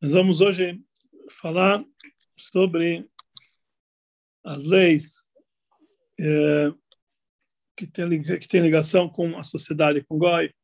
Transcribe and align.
Nós 0.00 0.12
vamos 0.12 0.40
hoje 0.40 0.80
falar 1.40 1.84
sobre 2.36 3.10
as 4.44 4.64
leis 4.64 5.26
é, 6.20 6.72
que, 7.76 7.84
tem, 7.84 8.22
que 8.22 8.46
tem 8.46 8.60
ligação 8.60 9.08
com 9.08 9.36
a 9.36 9.42
sociedade, 9.42 10.04
com 10.04 10.16
Goi, 10.16 10.54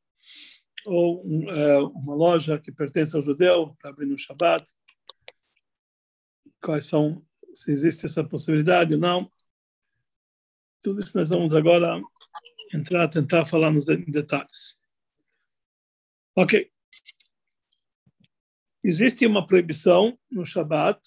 ou 0.87 1.25
é, 1.51 1.79
uma 1.79 2.15
loja 2.15 2.61
que 2.61 2.71
pertence 2.71 3.17
ao 3.17 3.23
judeu 3.23 3.75
para 3.81 3.91
abrir 3.91 4.07
no 4.07 4.17
Shabat. 4.17 4.71
Quais 6.63 6.87
são, 6.87 7.27
se 7.53 7.73
existe 7.73 8.07
essa 8.07 8.23
possibilidade 8.23 8.95
ou 8.95 9.01
não. 9.01 9.29
Tudo 10.81 11.01
isso 11.01 11.19
nós 11.19 11.31
vamos 11.31 11.53
agora 11.53 12.01
entrar, 12.73 13.09
tentar 13.09 13.45
falar 13.45 13.73
nos 13.73 13.87
detalhes. 13.87 14.81
Ok 16.37 16.73
existe 18.85 19.27
uma 19.27 19.47
proibição 19.47 20.17
no 20.31 20.45
Shabat 20.45 21.01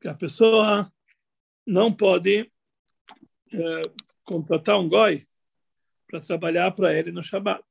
que 0.00 0.08
a 0.08 0.14
pessoa 0.14 0.90
não 1.64 1.92
pode 1.92 2.50
é, 3.52 3.82
contratar 4.24 4.78
um 4.78 4.88
goi 4.88 5.26
para 6.08 6.20
trabalhar 6.20 6.72
para 6.72 6.92
ele 6.92 7.12
no 7.12 7.22
Shabat. 7.22 7.64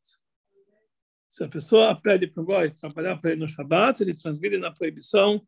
Se 1.27 1.43
a 1.43 1.49
pessoa 1.49 1.99
pede 1.99 2.27
para 2.27 2.41
o 2.41 2.45
goi 2.45 2.69
trabalhar 2.71 3.17
para 3.17 3.31
ele 3.31 3.41
no 3.41 3.49
Shabat, 3.49 4.01
ele 4.01 4.13
transgride 4.13 4.57
na 4.57 4.71
proibição 4.71 5.45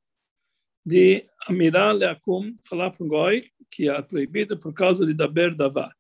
de 0.86 1.26
amirar 1.48 1.96
leakum, 1.96 2.56
falar 2.68 2.92
para 2.92 3.04
o 3.04 3.08
goi 3.08 3.50
que 3.72 3.90
é 3.90 4.02
proibido 4.02 4.60
por 4.60 4.74
causa 4.74 5.06
de 5.06 5.14
daber 5.14 5.56
davá. 5.56 5.92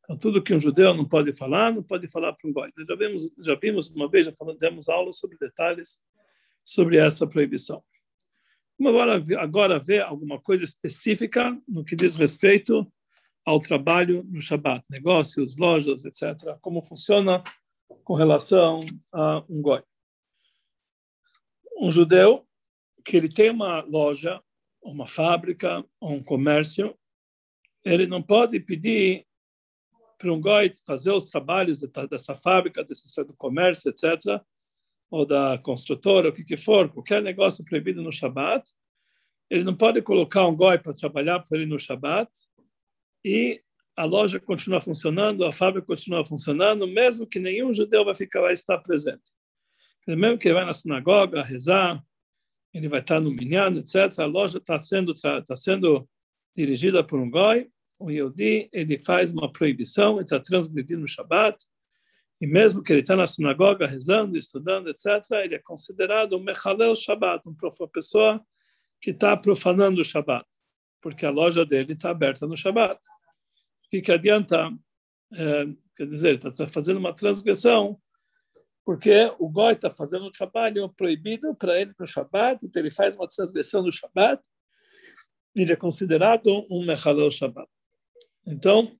Então, 0.00 0.16
tudo 0.16 0.42
que 0.42 0.54
um 0.54 0.60
judeu 0.60 0.94
não 0.94 1.04
pode 1.04 1.34
falar, 1.34 1.72
não 1.72 1.82
pode 1.82 2.08
falar 2.08 2.32
para 2.32 2.48
um 2.48 2.52
goi. 2.52 2.70
Já 2.88 2.94
vimos, 2.94 3.32
já 3.42 3.54
vimos 3.56 3.90
uma 3.90 4.08
vez, 4.08 4.26
já 4.26 4.32
falamos, 4.32 4.60
demos 4.60 4.88
aula 4.88 5.12
sobre 5.12 5.36
detalhes 5.36 6.00
sobre 6.66 6.98
essa 6.98 7.26
proibição. 7.26 7.82
Vamos 8.78 9.00
agora, 9.00 9.24
agora 9.40 9.78
ver 9.78 10.02
alguma 10.02 10.40
coisa 10.40 10.64
específica 10.64 11.56
no 11.66 11.84
que 11.84 11.94
diz 11.94 12.16
respeito 12.16 12.86
ao 13.44 13.60
trabalho 13.60 14.24
no 14.24 14.42
Shabat, 14.42 14.84
negócios, 14.90 15.56
lojas, 15.56 16.04
etc. 16.04 16.58
Como 16.60 16.82
funciona 16.82 17.42
com 18.02 18.14
relação 18.14 18.84
a 19.12 19.44
um 19.48 19.62
goi. 19.62 19.82
Um 21.78 21.92
judeu 21.92 22.44
que 23.04 23.16
ele 23.16 23.28
tem 23.28 23.50
uma 23.50 23.82
loja, 23.82 24.42
uma 24.82 25.06
fábrica, 25.06 25.84
um 26.02 26.22
comércio, 26.22 26.98
ele 27.84 28.06
não 28.06 28.20
pode 28.20 28.58
pedir 28.58 29.24
para 30.18 30.32
um 30.32 30.40
goi 30.40 30.72
fazer 30.84 31.12
os 31.12 31.30
trabalhos 31.30 31.80
dessa 32.10 32.34
fábrica, 32.34 32.82
desse 32.84 33.24
do 33.24 33.36
comércio, 33.36 33.90
etc., 33.90 34.42
ou 35.10 35.24
da 35.24 35.58
construtora, 35.62 36.28
o 36.28 36.32
que, 36.32 36.44
que 36.44 36.56
for, 36.56 36.88
qualquer 36.88 37.22
negócio 37.22 37.64
proibido 37.64 38.02
no 38.02 38.12
Shabat, 38.12 38.64
ele 39.48 39.64
não 39.64 39.76
pode 39.76 40.02
colocar 40.02 40.46
um 40.46 40.56
goi 40.56 40.78
para 40.78 40.92
trabalhar 40.92 41.40
para 41.40 41.58
ele 41.58 41.66
no 41.66 41.78
Shabat 41.78 42.30
e 43.24 43.62
a 43.96 44.04
loja 44.04 44.38
continua 44.38 44.80
funcionando, 44.80 45.44
a 45.44 45.52
fábrica 45.52 45.86
continua 45.86 46.24
funcionando, 46.26 46.86
mesmo 46.86 47.26
que 47.26 47.38
nenhum 47.38 47.72
judeu 47.72 48.04
vai 48.04 48.14
ficar 48.14 48.40
lá 48.40 48.52
estar 48.52 48.78
presente. 48.78 49.32
Mesmo 50.06 50.38
que 50.38 50.48
ele 50.48 50.54
vai 50.54 50.66
na 50.66 50.72
sinagoga 50.72 51.42
rezar, 51.42 52.02
ele 52.74 52.88
vai 52.88 53.00
estar 53.00 53.20
no 53.20 53.32
minyan, 53.32 53.74
etc. 53.78 54.18
A 54.18 54.26
loja 54.26 54.58
está 54.58 54.78
sendo 54.78 55.12
está 55.12 55.56
sendo 55.56 56.06
dirigida 56.54 57.02
por 57.02 57.18
um 57.18 57.30
goi, 57.30 57.70
o 57.98 58.10
Yehudi, 58.10 58.68
ele 58.72 58.98
faz 58.98 59.32
uma 59.32 59.50
proibição, 59.50 60.14
ele 60.14 60.24
está 60.24 60.38
transgredindo 60.38 61.04
o 61.04 61.08
Shabat, 61.08 61.56
e 62.40 62.46
mesmo 62.46 62.82
que 62.82 62.92
ele 62.92 63.00
está 63.00 63.16
na 63.16 63.26
sinagoga 63.26 63.86
rezando, 63.86 64.36
estudando, 64.36 64.90
etc., 64.90 65.06
ele 65.42 65.54
é 65.54 65.58
considerado 65.58 66.36
um 66.36 66.42
Mechalel 66.42 66.94
Shabbat, 66.94 67.48
uma 67.48 67.88
pessoa 67.88 68.44
que 69.00 69.10
está 69.10 69.36
profanando 69.36 70.00
o 70.00 70.04
Shabbat, 70.04 70.46
porque 71.00 71.24
a 71.24 71.30
loja 71.30 71.64
dele 71.64 71.94
está 71.94 72.10
aberta 72.10 72.46
no 72.46 72.56
Shabbat. 72.56 73.00
O 73.86 73.88
que, 73.90 74.02
que 74.02 74.12
adianta? 74.12 74.70
É, 75.32 75.66
quer 75.96 76.06
dizer, 76.06 76.28
ele 76.28 76.48
está 76.48 76.66
fazendo 76.68 76.98
uma 76.98 77.14
transgressão, 77.14 77.98
porque 78.84 79.32
o 79.38 79.48
Goi 79.48 79.72
está 79.72 79.92
fazendo 79.92 80.26
um 80.26 80.30
trabalho 80.30 80.88
proibido 80.90 81.54
para 81.54 81.80
ele 81.80 81.94
no 81.98 82.06
Shabbat, 82.06 82.66
então 82.66 82.82
ele 82.82 82.90
faz 82.90 83.16
uma 83.16 83.26
transgressão 83.26 83.82
no 83.82 83.90
Shabbat, 83.90 84.42
ele 85.56 85.72
é 85.72 85.76
considerado 85.76 86.66
um 86.70 86.84
Mechalel 86.84 87.30
Shabbat. 87.30 87.68
Então, 88.46 88.96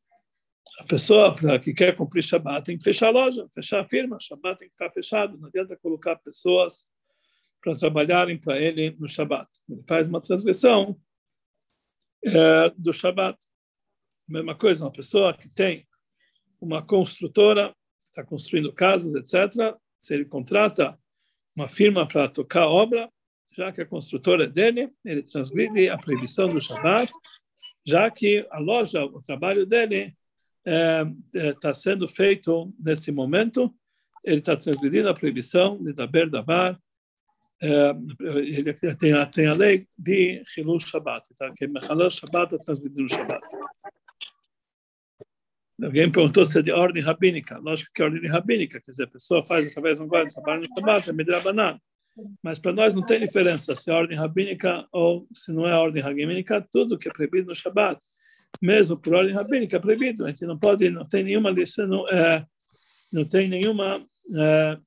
a 0.78 0.84
pessoa 0.84 1.34
que 1.62 1.72
quer 1.72 1.94
cumprir 1.96 2.22
Shabbat 2.22 2.64
tem 2.64 2.76
que 2.76 2.84
fechar 2.84 3.08
a 3.08 3.10
loja, 3.10 3.48
fechar 3.54 3.80
a 3.80 3.88
firma. 3.88 4.18
Shabbat 4.20 4.58
tem 4.58 4.68
que 4.68 4.74
ficar 4.74 4.90
fechado. 4.90 5.38
Não 5.38 5.48
adianta 5.48 5.76
colocar 5.76 6.16
pessoas 6.16 6.86
para 7.62 7.74
trabalharem 7.74 8.38
para 8.38 8.58
ele 8.60 8.94
no 8.98 9.08
Shabbat. 9.08 9.48
Ele 9.68 9.82
faz 9.88 10.06
uma 10.06 10.20
transgressão 10.20 10.96
é, 12.24 12.70
do 12.76 12.92
Shabbat. 12.92 13.38
Mesma 14.28 14.54
coisa, 14.54 14.84
uma 14.84 14.92
pessoa 14.92 15.32
que 15.32 15.48
tem 15.48 15.86
uma 16.60 16.84
construtora, 16.84 17.74
está 18.04 18.24
construindo 18.24 18.72
casas, 18.72 19.14
etc. 19.14 19.76
Se 19.98 20.14
ele 20.14 20.24
contrata 20.24 20.98
uma 21.54 21.68
firma 21.68 22.06
para 22.06 22.28
tocar 22.28 22.66
obra, 22.66 23.10
já 23.52 23.72
que 23.72 23.80
a 23.80 23.86
construtora 23.86 24.44
é 24.44 24.48
dele, 24.48 24.92
ele 25.04 25.22
transgride 25.22 25.88
a 25.88 25.96
proibição 25.96 26.48
do 26.48 26.60
Shabbat, 26.60 27.10
já 27.86 28.10
que 28.10 28.46
a 28.50 28.58
loja, 28.58 29.04
o 29.04 29.22
trabalho 29.22 29.64
dele 29.64 30.14
está 30.66 31.68
é, 31.68 31.70
é, 31.70 31.74
sendo 31.74 32.08
feito 32.08 32.74
nesse 32.78 33.12
momento, 33.12 33.72
ele 34.24 34.40
está 34.40 34.56
transgredindo 34.56 35.08
a 35.08 35.14
proibição 35.14 35.80
de 35.80 35.92
Daber 35.92 36.28
Dabar, 36.28 36.76
é, 37.62 37.90
ele 38.20 38.74
tem, 38.74 39.12
a, 39.12 39.24
tem 39.24 39.46
a 39.46 39.52
lei 39.52 39.86
de 39.96 40.42
Hilul 40.56 40.80
Shabbat, 40.80 41.34
tá? 41.36 41.52
que 41.56 41.68
Mechalel 41.68 42.10
Shabbat 42.10 42.54
está 42.54 42.58
transgredindo 42.58 43.04
o 43.04 43.08
Shabbat. 43.08 43.46
Alguém 45.80 46.10
perguntou 46.10 46.44
se 46.44 46.58
é 46.58 46.62
de 46.62 46.72
ordem 46.72 47.02
rabínica. 47.02 47.58
Lógico 47.58 47.92
que 47.94 48.02
é 48.02 48.06
ordem 48.06 48.28
rabínica, 48.28 48.80
quer 48.80 48.90
dizer, 48.90 49.04
a 49.04 49.08
pessoa 49.08 49.44
faz 49.46 49.66
através 49.68 49.98
de 49.98 50.04
um 50.04 50.08
guarda 50.08 50.32
trabalho 50.32 50.62
no 50.62 50.74
Shabbat, 50.74 51.08
é 51.08 51.12
Midrabanan. 51.12 51.80
Mas 52.42 52.58
para 52.58 52.72
nós 52.72 52.94
não 52.94 53.04
tem 53.04 53.20
diferença 53.20 53.76
se 53.76 53.90
é 53.90 53.94
ordem 53.94 54.18
rabínica 54.18 54.86
ou 54.90 55.28
se 55.32 55.52
não 55.52 55.66
é 55.66 55.74
ordem 55.74 56.02
rabínica, 56.02 56.66
tudo 56.72 56.98
que 56.98 57.08
é 57.08 57.12
proibido 57.12 57.48
no 57.48 57.54
Shabbat 57.54 58.00
mesmo 58.60 58.96
por 58.96 59.14
ordem 59.14 59.34
rabínica, 59.34 59.80
proibido. 59.80 60.24
A 60.24 60.30
gente 60.30 60.46
não 60.46 60.58
pode, 60.58 60.90
não 60.90 61.02
tem 61.02 61.24
nenhuma 61.24 61.50
lição, 61.50 61.86
não, 61.86 62.06
é, 62.08 62.44
não 63.12 63.24
tem 63.24 63.48
nenhuma, 63.48 64.04
é, 64.36 64.78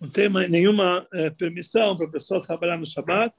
não 0.00 0.10
tem 0.10 0.28
nenhuma 0.48 1.06
é, 1.12 1.30
permissão 1.30 1.96
para 1.96 2.06
a 2.06 2.10
pessoa 2.10 2.42
trabalhar 2.42 2.78
no 2.78 2.86
Shabat, 2.86 3.34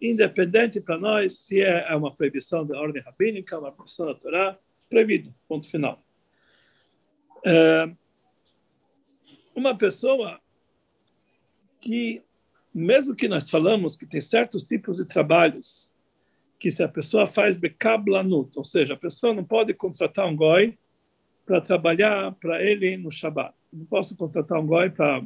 independente 0.00 0.80
para 0.80 0.98
nós 0.98 1.40
se 1.40 1.60
é, 1.60 1.86
é 1.88 1.96
uma 1.96 2.14
proibição 2.14 2.66
da 2.66 2.78
ordem 2.78 3.02
rabínica, 3.02 3.58
uma 3.58 3.72
proibição 3.72 4.06
da 4.06 4.14
Torá, 4.14 4.58
proibido, 4.88 5.34
ponto 5.48 5.70
final. 5.70 6.02
É, 7.44 7.90
uma 9.54 9.76
pessoa 9.76 10.40
que, 11.80 12.22
mesmo 12.74 13.14
que 13.14 13.28
nós 13.28 13.48
falamos 13.48 13.96
que 13.96 14.06
tem 14.06 14.20
certos 14.20 14.64
tipos 14.64 14.98
de 14.98 15.06
trabalhos 15.06 15.94
que 16.58 16.70
se 16.70 16.82
a 16.82 16.88
pessoa 16.88 17.26
faz 17.26 17.56
bekablanut, 17.56 18.50
ou 18.56 18.64
seja, 18.64 18.94
a 18.94 18.96
pessoa 18.96 19.34
não 19.34 19.44
pode 19.44 19.74
contratar 19.74 20.26
um 20.26 20.34
goi 20.34 20.76
para 21.44 21.60
trabalhar 21.60 22.32
para 22.32 22.62
ele 22.62 22.96
no 22.96 23.10
Shabat. 23.10 23.54
Não 23.72 23.84
posso 23.84 24.16
contratar 24.16 24.58
um 24.58 24.66
goi 24.66 24.90
para 24.90 25.22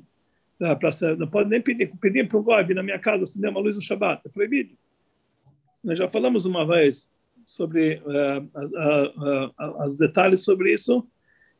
não 1.17 1.27
pode 1.27 1.49
nem 1.49 1.61
pedir, 1.63 1.91
pedir 1.99 2.29
para 2.29 2.37
o 2.37 2.43
goi 2.43 2.63
vir 2.63 2.75
na 2.75 2.83
minha 2.83 2.99
casa 2.99 3.25
acender 3.25 3.51
uma 3.51 3.61
luz 3.61 3.77
no 3.77 3.81
Shabat, 3.81 4.21
é 4.27 4.29
proibido. 4.29 4.77
Nós 5.83 5.99
já 5.99 6.11
falamos 6.11 6.45
uma 6.45 6.67
vez 6.67 7.09
sobre 7.47 8.03
uh, 8.05 8.43
uh, 9.59 9.87
os 9.87 9.97
detalhes 9.97 10.45
sobre 10.45 10.75
isso 10.75 11.09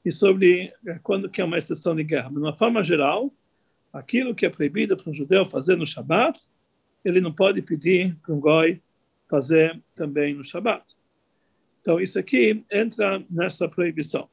e 0.05 0.13
sobre 0.13 0.73
eh, 0.87 0.99
quando 1.03 1.29
que 1.29 1.41
é 1.41 1.45
uma 1.45 1.59
exceção 1.59 1.97
de 1.97 2.05
guerra. 2.05 2.31
Mas, 2.31 2.43
de 2.43 2.49
uma 2.49 2.57
forma 2.57 2.85
geral, 2.85 3.33
aquilo 3.93 4.34
que 4.34 4.47
é 4.47 4.51
proibido 4.51 4.97
para 4.97 5.11
um 5.11 5.15
judeu 5.15 5.47
fazer 5.47 5.77
no 5.77 5.87
Shabat, 5.87 6.39
ele 7.05 7.21
não 7.21 7.33
pode 7.33 7.61
pedir 7.63 8.16
para 8.16 8.34
um 8.34 8.41
goi 8.41 8.81
fazer 9.30 9.80
também 9.94 10.34
no 10.34 10.44
Shabat. 10.44 10.84
Então, 11.80 12.00
isso 12.00 12.18
aqui 12.18 12.65
entra 12.71 13.24
nessa 13.30 13.68
proibição. 13.68 14.28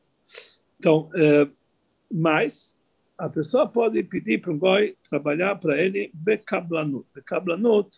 Então, 0.80 1.10
é, 1.14 1.48
mas 2.12 2.78
a 3.18 3.30
pessoa 3.30 3.68
pode 3.68 4.04
pedir 4.04 4.42
para 4.42 4.52
um 4.52 4.58
goi 4.58 4.98
trabalhar 5.10 5.56
para 5.56 5.82
ele 5.82 6.12
bekablanut. 6.14 7.08
Bekablanut, 7.16 7.90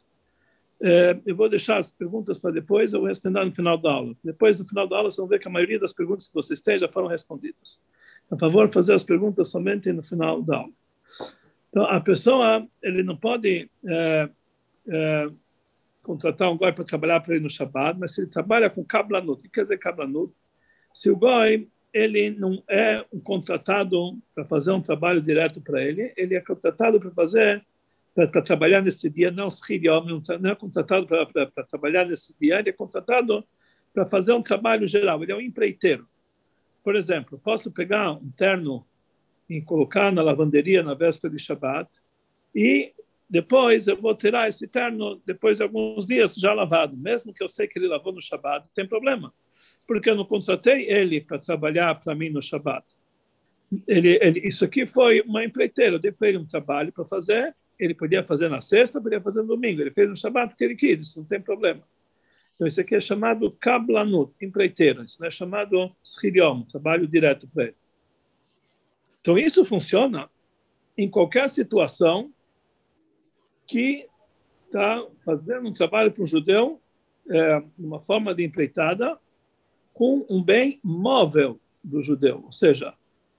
é, 0.82 1.20
eu 1.26 1.36
vou 1.36 1.50
deixar 1.50 1.78
as 1.78 1.92
perguntas 1.92 2.38
para 2.38 2.52
depois, 2.52 2.94
eu 2.94 3.00
vou 3.00 3.10
responder 3.10 3.44
no 3.44 3.56
final 3.56 3.78
da 3.78 3.92
aula. 3.92 4.16
Depois, 4.24 4.60
no 4.60 4.68
final 4.68 4.88
da 4.88 4.98
aula, 4.98 5.10
vocês 5.10 5.18
vão 5.18 5.28
ver 5.28 5.40
que 5.40 5.48
a 5.48 5.52
maioria 5.52 5.80
das 5.80 5.94
perguntas 5.94 6.28
que 6.28 6.34
vocês 6.34 6.62
têm 6.62 6.78
já 6.78 6.88
foram 6.88 7.08
respondidas. 7.08 7.82
Por 8.30 8.40
favor, 8.40 8.72
fazer 8.72 8.94
as 8.94 9.04
perguntas 9.04 9.50
somente 9.50 9.92
no 9.92 10.04
final 10.04 10.42
da 10.42 10.58
aula. 10.58 10.74
Então, 11.70 11.84
a 11.86 12.00
pessoa, 12.00 12.68
ele 12.82 13.04
não 13.04 13.18
pode 13.18 13.70
é, 13.86 14.30
contratar 16.10 16.52
um 16.52 16.58
goi 16.58 16.72
para 16.72 16.84
trabalhar 16.84 17.20
para 17.20 17.36
ele 17.36 17.44
no 17.44 17.52
Shabbat, 17.52 18.00
mas 18.00 18.16
se 18.16 18.22
ele 18.22 18.32
trabalha 18.32 18.68
com 18.68 18.84
kablanut, 18.84 19.40
o 19.40 19.44
que 19.44 19.48
quer 19.48 19.62
dizer 19.62 19.78
kablanut? 19.78 20.34
Se 20.92 21.12
o 21.12 21.16
goi 21.16 21.70
ele 21.94 22.32
não 22.32 22.64
é 22.68 23.06
um 23.14 23.20
contratado 23.20 24.18
para 24.34 24.44
fazer 24.46 24.72
um 24.72 24.82
trabalho 24.82 25.22
direto 25.22 25.62
para 25.62 25.84
ele, 25.84 26.12
ele 26.18 26.34
é 26.34 26.42
contratado 26.42 27.00
para 27.00 27.12
fazer 27.12 27.64
para 28.16 28.42
trabalhar 28.42 28.82
nesse 28.82 29.08
dia, 29.08 29.30
não 29.30 29.48
não 30.42 30.50
é 30.50 30.56
contratado 30.56 31.08
para 31.08 31.64
trabalhar 31.70 32.06
nesse 32.06 32.36
dia, 32.42 32.60
ele 32.60 32.70
é 32.70 32.74
contratado 32.74 33.46
para 33.94 34.06
fazer 34.08 34.34
um 34.34 34.42
trabalho 34.42 34.88
geral, 34.88 35.22
ele 35.22 35.32
é 35.32 35.36
um 35.36 35.42
empreiteiro. 35.42 36.08
Por 36.84 36.96
exemplo, 36.96 37.40
posso 37.42 37.72
pegar 37.72 38.14
um 38.14 38.32
terno 38.32 38.84
e 39.48 39.62
colocar 39.62 40.12
na 40.12 40.24
lavanderia 40.24 40.82
na 40.82 40.96
véspera 40.96 41.34
de 41.34 41.40
Shabbat 41.40 41.88
e 42.54 42.94
depois 43.30 43.88
eu 43.88 43.96
vou 43.96 44.16
tirar 44.16 44.48
esse 44.48 44.68
terno 44.68 45.22
depois 45.26 45.58
de 45.58 45.64
alguns 45.64 46.06
dias 46.06 46.36
já 46.36 46.54
lavado, 46.54 46.98
mesmo 46.98 47.34
que 47.34 47.44
eu 47.44 47.48
sei 47.48 47.68
que 47.68 47.78
ele 47.78 47.88
lavou 47.88 48.12
no 48.12 48.22
Shabbat, 48.22 48.66
não 48.66 48.74
tem 48.74 48.88
problema, 48.88 49.34
porque 49.86 50.10
eu 50.10 50.16
não 50.16 50.26
contratei 50.26 50.90
ele 50.90 51.22
para 51.22 51.38
trabalhar 51.38 51.96
para 52.00 52.16
mim 52.16 52.30
no 52.30 52.42
Shabbat. 52.42 52.86
Ele, 53.88 54.18
ele, 54.20 54.40
isso 54.48 54.66
aqui 54.66 54.88
foi 54.88 55.22
uma 55.22 55.46
empreiteira, 55.46 55.96
eu 55.96 56.00
dei 56.00 56.12
para 56.12 56.30
ele 56.30 56.40
um 56.40 56.46
trabalho 56.46 56.92
para 56.92 57.06
fazer, 57.06 57.56
ele 57.78 57.94
podia 57.94 58.24
fazer 58.24 58.50
na 58.50 58.62
sexta, 58.62 59.00
podia 59.00 59.22
fazer 59.22 59.42
no 59.42 59.48
domingo, 59.50 59.82
ele 59.82 59.92
fez 59.92 60.10
no 60.10 60.16
Shabbat 60.16 60.50
porque 60.50 60.64
ele 60.64 60.76
quis, 60.76 61.02
isso 61.02 61.20
não 61.20 61.26
tem 61.26 61.40
problema. 61.40 61.84
Então, 62.60 62.68
isso 62.68 62.82
aqui 62.82 62.94
é 62.94 63.00
chamado 63.00 63.50
kablanut, 63.52 64.34
empreiteiro. 64.42 65.06
Isso 65.06 65.18
não 65.22 65.30
é 65.30 65.32
chamado 65.32 65.96
schiriom, 66.04 66.64
trabalho 66.64 67.08
direto 67.08 67.48
para 67.48 67.64
ele. 67.64 67.76
Então, 69.22 69.38
isso 69.38 69.64
funciona 69.64 70.30
em 70.98 71.10
qualquer 71.10 71.50
situação 71.50 72.34
que 73.70 74.08
está 74.66 75.06
fazendo 75.24 75.70
um 75.70 75.74
trabalho 75.74 76.12
para 76.12 76.24
um 76.24 76.28
judeu, 76.28 76.82
é, 77.30 77.64
uma 77.78 78.00
forma 78.00 78.34
de 78.34 78.44
empreitada, 78.44 79.18
com 79.94 80.26
um 80.28 80.44
bem 80.44 80.80
móvel 80.84 81.60
do 81.84 82.02
judeu. 82.02 82.42
Ou 82.46 82.52
seja, 82.52 82.96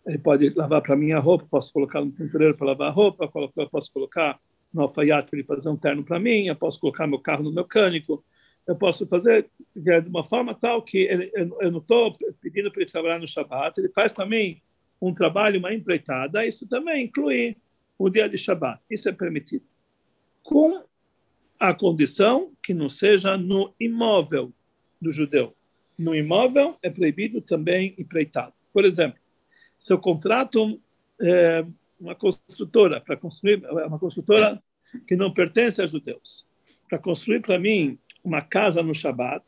ele 0.06 0.18
pode 0.18 0.50
lavar 0.50 0.80
para 0.82 0.94
mim 0.94 1.10
a 1.10 1.18
roupa, 1.18 1.46
posso 1.50 1.72
colocar 1.72 2.00
no 2.00 2.12
tintureiro 2.12 2.56
para 2.56 2.68
lavar 2.68 2.88
a 2.88 2.92
roupa, 2.92 3.28
posso 3.70 3.92
colocar 3.92 4.38
no 4.72 4.82
alfaiate 4.82 5.28
para 5.28 5.38
ele 5.40 5.46
fazer 5.46 5.68
um 5.68 5.76
terno 5.76 6.04
para 6.04 6.20
mim, 6.20 6.46
eu 6.46 6.54
posso 6.54 6.78
colocar 6.78 7.08
meu 7.08 7.18
carro 7.18 7.42
no 7.42 7.52
mecânico, 7.52 8.24
eu 8.68 8.76
posso 8.76 9.04
fazer 9.08 9.50
de 9.74 9.98
uma 10.08 10.22
forma 10.22 10.54
tal 10.54 10.80
que 10.80 10.98
ele, 10.98 11.32
eu 11.34 11.72
não 11.72 11.80
estou 11.80 12.16
pedindo 12.40 12.70
para 12.70 12.82
ele 12.82 12.90
trabalhar 12.90 13.18
no 13.18 13.26
Shabat, 13.26 13.80
ele 13.80 13.88
faz 13.88 14.12
também 14.12 14.62
um 15.02 15.12
trabalho, 15.12 15.58
uma 15.58 15.74
empreitada, 15.74 16.46
isso 16.46 16.68
também 16.68 17.06
inclui 17.06 17.56
o 17.98 18.08
dia 18.08 18.28
de 18.28 18.38
Shabat, 18.38 18.80
isso 18.88 19.08
é 19.08 19.12
permitido. 19.12 19.64
Com 20.50 20.82
a 21.60 21.72
condição 21.72 22.52
que 22.60 22.74
não 22.74 22.88
seja 22.88 23.36
no 23.36 23.72
imóvel 23.78 24.52
do 25.00 25.12
judeu. 25.12 25.54
No 25.96 26.12
imóvel 26.12 26.76
é 26.82 26.90
proibido 26.90 27.40
também 27.40 27.94
empreitado. 27.96 28.52
Por 28.72 28.84
exemplo, 28.84 29.20
se 29.78 29.92
eu 29.92 29.98
contrato 29.98 30.80
é, 31.20 31.64
uma 32.00 32.16
construtora 32.16 33.00
para 33.00 33.16
construir, 33.16 33.64
uma 33.64 33.98
construtora 33.98 34.60
que 35.06 35.14
não 35.14 35.32
pertence 35.32 35.80
a 35.80 35.86
judeus, 35.86 36.48
para 36.88 36.98
construir 36.98 37.40
para 37.42 37.56
mim 37.56 37.96
uma 38.24 38.42
casa 38.42 38.82
no 38.82 38.92
Shabat, 38.92 39.44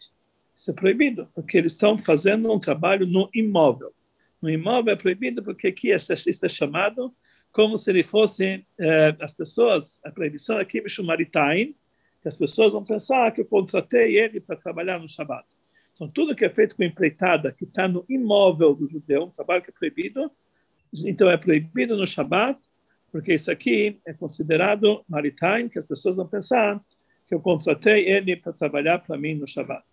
isso 0.57 0.71
é 0.71 0.75
proibido, 0.75 1.29
porque 1.35 1.59
eles 1.59 1.73
estão 1.73 1.99
fazendo 1.99 2.53
um 2.53 2.61
trabalho 2.61 3.09
no 3.09 3.29
imóvel. 3.35 3.93
No 4.41 4.49
imóvel 4.49 4.93
é 4.93 4.97
proibido 4.97 5.43
porque 5.43 5.67
aqui 5.67 5.91
isso 5.91 6.13
é 6.13 6.49
chamado 6.49 7.13
como 7.53 7.77
se 7.77 7.91
ele 7.91 8.03
fosse 8.03 8.67
eh, 8.79 9.17
as 9.21 9.35
pessoas, 9.35 10.01
a 10.05 10.11
proibição 10.11 10.59
aqui 10.59 10.79
é 10.79 10.89
Shumaritain, 10.89 11.75
que 12.23 12.29
as 12.29 12.37
pessoas 12.37 12.73
vão 12.73 12.83
pensar 12.83 13.31
que 13.33 13.43
eu 13.43 13.45
contratei 13.45 14.17
ele 14.17 14.41
para 14.41 14.57
trabalhar 14.57 14.99
no 14.99 15.09
Shabat. 15.09 15.47
Então, 15.93 16.09
tudo 16.09 16.35
que 16.35 16.45
é 16.45 16.49
feito 16.49 16.75
com 16.75 16.83
empreitada, 16.83 17.53
que 17.53 17.65
está 17.65 17.87
no 17.87 18.05
imóvel 18.09 18.75
do 18.75 18.89
judeu, 18.89 19.25
um 19.25 19.31
trabalho 19.31 19.63
que 19.63 19.71
é 19.71 19.73
proibido, 19.73 20.31
então 21.05 21.31
é 21.31 21.37
proibido 21.37 21.97
no 21.97 22.07
Shabat, 22.07 22.59
porque 23.11 23.35
isso 23.35 23.51
aqui 23.51 24.01
é 24.07 24.15
considerado 24.15 25.05
maritain, 25.07 25.69
que 25.69 25.79
as 25.79 25.87
pessoas 25.87 26.17
vão 26.17 26.27
pensar 26.27 26.81
que 27.29 27.35
eu 27.35 27.41
contratei 27.41 28.09
ele 28.09 28.37
para 28.37 28.55
trabalhar 28.55 29.01
para 29.01 29.19
mim 29.19 29.35
no 29.35 29.47
Shabbat. 29.47 29.85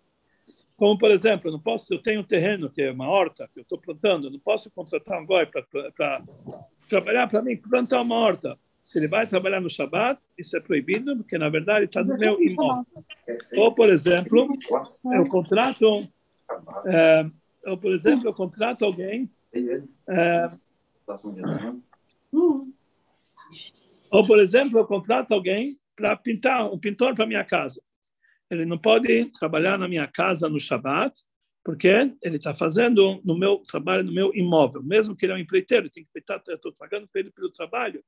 Como, 0.76 0.96
por 0.96 1.10
exemplo, 1.10 1.48
eu 1.48 1.52
não 1.52 1.60
posso, 1.60 1.92
eu 1.92 2.02
tenho 2.02 2.20
um 2.20 2.24
terreno 2.24 2.70
que 2.70 2.80
é 2.80 2.90
uma 2.90 3.06
horta 3.06 3.46
que 3.52 3.60
eu 3.60 3.62
estou 3.62 3.78
plantando, 3.78 4.28
eu 4.28 4.30
não 4.30 4.38
posso 4.38 4.70
contratar 4.70 5.20
um 5.20 5.26
goi 5.26 5.44
para 5.44 6.22
trabalhar 6.90 7.28
para 7.28 7.40
mim, 7.40 7.56
plantar 7.56 8.02
uma 8.02 8.16
horta. 8.16 8.58
Se 8.84 8.98
ele 8.98 9.06
vai 9.06 9.26
trabalhar 9.26 9.60
no 9.60 9.70
Shabbat, 9.70 10.20
isso 10.36 10.56
é 10.56 10.60
proibido, 10.60 11.16
porque 11.16 11.38
na 11.38 11.48
verdade 11.48 11.84
está 11.84 12.02
no 12.02 12.18
meu 12.18 12.42
imóvel. 12.42 12.84
Ou, 13.54 13.72
por 13.72 13.88
exemplo, 13.88 14.48
eu 15.12 15.24
contrato, 15.28 15.98
é, 16.86 17.24
ou, 17.66 17.78
por 17.78 17.92
exemplo, 17.92 18.28
eu 18.28 18.34
contrato 18.34 18.84
alguém. 18.84 19.30
É, 20.08 20.48
ou, 24.10 24.26
por 24.26 24.40
exemplo, 24.40 24.78
eu 24.78 24.86
contrato 24.86 25.32
alguém 25.32 25.78
para 25.94 26.16
pintar, 26.16 26.64
um 26.72 26.78
pintor 26.78 27.14
para 27.14 27.26
minha 27.26 27.44
casa. 27.44 27.80
Ele 28.50 28.64
não 28.64 28.78
pode 28.78 29.26
trabalhar 29.38 29.78
na 29.78 29.86
minha 29.86 30.08
casa 30.08 30.48
no 30.48 30.58
Shabat, 30.58 31.22
porque 31.64 31.88
ele 32.22 32.36
está 32.36 32.54
fazendo 32.54 33.20
no 33.24 33.38
meu 33.38 33.58
trabalho, 33.58 34.04
no 34.04 34.12
meu 34.12 34.34
imóvel. 34.34 34.82
Mesmo 34.82 35.14
que 35.14 35.26
ele 35.26 35.32
é 35.32 35.36
um 35.36 35.40
empreiteiro, 35.40 35.90
tem 35.90 36.04
que 36.04 36.10
eu 36.48 36.54
estou 36.54 36.72
pagando 36.72 37.06
para 37.08 37.20
ele 37.20 37.30
pelo 37.30 37.50
trabalho, 37.50 38.02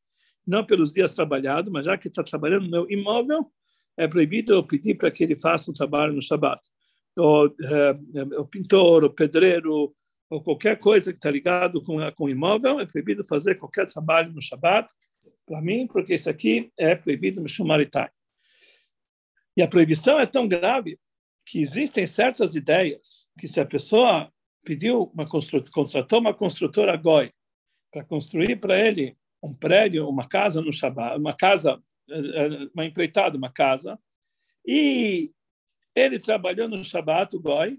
não 0.46 0.64
pelos 0.64 0.92
dias 0.92 1.14
trabalhados, 1.14 1.70
mas 1.70 1.84
já 1.84 1.96
que 1.98 2.08
está 2.08 2.22
trabalhando 2.22 2.64
no 2.64 2.70
meu 2.70 2.90
imóvel, 2.90 3.50
é 3.96 4.08
proibido 4.08 4.54
eu 4.54 4.64
pedir 4.64 4.96
para 4.96 5.10
que 5.10 5.22
ele 5.22 5.36
faça 5.36 5.70
um 5.70 5.74
trabalho 5.74 6.14
no 6.14 6.22
Shabat. 6.22 6.60
O, 7.16 7.46
é, 7.46 8.38
o 8.38 8.46
pintor, 8.46 9.04
o 9.04 9.10
pedreiro, 9.10 9.94
ou 10.30 10.42
qualquer 10.42 10.78
coisa 10.78 11.12
que 11.12 11.18
está 11.18 11.30
ligado 11.30 11.82
com, 11.82 11.98
com 12.12 12.28
imóvel, 12.28 12.80
é 12.80 12.86
proibido 12.86 13.22
fazer 13.22 13.56
qualquer 13.56 13.86
trabalho 13.86 14.32
no 14.32 14.40
Shabat, 14.40 14.90
para 15.46 15.60
mim, 15.60 15.86
porque 15.86 16.14
isso 16.14 16.30
aqui 16.30 16.72
é 16.78 16.94
proibido 16.94 17.42
no 17.42 17.48
Shumaritai. 17.48 18.08
E 19.54 19.60
a 19.60 19.68
proibição 19.68 20.18
é 20.18 20.24
tão 20.24 20.48
grave 20.48 20.98
que 21.44 21.60
existem 21.60 22.06
certas 22.06 22.56
ideias 22.56 23.21
que 23.38 23.48
se 23.48 23.60
a 23.60 23.66
pessoa 23.66 24.30
pediu 24.64 25.10
uma 25.14 25.26
contratou 25.26 26.20
uma 26.20 26.34
construtora 26.34 26.96
goi 26.96 27.32
para 27.90 28.04
construir 28.04 28.56
para 28.56 28.78
ele 28.78 29.16
um 29.42 29.54
prédio, 29.54 30.08
uma 30.08 30.26
casa 30.26 30.62
no 30.62 30.72
Shabbat, 30.72 31.18
uma 31.18 31.34
casa, 31.34 31.82
eh, 32.08 32.18
eh, 32.18 32.68
uma 32.72 32.86
empreitada, 32.86 33.36
uma 33.36 33.50
casa, 33.50 33.98
e 34.64 35.32
ele 35.94 36.18
trabalhou 36.18 36.68
no 36.68 36.84
Shabbat, 36.84 37.36
o 37.36 37.40
goi, 37.40 37.78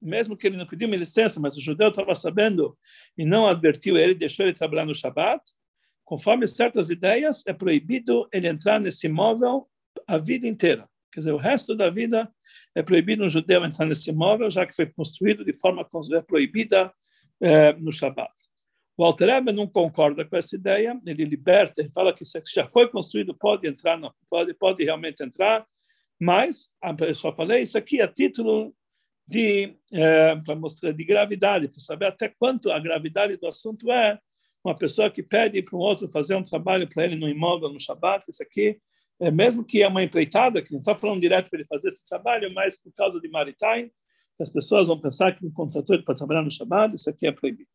mesmo 0.00 0.36
que 0.36 0.46
ele 0.46 0.56
não 0.56 0.66
pediu 0.66 0.88
uma 0.88 0.96
licença, 0.96 1.40
mas 1.40 1.56
o 1.56 1.60
judeu 1.60 1.88
estava 1.88 2.14
sabendo 2.14 2.76
e 3.16 3.24
não 3.24 3.46
advertiu 3.46 3.96
ele, 3.96 4.14
deixou 4.14 4.46
ele 4.46 4.54
trabalhar 4.54 4.84
no 4.84 4.94
Shabbat, 4.94 5.42
conforme 6.04 6.46
certas 6.46 6.90
ideias, 6.90 7.46
é 7.46 7.52
proibido 7.52 8.28
ele 8.32 8.48
entrar 8.48 8.80
nesse 8.80 9.06
imóvel 9.06 9.68
a 10.06 10.18
vida 10.18 10.46
inteira. 10.46 10.89
Quer 11.12 11.20
dizer, 11.20 11.32
o 11.32 11.36
resto 11.36 11.74
da 11.76 11.90
vida 11.90 12.30
é 12.74 12.82
proibido 12.82 13.24
um 13.24 13.28
judeu 13.28 13.64
entrar 13.64 13.86
nesse 13.86 14.10
imóvel, 14.10 14.50
já 14.50 14.64
que 14.64 14.74
foi 14.74 14.86
construído 14.86 15.44
de 15.44 15.52
forma 15.58 15.86
proibida 16.26 16.92
é, 17.40 17.72
no 17.74 17.90
Shabat. 17.90 18.32
O 18.96 19.04
Alter 19.04 19.28
Rebbe 19.28 19.52
não 19.52 19.66
concorda 19.66 20.24
com 20.24 20.36
essa 20.36 20.54
ideia, 20.54 21.00
ele 21.06 21.24
liberta, 21.24 21.80
ele 21.80 21.90
fala 21.90 22.12
que 22.12 22.24
se 22.24 22.40
já 22.54 22.68
foi 22.68 22.88
construído, 22.88 23.34
pode 23.34 23.66
entrar, 23.66 23.98
não, 23.98 24.12
pode, 24.28 24.52
pode 24.54 24.84
realmente 24.84 25.22
entrar, 25.22 25.66
mas, 26.20 26.68
eu 27.00 27.14
só 27.14 27.34
falei, 27.34 27.62
isso 27.62 27.78
aqui 27.78 28.02
é 28.02 28.06
título 28.06 28.74
de, 29.26 29.74
para 30.44 30.54
mostrar 30.54 30.92
de 30.92 31.02
gravidade, 31.02 31.68
para 31.68 31.80
saber 31.80 32.06
até 32.06 32.28
quanto 32.28 32.70
a 32.70 32.78
gravidade 32.78 33.38
do 33.38 33.46
assunto 33.46 33.90
é, 33.90 34.18
uma 34.62 34.76
pessoa 34.76 35.10
que 35.10 35.22
pede 35.22 35.62
para 35.62 35.78
um 35.78 35.80
outro 35.80 36.10
fazer 36.12 36.34
um 36.34 36.42
trabalho 36.42 36.86
para 36.86 37.04
ele 37.06 37.16
no 37.16 37.26
imóvel, 37.26 37.70
no 37.70 37.80
Shabat, 37.80 38.26
isso 38.28 38.42
aqui, 38.42 38.78
é, 39.20 39.30
mesmo 39.30 39.62
que 39.62 39.82
é 39.82 39.88
uma 39.88 40.02
empreitada, 40.02 40.62
que 40.62 40.72
não 40.72 40.80
está 40.80 40.94
falando 40.94 41.20
direto 41.20 41.50
para 41.50 41.58
ele 41.58 41.68
fazer 41.68 41.88
esse 41.88 42.04
trabalho, 42.06 42.52
mas 42.54 42.80
por 42.80 42.92
causa 42.94 43.20
de 43.20 43.28
Maritime, 43.28 43.92
as 44.40 44.48
pessoas 44.48 44.88
vão 44.88 44.98
pensar 44.98 45.36
que 45.36 45.44
um 45.44 45.50
contratou 45.50 46.02
para 46.02 46.14
trabalhar 46.14 46.42
no 46.42 46.50
Shabat, 46.50 46.94
isso 46.94 47.10
aqui 47.10 47.26
é 47.26 47.32
proibido. 47.32 47.68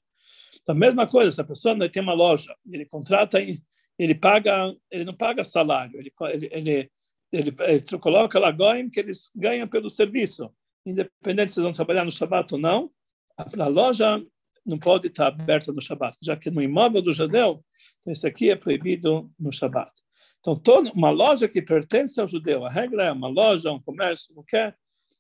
Então, 0.60 0.74
a 0.74 0.78
mesma 0.78 1.06
coisa, 1.06 1.30
se 1.30 1.40
a 1.40 1.44
pessoa 1.44 1.78
tem 1.90 2.02
uma 2.02 2.14
loja, 2.14 2.56
ele 2.72 2.88
contrata, 2.88 3.40
ele 3.40 4.16
paga, 4.16 4.76
ele 4.90 5.04
não 5.04 5.14
paga 5.14 5.44
salário, 5.44 6.00
ele, 6.00 6.12
ele, 6.34 6.50
ele, 6.52 6.92
ele, 7.32 7.56
ele 7.60 8.00
coloca 8.00 8.40
lá 8.40 8.50
goim 8.50 8.90
que 8.90 9.00
eles 9.00 9.30
ganham 9.36 9.68
pelo 9.68 9.92
serviço, 9.92 10.50
independente 10.84 11.54
se 11.54 11.62
vão 11.62 11.72
trabalhar 11.72 12.04
no 12.04 12.12
Shabat 12.12 12.56
ou 12.56 12.60
não, 12.60 12.90
a 13.38 13.68
loja 13.68 14.20
não 14.66 14.80
pode 14.80 15.08
estar 15.08 15.28
aberta 15.28 15.72
no 15.72 15.82
Shabat, 15.82 16.18
já 16.24 16.36
que 16.36 16.50
no 16.50 16.64
imóvel 16.64 17.04
do 17.04 17.14
judeu, 17.14 17.64
então 18.00 18.12
isso 18.12 18.26
aqui 18.26 18.50
é 18.50 18.56
proibido 18.56 19.32
no 19.40 19.52
Shabat. 19.52 19.92
Então, 20.46 20.56
toda 20.56 20.92
uma 20.92 21.10
loja 21.10 21.50
que 21.50 21.60
pertence 21.60 22.22
ao 22.22 22.28
judeu, 22.28 22.64
a 22.64 22.70
regra 22.70 23.06
é 23.06 23.12
uma 23.12 23.28
loja, 23.28 23.72
um 23.72 23.82
comércio, 23.82 24.32
qualquer, 24.32 24.78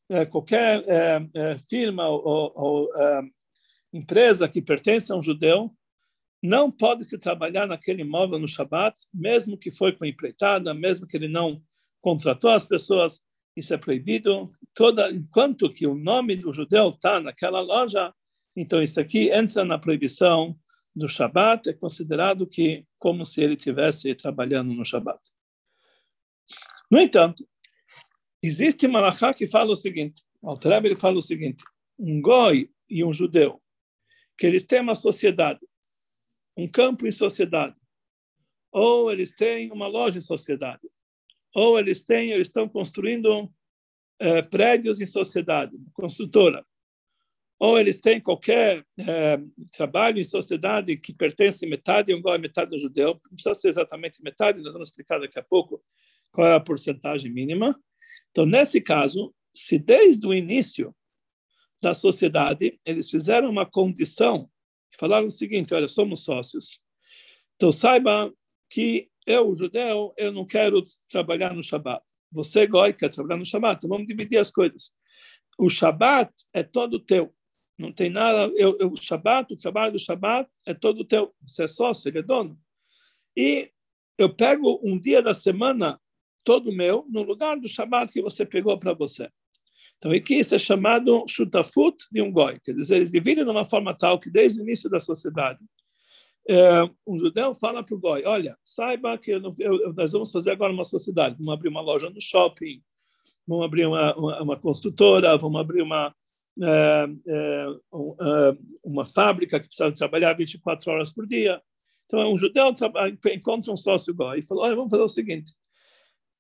é, 0.08 0.24
qualquer 0.24 0.84
é, 0.88 1.28
é, 1.34 1.58
firma 1.68 2.08
ou, 2.08 2.54
ou 2.56 2.96
é, 2.96 3.22
empresa 3.92 4.48
que 4.48 4.62
pertence 4.62 5.12
a 5.12 5.16
um 5.16 5.24
judeu, 5.24 5.74
não 6.44 6.72
pode 6.72 7.04
se 7.06 7.18
trabalhar 7.18 7.66
naquele 7.66 8.04
imóvel 8.04 8.38
no 8.38 8.48
Shabat, 8.48 8.96
mesmo 9.12 9.58
que 9.58 9.72
foi 9.72 9.94
com 9.94 10.06
empreitada, 10.06 10.76
mesmo 10.76 11.08
que 11.08 11.18
ele 11.18 11.28
não 11.28 11.60
contratou 12.02 12.52
as 12.52 12.68
pessoas, 12.68 13.20
isso 13.56 13.74
é 13.74 13.78
proibido. 13.78 14.46
Toda, 14.76 15.10
enquanto 15.10 15.70
que 15.70 15.88
o 15.88 15.96
nome 15.96 16.36
do 16.36 16.54
judeu 16.54 16.90
está 16.90 17.20
naquela 17.20 17.62
loja, 17.62 18.14
então, 18.56 18.82
isso 18.82 19.00
aqui 19.00 19.30
entra 19.32 19.66
na 19.66 19.78
proibição 19.78 20.56
do 20.96 21.10
Shabat, 21.10 21.70
é 21.70 21.74
considerado 21.74 22.48
que 22.48 22.86
como 22.98 23.26
se 23.26 23.44
ele 23.44 23.56
tivesse 23.56 24.16
trabalhando 24.16 24.74
no 24.74 24.86
Shabat. 24.86 25.20
No 26.90 27.00
entanto, 27.00 27.48
existe 28.42 28.88
uma 28.88 29.00
alahá 29.00 29.34
que 29.34 29.46
fala 29.46 29.72
o 29.72 29.76
seguinte, 29.76 30.24
Altareb 30.42 30.86
ele 30.86 30.96
fala 30.96 31.18
o 31.18 31.22
seguinte, 31.22 31.64
um 31.98 32.22
goi 32.22 32.70
e 32.90 33.04
um 33.04 33.12
judeu, 33.12 33.62
que 34.38 34.46
eles 34.46 34.66
têm 34.66 34.82
uma 34.82 34.96
sociedade, 34.96 35.60
um 36.56 36.68
campo 36.68 37.06
em 37.08 37.12
sociedade, 37.12 37.76
ou 38.72 39.12
eles 39.12 39.34
têm 39.36 39.72
uma 39.72 39.88
loja 39.88 40.20
em 40.20 40.22
sociedade, 40.22 40.88
ou 41.54 41.80
eles 41.80 42.06
têm, 42.06 42.32
eles 42.32 42.48
estão 42.48 42.70
construindo 42.70 43.52
é, 44.20 44.42
prédios 44.42 45.02
em 45.02 45.06
sociedade, 45.06 45.76
construtora, 45.94 46.66
ou 47.60 47.80
eles 47.80 48.02
têm 48.02 48.20
qualquer 48.20 48.86
é, 49.00 49.40
trabalho 49.72 50.20
em 50.20 50.24
sociedade 50.24 50.98
que 50.98 51.14
pertence 51.14 51.66
metade 51.66 52.12
a 52.12 52.16
um 52.16 52.22
goi, 52.22 52.38
metade 52.38 52.72
do 52.72 52.80
judeu, 52.80 53.14
não 53.14 53.36
precisa 53.36 53.56
ser 53.56 53.70
exatamente 53.70 54.22
metade, 54.22 54.62
nós 54.62 54.74
vamos 54.74 54.90
explicar 54.90 55.20
daqui 55.20 55.40
a 55.40 55.44
pouco 55.44 55.82
qual 56.32 56.48
é 56.48 56.56
a 56.56 56.60
porcentagem 56.60 57.32
mínima. 57.32 57.80
Então, 58.32 58.46
nesse 58.46 58.82
caso, 58.82 59.34
se 59.54 59.80
desde 59.80 60.28
o 60.28 60.34
início 60.34 60.94
da 61.82 61.94
sociedade 61.94 62.80
eles 62.86 63.10
fizeram 63.10 63.50
uma 63.50 63.66
condição, 63.66 64.50
falaram 65.00 65.28
o 65.28 65.32
seguinte: 65.32 65.74
olha, 65.74 65.88
somos 65.88 66.26
sócios, 66.26 66.82
então 67.56 67.72
saiba 67.72 68.34
que 68.70 69.10
eu, 69.26 69.54
judeu, 69.56 70.14
eu 70.18 70.32
não 70.32 70.46
quero 70.46 70.84
trabalhar 71.10 71.54
no 71.54 71.64
Shabat. 71.64 72.04
Você, 72.32 72.68
goi, 72.68 72.94
quer 72.94 73.10
trabalhar 73.10 73.40
no 73.40 73.46
Shabat. 73.46 73.78
Então 73.78 73.90
vamos 73.90 74.08
dividir 74.08 74.38
as 74.38 74.52
coisas. 74.52 74.92
O 75.58 75.70
Shabat 75.70 76.32
é 76.54 76.62
todo 76.62 77.00
teu. 77.00 77.34
Não 77.78 77.92
tem 77.92 78.10
nada. 78.10 78.52
Eu, 78.56 78.78
eu, 78.80 78.92
o 78.92 79.02
Shabat, 79.02 79.54
o 79.54 79.58
trabalho 79.58 79.94
do 79.94 80.00
Shabat 80.00 80.50
é 80.66 80.74
todo 80.74 81.06
teu. 81.06 81.34
Você 81.46 81.64
é 81.64 81.68
sócio, 81.68 82.10
ele 82.10 82.20
é 82.20 82.24
dono. 82.24 82.58
E 83.36 83.70
eu 84.18 84.34
pego 84.34 84.80
um 84.84 85.00
dia 85.00 85.22
da 85.22 85.34
semana 85.34 86.00
todo 86.44 86.72
meu 86.72 87.06
no 87.10 87.24
lugar 87.24 87.60
do 87.60 87.68
Shabat 87.68 88.14
que 88.14 88.22
você 88.22 88.46
pegou 88.46 88.78
para 88.78 88.94
você. 88.94 89.30
Então, 89.98 90.12
aqui 90.12 90.36
isso 90.36 90.54
é 90.54 90.60
chamado 90.60 91.26
chutafut 91.28 91.96
de 92.12 92.22
um 92.22 92.32
goi. 92.32 92.60
Quer 92.64 92.74
dizer, 92.74 92.98
eles 92.98 93.12
dividem 93.12 93.44
de 93.44 93.50
uma 93.50 93.66
forma 93.66 93.96
tal 93.96 94.20
que 94.20 94.30
desde 94.30 94.60
o 94.60 94.64
início 94.64 94.90
da 94.90 95.00
sociedade 95.00 95.60
é, 96.48 96.84
um 97.08 97.18
judeu 97.18 97.54
fala 97.56 97.84
para 97.84 97.96
o 97.96 98.00
goi, 98.00 98.24
olha, 98.26 98.56
saiba 98.64 99.18
que 99.18 99.32
eu, 99.32 99.42
eu, 99.60 99.94
nós 99.94 100.12
vamos 100.12 100.32
fazer 100.32 100.52
agora 100.52 100.72
uma 100.72 100.84
sociedade, 100.84 101.36
vamos 101.38 101.54
abrir 101.54 101.70
uma 101.70 101.82
loja 101.82 102.10
no 102.10 102.22
shopping, 102.22 102.82
vamos 103.48 103.66
abrir 103.66 103.88
uma, 103.88 104.16
uma, 104.16 104.44
uma 104.44 104.60
construtora, 104.60 105.36
vamos 105.38 105.60
abrir 105.60 105.82
uma, 105.82 106.14
uma 108.84 109.06
fábrica 109.06 109.60
que 109.60 109.68
precisa 109.68 109.92
trabalhar 109.92 110.34
24 110.34 110.92
horas 110.92 111.14
por 111.14 111.28
dia. 111.28 111.62
Então, 112.06 112.32
um 112.32 112.38
judeu 112.38 112.72
encontra 113.34 113.72
um 113.72 113.78
sócio 113.78 114.14
goi 114.14 114.40
e 114.40 114.44
fala, 114.44 114.62
olha, 114.62 114.76
vamos 114.76 114.92
fazer 114.92 115.04
o 115.04 115.08
seguinte, 115.08 115.54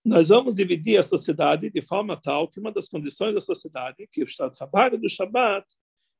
nós 0.05 0.29
vamos 0.29 0.53
dividir 0.53 0.99
a 0.99 1.03
sociedade 1.03 1.71
de 1.71 1.81
forma 1.81 2.15
tal 2.15 2.47
que 2.47 2.59
uma 2.59 2.71
das 2.71 2.87
condições 2.87 3.33
da 3.33 3.41
sociedade, 3.41 4.07
que 4.11 4.21
o 4.21 4.27
trabalho 4.53 4.99
do 4.99 5.09
Shabat 5.09 5.65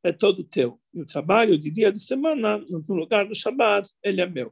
é 0.03 0.11
todo 0.11 0.43
teu. 0.43 0.79
E 0.93 1.01
o 1.01 1.05
trabalho 1.05 1.57
de 1.57 1.69
dia 1.69 1.91
de 1.91 1.99
semana, 1.99 2.57
no 2.57 2.95
lugar 2.95 3.27
do 3.27 3.35
Shabat, 3.35 3.87
ele 4.03 4.21
é 4.21 4.25
meu. 4.25 4.51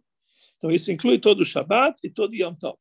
Então, 0.58 0.72
isso 0.72 0.92
inclui 0.92 1.18
todo 1.20 1.42
o 1.42 1.46
Shabat 1.46 1.98
e 2.04 2.10
todo 2.12 2.32
o 2.32 2.36
Yom 2.36 2.54
Tov. 2.54 2.78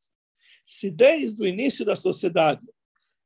Se 0.65 0.91
desde 0.91 1.41
o 1.41 1.47
início 1.47 1.83
da 1.83 1.95
sociedade 1.95 2.61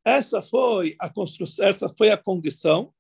essa 0.06 0.42
foi 0.42 0.96
a 0.98 1.10
construção, 1.10 1.66
essa 1.68 1.90
foi 1.90 2.10
a 2.10 2.18
condição, 2.18 2.94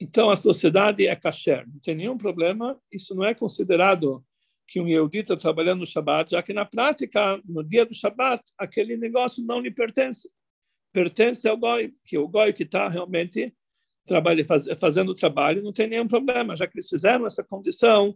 então 0.00 0.30
a 0.30 0.36
sociedade 0.36 1.06
é 1.06 1.16
kasher, 1.16 1.66
não 1.66 1.80
tem 1.80 1.94
nenhum 1.94 2.16
problema, 2.16 2.80
isso 2.92 3.14
não 3.14 3.24
é 3.24 3.34
considerado 3.34 4.24
que 4.66 4.80
um 4.80 4.86
Yehudi 4.86 5.20
está 5.20 5.36
trabalhando 5.36 5.80
no 5.80 5.86
Shabat, 5.86 6.30
já 6.30 6.42
que 6.42 6.52
na 6.52 6.64
prática, 6.64 7.40
no 7.44 7.64
dia 7.64 7.86
do 7.86 7.94
Shabat, 7.94 8.42
aquele 8.58 8.96
negócio 8.96 9.42
não 9.44 9.60
lhe 9.60 9.70
pertence. 9.70 10.30
Pertence 10.92 11.48
ao 11.48 11.56
Goi, 11.56 11.94
que 12.06 12.18
o 12.18 12.28
Goi 12.28 12.52
que 12.52 12.64
está 12.64 12.86
realmente 12.86 13.54
trabalho, 14.04 14.44
faz, 14.44 14.66
fazendo 14.78 15.10
o 15.10 15.14
trabalho, 15.14 15.62
não 15.62 15.72
tem 15.72 15.88
nenhum 15.88 16.06
problema, 16.06 16.56
já 16.56 16.66
que 16.66 16.76
eles 16.76 16.88
fizeram 16.88 17.26
essa 17.26 17.42
condição 17.42 18.14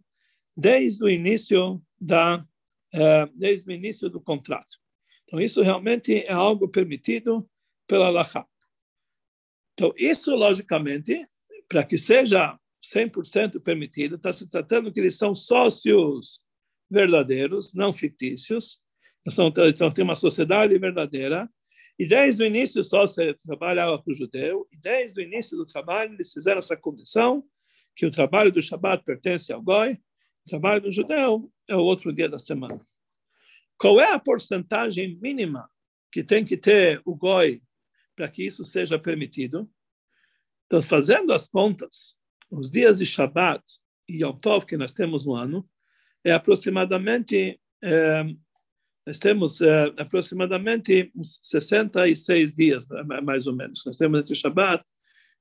desde 0.57 1.03
o 1.03 1.09
início 1.09 1.83
da 1.99 2.37
uh, 2.37 3.33
desde 3.35 3.71
o 3.71 3.73
início 3.73 4.11
do 4.11 4.21
contrato. 4.21 4.79
Então 5.25 5.41
isso 5.41 5.63
realmente 5.63 6.15
é 6.19 6.33
algo 6.33 6.69
permitido 6.69 7.49
pela 7.87 8.11
Laha. 8.11 8.47
Então 9.73 9.93
isso 9.97 10.35
logicamente 10.35 11.19
para 11.73 11.83
que 11.83 11.97
seja 11.97 12.55
100% 12.95 13.59
permitido, 13.63 14.17
está 14.17 14.31
se 14.31 14.47
tratando 14.47 14.93
que 14.93 15.01
eles 15.01 15.17
são 15.17 15.35
sócios 15.35 16.45
verdadeiros, 16.91 17.73
não 17.73 17.95
fictícios. 17.95 18.81
Então, 19.27 19.91
tem 19.91 20.05
uma 20.05 20.15
sociedade 20.15 20.79
verdadeira 20.79 21.49
e 21.99 22.07
desde 22.07 22.45
o 22.45 22.47
início 22.47 22.85
só 22.85 23.07
se 23.07 23.33
trabalhava 23.35 23.99
para 23.99 24.11
o 24.11 24.15
judeu, 24.15 24.69
e 24.71 24.77
desde 24.77 25.23
o 25.23 25.25
início 25.25 25.57
do 25.57 25.65
trabalho 25.65 26.13
eles 26.13 26.31
fizeram 26.31 26.59
essa 26.59 26.77
condição 26.77 27.43
que 27.97 28.05
o 28.05 28.11
trabalho 28.11 28.53
do 28.53 28.61
Shabat 28.61 29.03
pertence 29.03 29.51
ao 29.51 29.63
Goi, 29.63 29.93
o 30.47 30.51
trabalho 30.51 30.83
do 30.83 30.93
judeu 30.93 31.51
é 31.67 31.75
o 31.75 31.81
outro 31.81 32.13
dia 32.13 32.29
da 32.29 32.39
semana. 32.39 32.87
Qual 33.79 33.99
é 33.99 34.13
a 34.13 34.19
porcentagem 34.19 35.19
mínima 35.23 35.71
que 36.11 36.23
tem 36.23 36.45
que 36.45 36.57
ter 36.59 37.01
o 37.07 37.17
Goi 37.17 37.63
para 38.15 38.29
que 38.29 38.45
isso 38.45 38.63
seja 38.67 38.99
permitido? 38.99 39.71
Então, 40.73 40.81
fazendo 40.81 41.35
as 41.35 41.47
contas, 41.47 42.17
os 42.51 42.71
dias 42.71 42.97
de 42.97 43.05
Shabat 43.05 43.63
e 44.09 44.25
Yom 44.25 44.33
Tov 44.39 44.65
que 44.65 44.75
nós 44.75 44.95
temos 44.95 45.27
no 45.27 45.35
ano, 45.35 45.69
é 46.25 46.33
aproximadamente 46.33 47.61
é, 47.85 48.25
nós 49.07 49.19
temos 49.19 49.61
uh, 49.61 49.93
aproximadamente 49.99 51.13
66 51.23 52.55
dias, 52.55 52.87
mais 53.23 53.47
ou 53.47 53.55
menos. 53.55 53.85
Nós 53.85 53.99
temos 53.99 54.19
entre 54.19 54.35
Shabbat 54.35 54.83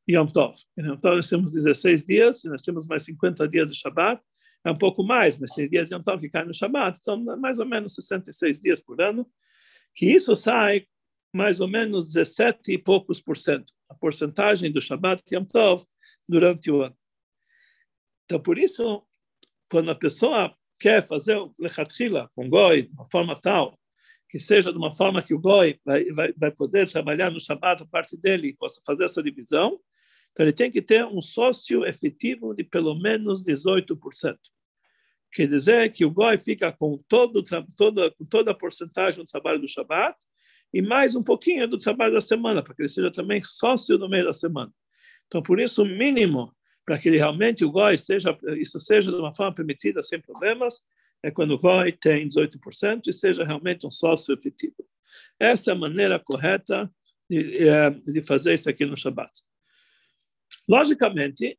e 0.06 0.18
Yom 0.18 0.26
Tov. 0.26 0.54
Em 0.78 0.86
Yom 0.86 0.98
Tov 0.98 1.16
nós 1.16 1.30
temos 1.30 1.54
16 1.54 2.04
dias, 2.04 2.44
e 2.44 2.50
nós 2.50 2.62
temos 2.62 2.86
mais 2.86 3.04
50 3.04 3.48
dias 3.48 3.70
de 3.70 3.80
Shabbat. 3.80 4.22
É 4.66 4.72
um 4.72 4.78
pouco 4.78 5.02
mais, 5.02 5.40
mas 5.40 5.54
tem 5.54 5.70
dias 5.70 5.88
de 5.88 5.96
Yom 5.96 6.02
Tov 6.02 6.20
que 6.20 6.30
caem 6.30 6.48
no 6.48 6.54
Shabbat, 6.54 7.00
então 7.00 7.18
mais 7.38 7.58
ou 7.58 7.66
menos 7.66 7.94
66 7.94 8.60
dias 8.60 8.82
por 8.82 9.02
ano, 9.02 9.26
que 9.96 10.08
isso 10.08 10.36
sai 10.36 10.88
mais 11.34 11.62
ou 11.62 11.70
menos 11.70 12.08
17 12.08 12.74
e 12.74 12.78
poucos 12.78 13.22
por 13.22 13.38
cento, 13.38 13.72
a 13.92 13.96
porcentagem 13.96 14.72
do 14.72 14.82
Shabbat 14.82 15.22
Yom 15.34 15.44
Tov 15.44 15.86
durante 16.28 16.72
o 16.72 16.82
ano. 16.82 16.98
Então, 18.26 18.42
por 18.42 18.58
isso, 18.58 19.06
quando 19.70 19.92
a 19.92 19.96
pessoa 19.96 20.50
quer 20.80 21.06
fazer 21.06 21.36
o 21.36 21.54
lechatchila 21.60 22.32
com 22.34 22.50
goi 22.50 22.84
de 22.84 22.94
uma 22.94 23.08
forma 23.12 23.40
tal 23.40 23.78
que 24.30 24.40
seja 24.40 24.72
de 24.72 24.78
uma 24.78 24.94
forma 24.94 25.22
que 25.22 25.34
o 25.34 25.40
goi 25.40 25.78
vai, 25.84 26.06
vai, 26.06 26.32
vai 26.32 26.52
poder 26.52 26.90
trabalhar 26.90 27.30
no 27.30 27.40
Shabbat 27.40 27.84
a 27.84 27.86
parte 27.86 28.16
dele 28.16 28.56
possa 28.58 28.82
fazer 28.86 29.04
essa 29.04 29.22
divisão, 29.22 29.78
então 30.32 30.46
ele 30.46 30.54
tem 30.54 30.72
que 30.72 30.82
ter 30.82 31.06
um 31.06 31.20
sócio 31.20 31.86
efetivo 31.86 32.56
de 32.56 32.64
pelo 32.64 32.96
menos 32.96 33.44
18%. 33.46 34.38
Quer 35.34 35.48
dizer 35.48 35.92
que 35.92 36.06
o 36.06 36.12
goi 36.12 36.38
fica 36.38 36.72
com 36.72 36.98
todo, 37.10 37.44
com 37.44 38.26
toda 38.26 38.52
a 38.52 38.56
porcentagem 38.56 39.22
do 39.22 39.30
trabalho 39.30 39.60
do 39.60 39.68
Shabbat 39.68 40.18
e 40.74 40.82
mais 40.82 41.16
um 41.16 41.24
pouquinho 41.24 41.68
do 41.68 41.78
trabalho 41.78 42.14
da 42.14 42.22
semana, 42.22 42.64
para 42.64 42.74
que 42.74 42.82
ele 42.82 42.90
seja 42.90 43.12
também 43.12 43.42
sócio 43.42 43.98
no 43.98 44.10
meio 44.10 44.26
da 44.26 44.34
semana. 44.34 44.72
Então, 45.28 45.42
por 45.42 45.60
isso, 45.60 45.84
o 45.84 45.86
mínimo 45.86 46.54
para 46.86 46.98
que 46.98 47.08
ele 47.08 47.18
realmente 47.18 47.64
o 47.64 47.72
GOI 47.72 47.98
seja, 47.98 48.38
isso 48.58 48.80
seja 48.80 49.12
de 49.12 49.18
uma 49.18 49.34
forma 49.34 49.54
permitida 49.54 50.02
sem 50.02 50.20
problemas, 50.20 50.82
é 51.24 51.30
quando 51.32 51.52
o 51.52 51.58
GOI 51.58 51.92
tem 51.92 52.28
18% 52.28 53.08
e 53.08 53.14
seja 53.14 53.44
realmente 53.44 53.86
um 53.86 53.92
sócio 53.92 54.34
efetivo. 54.34 54.76
Essa 55.40 55.72
é 55.72 55.74
a 55.74 55.78
maneira 55.78 56.20
correta 56.20 56.92
de, 57.30 57.54
eh, 57.60 57.90
de 57.90 58.22
fazer 58.22 58.54
isso 58.54 58.70
aqui 58.70 58.86
no 58.86 58.98
Shabat. 58.98 59.32
Logicamente, 60.68 61.58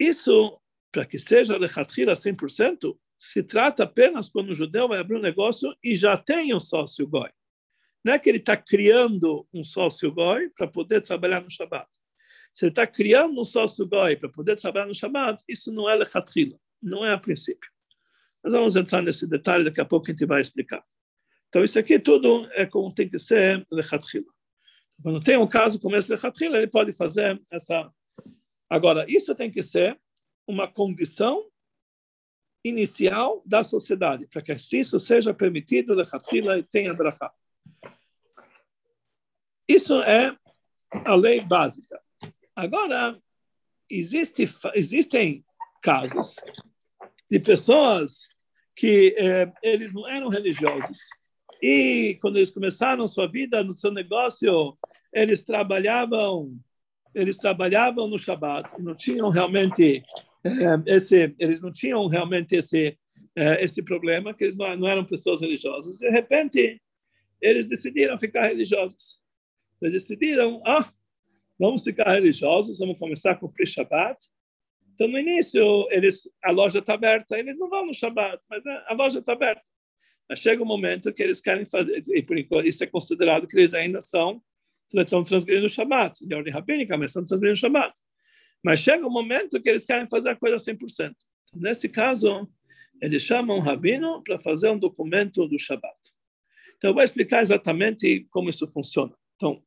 isso, 0.00 0.58
para 0.90 1.04
que 1.04 1.18
seja 1.18 1.56
lechatchila 1.56 2.14
100%, 2.14 2.98
se 3.16 3.42
trata 3.42 3.84
apenas 3.84 4.28
quando 4.28 4.50
o 4.50 4.54
judeu 4.54 4.88
vai 4.88 4.98
abrir 4.98 5.16
um 5.16 5.22
negócio 5.22 5.74
e 5.82 5.94
já 5.94 6.16
tem 6.16 6.54
um 6.54 6.60
sócio 6.60 7.06
goi. 7.06 7.30
Não 8.04 8.12
é 8.12 8.18
que 8.18 8.28
ele 8.28 8.38
está 8.38 8.56
criando 8.56 9.48
um 9.52 9.64
sócio 9.64 10.12
goi 10.12 10.50
para 10.50 10.68
poder 10.68 11.00
trabalhar 11.00 11.40
no 11.40 11.50
Shabat. 11.50 11.88
Se 12.52 12.66
ele 12.66 12.72
está 12.72 12.86
criando 12.86 13.40
um 13.40 13.44
sócio 13.44 13.86
goi 13.88 14.14
para 14.14 14.28
poder 14.28 14.56
trabalhar 14.56 14.86
no 14.86 14.94
Shabbat, 14.94 15.42
isso 15.48 15.72
não 15.72 15.88
é 15.88 15.96
lechatchila, 15.96 16.58
não 16.80 17.04
é 17.04 17.12
a 17.12 17.18
princípio. 17.18 17.68
Nós 18.44 18.52
vamos 18.52 18.76
entrar 18.76 19.02
nesse 19.02 19.26
detalhe, 19.26 19.64
daqui 19.64 19.80
a 19.80 19.84
pouco 19.84 20.06
a 20.06 20.10
gente 20.10 20.26
vai 20.26 20.40
explicar. 20.40 20.84
Então, 21.48 21.64
isso 21.64 21.78
aqui 21.78 21.98
tudo 21.98 22.46
é 22.52 22.66
como 22.66 22.92
tem 22.92 23.08
que 23.08 23.18
ser 23.18 23.66
lechatchila. 23.72 24.26
Quando 25.02 25.22
tem 25.24 25.36
um 25.36 25.46
caso 25.46 25.80
como 25.80 25.96
esse 25.96 26.12
lechatchila, 26.12 26.58
ele 26.58 26.68
pode 26.68 26.92
fazer 26.92 27.42
essa... 27.50 27.90
Agora, 28.68 29.04
isso 29.08 29.34
tem 29.34 29.50
que 29.50 29.62
ser 29.62 29.98
uma 30.46 30.68
condição 30.68 31.48
inicial 32.62 33.42
da 33.46 33.62
sociedade, 33.62 34.26
para 34.26 34.42
que 34.42 34.52
isso 34.52 34.98
seja 35.00 35.34
permitido, 35.34 35.94
lechatchila, 35.94 36.58
e 36.58 36.62
tenha 36.62 36.94
brachá. 36.94 37.32
Isso 39.68 40.00
é 40.02 40.34
a 41.04 41.14
lei 41.14 41.40
básica. 41.40 42.00
Agora, 42.54 43.16
existe, 43.90 44.48
existem 44.74 45.44
casos 45.82 46.36
de 47.30 47.38
pessoas 47.40 48.28
que 48.76 49.14
eh, 49.18 49.52
eles 49.62 49.92
não 49.92 50.08
eram 50.08 50.28
religiosos, 50.28 50.98
e 51.62 52.18
quando 52.20 52.36
eles 52.36 52.50
começaram 52.50 53.08
sua 53.08 53.26
vida 53.26 53.62
no 53.62 53.72
seu 53.72 53.90
negócio, 53.90 54.76
eles 55.12 55.42
trabalhavam, 55.44 56.58
eles 57.14 57.38
trabalhavam 57.38 58.08
no 58.08 58.18
Shabat, 58.18 58.80
não 58.80 58.94
tinham 58.94 59.28
realmente 59.30 60.02
é, 60.44 60.94
esse, 60.94 61.34
eles 61.38 61.62
não 61.62 61.72
tinham 61.72 62.06
realmente 62.06 62.56
esse 62.56 62.98
é, 63.36 63.64
esse 63.64 63.82
problema, 63.82 64.32
que 64.32 64.44
eles 64.44 64.56
não, 64.56 64.76
não 64.76 64.88
eram 64.88 65.04
pessoas 65.04 65.40
religiosas. 65.40 65.98
De 65.98 66.08
repente, 66.08 66.80
eles 67.40 67.68
decidiram 67.68 68.16
ficar 68.16 68.46
religiosos. 68.46 69.20
Eles 69.84 70.02
decidiram, 70.02 70.62
ah, 70.64 70.86
vamos 71.58 71.82
ficar 71.82 72.12
religiosos, 72.12 72.78
vamos 72.78 72.98
começar 72.98 73.32
a 73.32 73.36
cumprir 73.36 73.66
Shabat. 73.66 74.18
Então, 74.92 75.08
no 75.08 75.18
início, 75.18 75.86
eles, 75.90 76.30
a 76.42 76.50
loja 76.50 76.78
está 76.78 76.94
aberta, 76.94 77.38
eles 77.38 77.58
não 77.58 77.68
vão 77.68 77.86
no 77.86 77.94
Shabat, 77.94 78.40
mas 78.48 78.64
a 78.66 78.94
loja 78.94 79.18
está 79.18 79.32
aberta. 79.32 79.62
Mas 80.28 80.38
chega 80.38 80.62
um 80.62 80.66
momento 80.66 81.12
que 81.12 81.22
eles 81.22 81.40
querem 81.40 81.64
fazer, 81.64 82.02
e 82.08 82.22
por 82.22 82.38
enquanto 82.38 82.66
isso 82.66 82.82
é 82.82 82.86
considerado 82.86 83.46
que 83.46 83.58
eles 83.58 83.74
ainda 83.74 84.00
são, 84.00 84.40
estão 84.94 85.22
transgredindo 85.22 85.66
o 85.66 85.68
Shabat, 85.68 86.26
de 86.26 86.34
ordem 86.34 86.52
rabínica, 86.52 86.96
mas 86.96 87.10
estão 87.10 87.24
transgredindo 87.24 87.58
o 87.58 87.60
Shabat. 87.60 87.92
Mas 88.64 88.80
chega 88.80 89.06
um 89.06 89.10
momento 89.10 89.60
que 89.60 89.68
eles 89.68 89.84
querem 89.84 90.08
fazer 90.08 90.30
a 90.30 90.36
coisa 90.36 90.56
100%. 90.56 90.78
Então, 90.88 91.14
nesse 91.54 91.88
caso, 91.88 92.48
eles 93.02 93.22
chamam 93.22 93.58
um 93.58 93.60
rabino 93.60 94.22
para 94.22 94.40
fazer 94.40 94.70
um 94.70 94.78
documento 94.78 95.46
do 95.46 95.58
Shabat. 95.58 95.98
Então, 96.76 96.90
eu 96.90 96.94
vou 96.94 97.02
explicar 97.02 97.42
exatamente 97.42 98.26
como 98.30 98.48
isso 98.48 98.66
funciona. 98.68 99.12
Então, 99.36 99.62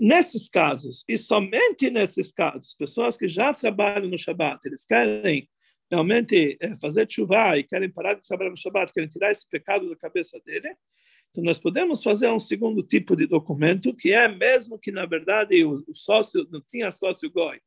nesses 0.00 0.48
casos, 0.48 1.04
e 1.08 1.16
somente 1.16 1.90
nesses 1.90 2.32
casos, 2.32 2.74
pessoas 2.74 3.16
que 3.16 3.28
já 3.28 3.52
trabalham 3.52 4.08
no 4.08 4.18
Shabat, 4.18 4.66
eles 4.66 4.84
querem 4.84 5.48
realmente 5.90 6.56
eh, 6.60 6.76
fazer 6.78 7.10
chuva 7.10 7.58
e 7.58 7.64
querem 7.64 7.92
parar 7.92 8.14
de 8.14 8.26
trabalhar 8.26 8.50
no 8.50 8.56
Shabat, 8.56 8.92
querem 8.92 9.08
tirar 9.08 9.30
esse 9.30 9.48
pecado 9.48 9.88
da 9.88 9.96
cabeça 9.96 10.40
dele, 10.44 10.74
então 11.30 11.42
nós 11.42 11.58
podemos 11.58 12.02
fazer 12.02 12.30
um 12.30 12.38
segundo 12.38 12.80
tipo 12.80 13.16
de 13.16 13.26
documento, 13.26 13.94
que 13.94 14.12
é 14.12 14.28
mesmo 14.28 14.78
que, 14.78 14.92
na 14.92 15.04
verdade, 15.04 15.64
o, 15.64 15.82
sócio 15.92 16.46
não 16.50 16.60
tinha 16.60 16.92
sócio 16.92 17.28
goi 17.28 17.58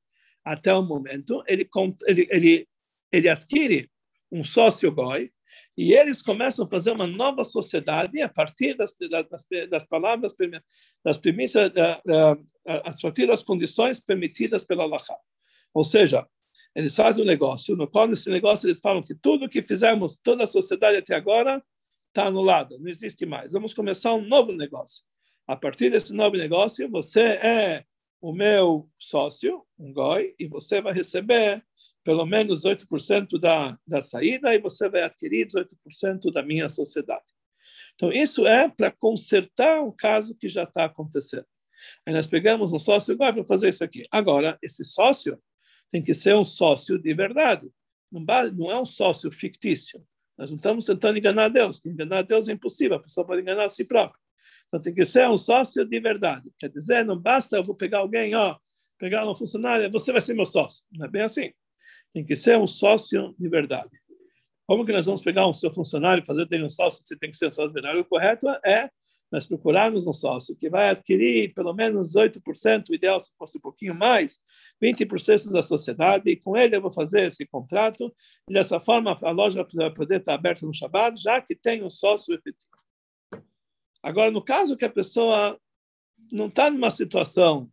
até 0.44 0.74
o 0.74 0.82
momento, 0.82 1.44
ele, 1.46 1.68
ele, 2.08 2.28
ele, 2.32 2.68
ele 3.12 3.28
adquire 3.28 3.90
um 4.32 4.44
sócio 4.44 4.90
goi 4.90 5.30
e 5.78 5.94
eles 5.94 6.22
começam 6.22 6.66
a 6.66 6.68
fazer 6.68 6.92
uma 6.92 7.08
nova 7.08 7.44
sociedade 7.44 8.22
a 8.22 8.30
partir 8.30 8.76
das, 8.76 8.96
das, 9.10 9.46
das 9.70 9.86
palavras, 9.86 10.36
das 11.04 11.18
premissas, 11.18 11.72
a 12.66 12.94
partir 13.02 13.28
das 13.28 13.44
condições 13.44 14.00
permitidas 14.00 14.64
pela 14.64 14.86
Laha. 14.86 15.18
Ou 15.74 15.84
seja, 15.84 16.28
eles 16.76 16.96
fazem 16.96 17.24
um 17.24 17.28
negócio, 17.28 17.76
no 17.76 17.88
qual 17.88 18.08
nesse 18.08 18.30
negócio 18.30 18.68
eles 18.68 18.80
falam 18.80 19.02
que 19.02 19.16
tudo 19.16 19.50
que 19.50 19.64
fizemos, 19.64 20.18
toda 20.18 20.44
a 20.44 20.48
sociedade 20.48 20.98
até 20.98 21.16
agora, 21.16 21.64
está 22.08 22.28
anulado, 22.28 22.80
não 22.80 22.90
existe 22.90 23.26
mais. 23.26 23.54
Vamos 23.54 23.74
começar 23.74 24.14
um 24.14 24.26
novo 24.26 24.52
negócio. 24.52 25.04
A 25.48 25.56
partir 25.56 25.90
desse 25.90 26.14
novo 26.14 26.36
negócio, 26.36 26.90
você 26.90 27.22
é 27.22 27.86
o 28.20 28.34
meu 28.34 28.90
sócio, 28.98 29.64
um 29.78 29.94
goi, 29.94 30.36
e 30.40 30.48
você 30.48 30.82
vai 30.82 30.94
receber 30.94 31.64
pelo 32.08 32.26
menos 32.26 32.64
8% 32.64 33.38
da, 33.38 33.78
da 33.86 34.02
saída 34.02 34.56
e 34.56 34.60
você 34.60 34.88
vai 34.88 35.02
adquirir 35.02 35.46
18% 35.46 36.32
da 36.32 36.42
minha 36.42 36.70
sociedade. 36.70 37.26
Então, 37.96 38.14
isso 38.14 38.48
é 38.48 38.70
para 38.70 38.90
consertar 38.90 39.82
um 39.82 39.92
caso 39.92 40.34
que 40.34 40.48
já 40.48 40.64
está 40.64 40.86
acontecendo. 40.86 41.46
Aí 42.06 42.14
nós 42.14 42.26
pegamos 42.26 42.72
um 42.72 42.80
sócio 42.80 43.12
igual 43.12 43.34
para 43.34 43.44
fazer 43.44 43.68
isso 43.68 43.84
aqui. 43.84 44.06
Agora, 44.10 44.58
esse 44.64 44.86
sócio 44.86 45.38
tem 45.92 46.02
que 46.02 46.14
ser 46.14 46.34
um 46.34 46.46
sócio 46.46 46.98
de 46.98 47.14
verdade. 47.14 47.70
Não 48.10 48.72
é 48.72 48.80
um 48.80 48.86
sócio 48.86 49.30
fictício. 49.30 50.02
Nós 50.38 50.50
não 50.50 50.56
estamos 50.56 50.86
tentando 50.86 51.18
enganar 51.18 51.50
Deus. 51.50 51.86
Enganar 51.86 52.22
Deus 52.22 52.48
é 52.48 52.54
impossível, 52.54 52.96
a 52.96 53.02
pessoa 53.02 53.28
pode 53.28 53.42
enganar 53.42 53.66
a 53.66 53.70
si 53.70 53.84
própria. 53.84 54.18
Então 54.70 54.80
tem 54.80 54.94
que 54.94 55.04
ser 55.04 55.28
um 55.28 55.36
sócio 55.36 55.84
de 55.84 56.00
verdade. 56.00 56.50
Quer 56.58 56.70
dizer, 56.70 57.04
não 57.04 57.20
basta 57.20 57.58
eu 57.58 57.66
vou 57.66 57.76
pegar 57.76 57.98
alguém, 57.98 58.34
ó, 58.34 58.56
pegar 58.98 59.30
um 59.30 59.36
funcionário, 59.36 59.92
você 59.92 60.14
vai 60.14 60.22
ser 60.22 60.36
meu 60.36 60.46
sócio. 60.46 60.86
Não 60.94 61.06
é 61.06 61.10
bem 61.10 61.24
assim 61.24 61.52
tem 62.18 62.24
que 62.24 62.36
ser 62.36 62.58
um 62.58 62.66
sócio 62.66 63.36
de 63.38 63.48
verdade. 63.48 63.92
Como 64.66 64.84
que 64.84 64.92
nós 64.92 65.06
vamos 65.06 65.22
pegar 65.22 65.48
um 65.48 65.54
seu 65.54 65.72
funcionário 65.72 66.24
e 66.24 66.26
fazer 66.26 66.48
dele 66.48 66.64
um 66.64 66.70
sócio? 66.70 67.06
Você 67.06 67.16
tem 67.16 67.30
que 67.30 67.38
ser 67.38 67.48
um 67.48 67.52
sócio 67.52 67.68
de 67.68 67.74
verdade. 67.76 68.00
O 68.00 68.06
correto 68.06 68.48
é 68.66 68.90
nós 69.32 69.46
procurarmos 69.46 70.08
um 70.08 70.14
sócio 70.14 70.56
que 70.58 70.68
vai 70.68 70.90
adquirir 70.90 71.54
pelo 71.54 71.74
menos 71.76 72.16
8%, 72.16 72.90
o 72.90 72.96
ideal 72.96 73.20
se 73.20 73.36
fosse 73.38 73.60
um 73.60 73.62
pouquinho 73.62 73.94
mais, 73.94 74.40
20% 74.82 75.52
da 75.52 75.62
sociedade, 75.62 76.30
e 76.32 76.38
com 76.38 76.58
ele 76.58 76.76
eu 76.76 76.82
vou 76.82 76.92
fazer 76.92 77.28
esse 77.28 77.46
contrato, 77.46 78.12
e 78.50 78.54
dessa 78.54 78.80
forma 78.80 79.16
a 79.22 79.32
loja 79.32 79.68
vai 79.76 79.94
poder 79.94 80.20
estar 80.20 80.34
aberta 80.34 80.66
no 80.66 80.74
Shabbat, 80.74 81.22
já 81.22 81.40
que 81.40 81.56
tem 81.56 81.84
um 81.84 81.90
sócio 81.90 82.34
efetivo. 82.34 82.72
Agora, 84.02 84.32
no 84.32 84.42
caso 84.42 84.78
que 84.78 84.86
a 84.86 84.90
pessoa 84.90 85.60
não 86.32 86.48
está 86.48 86.72
numa 86.72 86.90
situação 86.90 87.70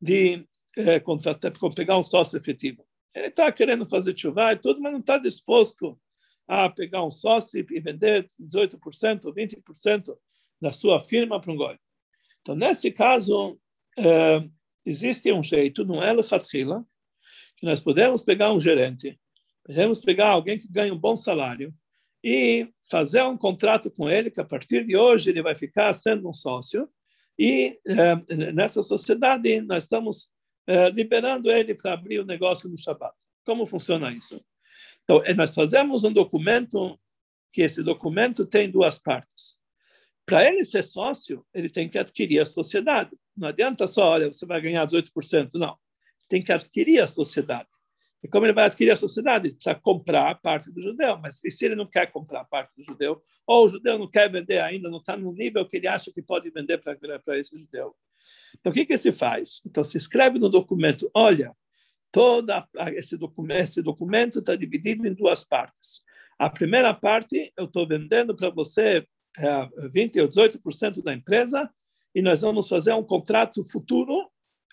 de 0.00 0.46
é, 0.76 1.00
contratar, 1.00 1.52
pegar 1.74 1.98
um 1.98 2.02
sócio 2.02 2.38
efetivo, 2.38 2.85
ele 3.16 3.28
está 3.28 3.50
querendo 3.50 3.86
fazer 3.86 4.16
chuva 4.16 4.52
e 4.52 4.56
tudo, 4.56 4.80
mas 4.80 4.92
não 4.92 5.00
está 5.00 5.16
disposto 5.16 5.98
a 6.46 6.68
pegar 6.68 7.02
um 7.02 7.10
sócio 7.10 7.58
e 7.58 7.80
vender 7.80 8.26
18% 8.38 9.24
ou 9.24 9.34
20% 9.34 10.16
da 10.60 10.70
sua 10.70 11.00
firma 11.00 11.40
para 11.40 11.50
um 11.50 11.56
goi. 11.56 11.78
Então, 12.42 12.54
nesse 12.54 12.90
caso, 12.92 13.58
é, 13.98 14.46
existe 14.84 15.32
um 15.32 15.42
jeito, 15.42 15.82
não 15.82 16.02
é 16.02 16.12
Lechatrila, 16.12 16.84
que 17.56 17.64
nós 17.64 17.80
podemos 17.80 18.22
pegar 18.22 18.52
um 18.52 18.60
gerente, 18.60 19.18
podemos 19.64 20.00
pegar 20.04 20.28
alguém 20.28 20.58
que 20.58 20.70
ganha 20.70 20.92
um 20.92 20.98
bom 20.98 21.16
salário 21.16 21.74
e 22.22 22.68
fazer 22.88 23.22
um 23.22 23.36
contrato 23.36 23.90
com 23.90 24.10
ele, 24.10 24.30
que 24.30 24.40
a 24.40 24.44
partir 24.44 24.86
de 24.86 24.94
hoje 24.94 25.30
ele 25.30 25.42
vai 25.42 25.56
ficar 25.56 25.92
sendo 25.94 26.28
um 26.28 26.34
sócio, 26.34 26.86
e 27.38 27.78
é, 27.86 28.52
nessa 28.52 28.82
sociedade 28.82 29.60
nós 29.62 29.84
estamos 29.84 30.30
é, 30.66 30.90
liberando 30.90 31.50
ele 31.50 31.74
para 31.74 31.92
abrir 31.94 32.20
o 32.20 32.24
negócio 32.24 32.68
no 32.68 32.76
Shabat. 32.76 33.14
Como 33.44 33.66
funciona 33.66 34.12
isso? 34.12 34.44
Então, 35.04 35.22
é, 35.24 35.32
nós 35.32 35.54
fazemos 35.54 36.04
um 36.04 36.12
documento 36.12 36.98
que 37.52 37.62
esse 37.62 37.82
documento 37.82 38.44
tem 38.44 38.70
duas 38.70 38.98
partes. 38.98 39.56
Para 40.26 40.44
ele 40.44 40.64
ser 40.64 40.82
sócio, 40.82 41.46
ele 41.54 41.70
tem 41.70 41.88
que 41.88 41.98
adquirir 41.98 42.40
a 42.40 42.44
sociedade. 42.44 43.16
Não 43.36 43.48
adianta 43.48 43.86
só, 43.86 44.10
olha, 44.10 44.32
você 44.32 44.44
vai 44.44 44.60
ganhar 44.60 44.84
18%. 44.86 45.54
Não. 45.54 45.78
Tem 46.28 46.42
que 46.42 46.52
adquirir 46.52 47.00
a 47.00 47.06
sociedade. 47.06 47.68
E 48.22 48.28
como 48.28 48.44
ele 48.44 48.52
vai 48.52 48.64
adquirir 48.64 48.90
a 48.90 48.96
sociedade? 48.96 49.46
Ele 49.46 49.54
precisa 49.54 49.76
comprar 49.76 50.30
a 50.30 50.34
parte 50.34 50.72
do 50.72 50.80
judeu. 50.80 51.16
Mas 51.18 51.44
e 51.44 51.50
se 51.50 51.64
ele 51.64 51.76
não 51.76 51.86
quer 51.86 52.10
comprar 52.10 52.40
a 52.40 52.44
parte 52.44 52.72
do 52.76 52.82
judeu? 52.82 53.22
Ou 53.46 53.66
o 53.66 53.68
judeu 53.68 53.96
não 53.96 54.10
quer 54.10 54.28
vender 54.28 54.58
ainda, 54.58 54.90
não 54.90 54.98
está 54.98 55.16
no 55.16 55.32
nível 55.32 55.64
que 55.68 55.76
ele 55.76 55.86
acha 55.86 56.12
que 56.12 56.20
pode 56.20 56.50
vender 56.50 56.78
para 56.78 57.38
esse 57.38 57.56
judeu? 57.56 57.94
Então, 58.60 58.70
o 58.70 58.74
que, 58.74 58.86
que 58.86 58.96
se 58.96 59.12
faz? 59.12 59.60
Então, 59.66 59.84
se 59.84 59.96
escreve 59.96 60.38
no 60.38 60.48
documento, 60.48 61.10
olha, 61.14 61.54
toda 62.10 62.66
esse 62.94 63.16
documento 63.16 63.82
documento 63.82 64.38
está 64.38 64.56
dividido 64.56 65.06
em 65.06 65.14
duas 65.14 65.44
partes. 65.44 66.02
A 66.38 66.50
primeira 66.50 66.92
parte, 66.92 67.52
eu 67.56 67.64
estou 67.64 67.86
vendendo 67.86 68.34
para 68.34 68.50
você 68.50 69.06
é, 69.38 69.88
20 69.90 70.20
ou 70.20 70.28
18% 70.28 71.02
da 71.02 71.12
empresa 71.12 71.70
e 72.14 72.22
nós 72.22 72.40
vamos 72.40 72.68
fazer 72.68 72.94
um 72.94 73.02
contrato 73.02 73.62
futuro, 73.64 74.30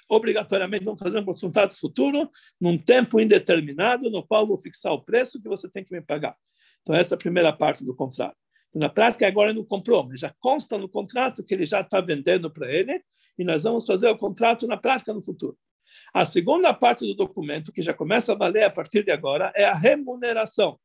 obrigatoriamente 0.10 0.86
vamos 0.86 1.00
fazer 1.00 1.20
um 1.20 1.26
contrato 1.26 1.78
futuro, 1.78 2.30
num 2.60 2.78
tempo 2.78 3.20
indeterminado, 3.20 4.10
no 4.10 4.26
qual 4.26 4.48
vou 4.48 4.58
fixar 4.58 4.94
o 4.94 5.04
preço 5.04 5.42
que 5.42 5.50
você 5.50 5.70
tem 5.70 5.84
que 5.84 5.94
me 5.94 6.02
pagar. 6.02 6.36
Então, 6.82 6.96
essa 6.96 7.16
é 7.16 7.18
a 7.18 7.20
primeira 7.20 7.52
parte 7.52 7.84
do 7.86 7.96
contrato. 7.96 8.38
Na 8.74 8.90
prática, 8.90 9.28
agora 9.28 9.52
ele 9.52 9.60
não 9.60 9.66
comprou, 9.66 10.04
mas 10.04 10.20
já 10.20 10.34
consta 10.40 10.78
no 10.78 10.90
contrato 10.90 11.44
que 11.44 11.54
ele 11.54 11.66
já 11.66 11.82
está 11.82 12.02
vendendo 12.02 12.50
para 12.50 12.72
ele 12.72 13.04
e 13.38 13.44
nós 13.44 13.64
vamos 13.64 13.86
fazer 13.86 14.10
o 14.10 14.18
contrato 14.18 14.66
na 14.68 14.78
prática 14.78 15.14
no 15.14 15.24
futuro. 15.24 15.58
A 16.14 16.26
segunda 16.26 16.74
parte 16.74 17.06
do 17.06 17.14
documento, 17.14 17.72
que 17.72 17.82
já 17.82 17.94
começa 17.94 18.32
a 18.32 18.36
valer 18.36 18.64
a 18.64 18.70
partir 18.72 19.04
de 19.04 19.12
agora, 19.12 19.52
é 19.56 19.66
a 19.66 19.76
remuneração. 19.76 20.80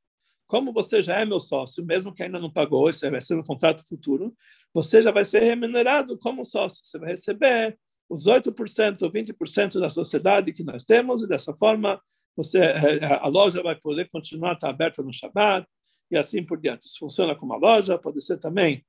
Como 0.47 0.73
você 0.73 1.01
já 1.01 1.21
é 1.21 1.25
meu 1.25 1.41
sócio, 1.41 1.85
mesmo 1.85 2.15
que 2.15 2.23
ainda 2.23 2.39
não 2.39 2.51
pagou, 2.51 2.89
isso 2.89 3.09
vai 3.11 3.21
ser 3.21 3.35
no 3.37 3.45
contrato 3.45 3.87
futuro, 3.87 4.35
você 4.73 5.01
já 5.01 5.11
vai 5.11 5.25
ser 5.25 5.41
remunerado 5.41 6.19
como 6.19 6.45
sócio. 6.45 6.85
Você 6.85 6.99
vai 6.99 7.11
receber 7.11 7.79
os 8.09 8.27
8% 8.27 9.03
ou 9.03 9.11
20% 9.11 9.79
da 9.79 9.91
sociedade 9.91 10.53
que 10.53 10.65
nós 10.65 10.85
temos, 10.85 11.23
e 11.23 11.29
dessa 11.29 11.55
forma 11.55 12.01
você, 12.35 12.59
eh, 12.59 13.05
a 13.21 13.27
loja 13.27 13.63
vai 13.63 13.75
poder 13.75 14.09
continuar 14.09 14.51
a 14.51 14.55
estar 14.55 14.71
aberta 14.71 15.03
no 15.03 15.13
Shabbat, 15.13 15.67
e 16.11 16.17
assim 16.17 16.45
por 16.45 16.61
diante. 16.61 16.87
Isso 16.87 16.99
funciona 16.99 17.35
como 17.37 17.53
uma 17.53 17.59
loja, 17.59 17.99
pode 17.99 18.21
ser 18.23 18.39
também 18.39 18.85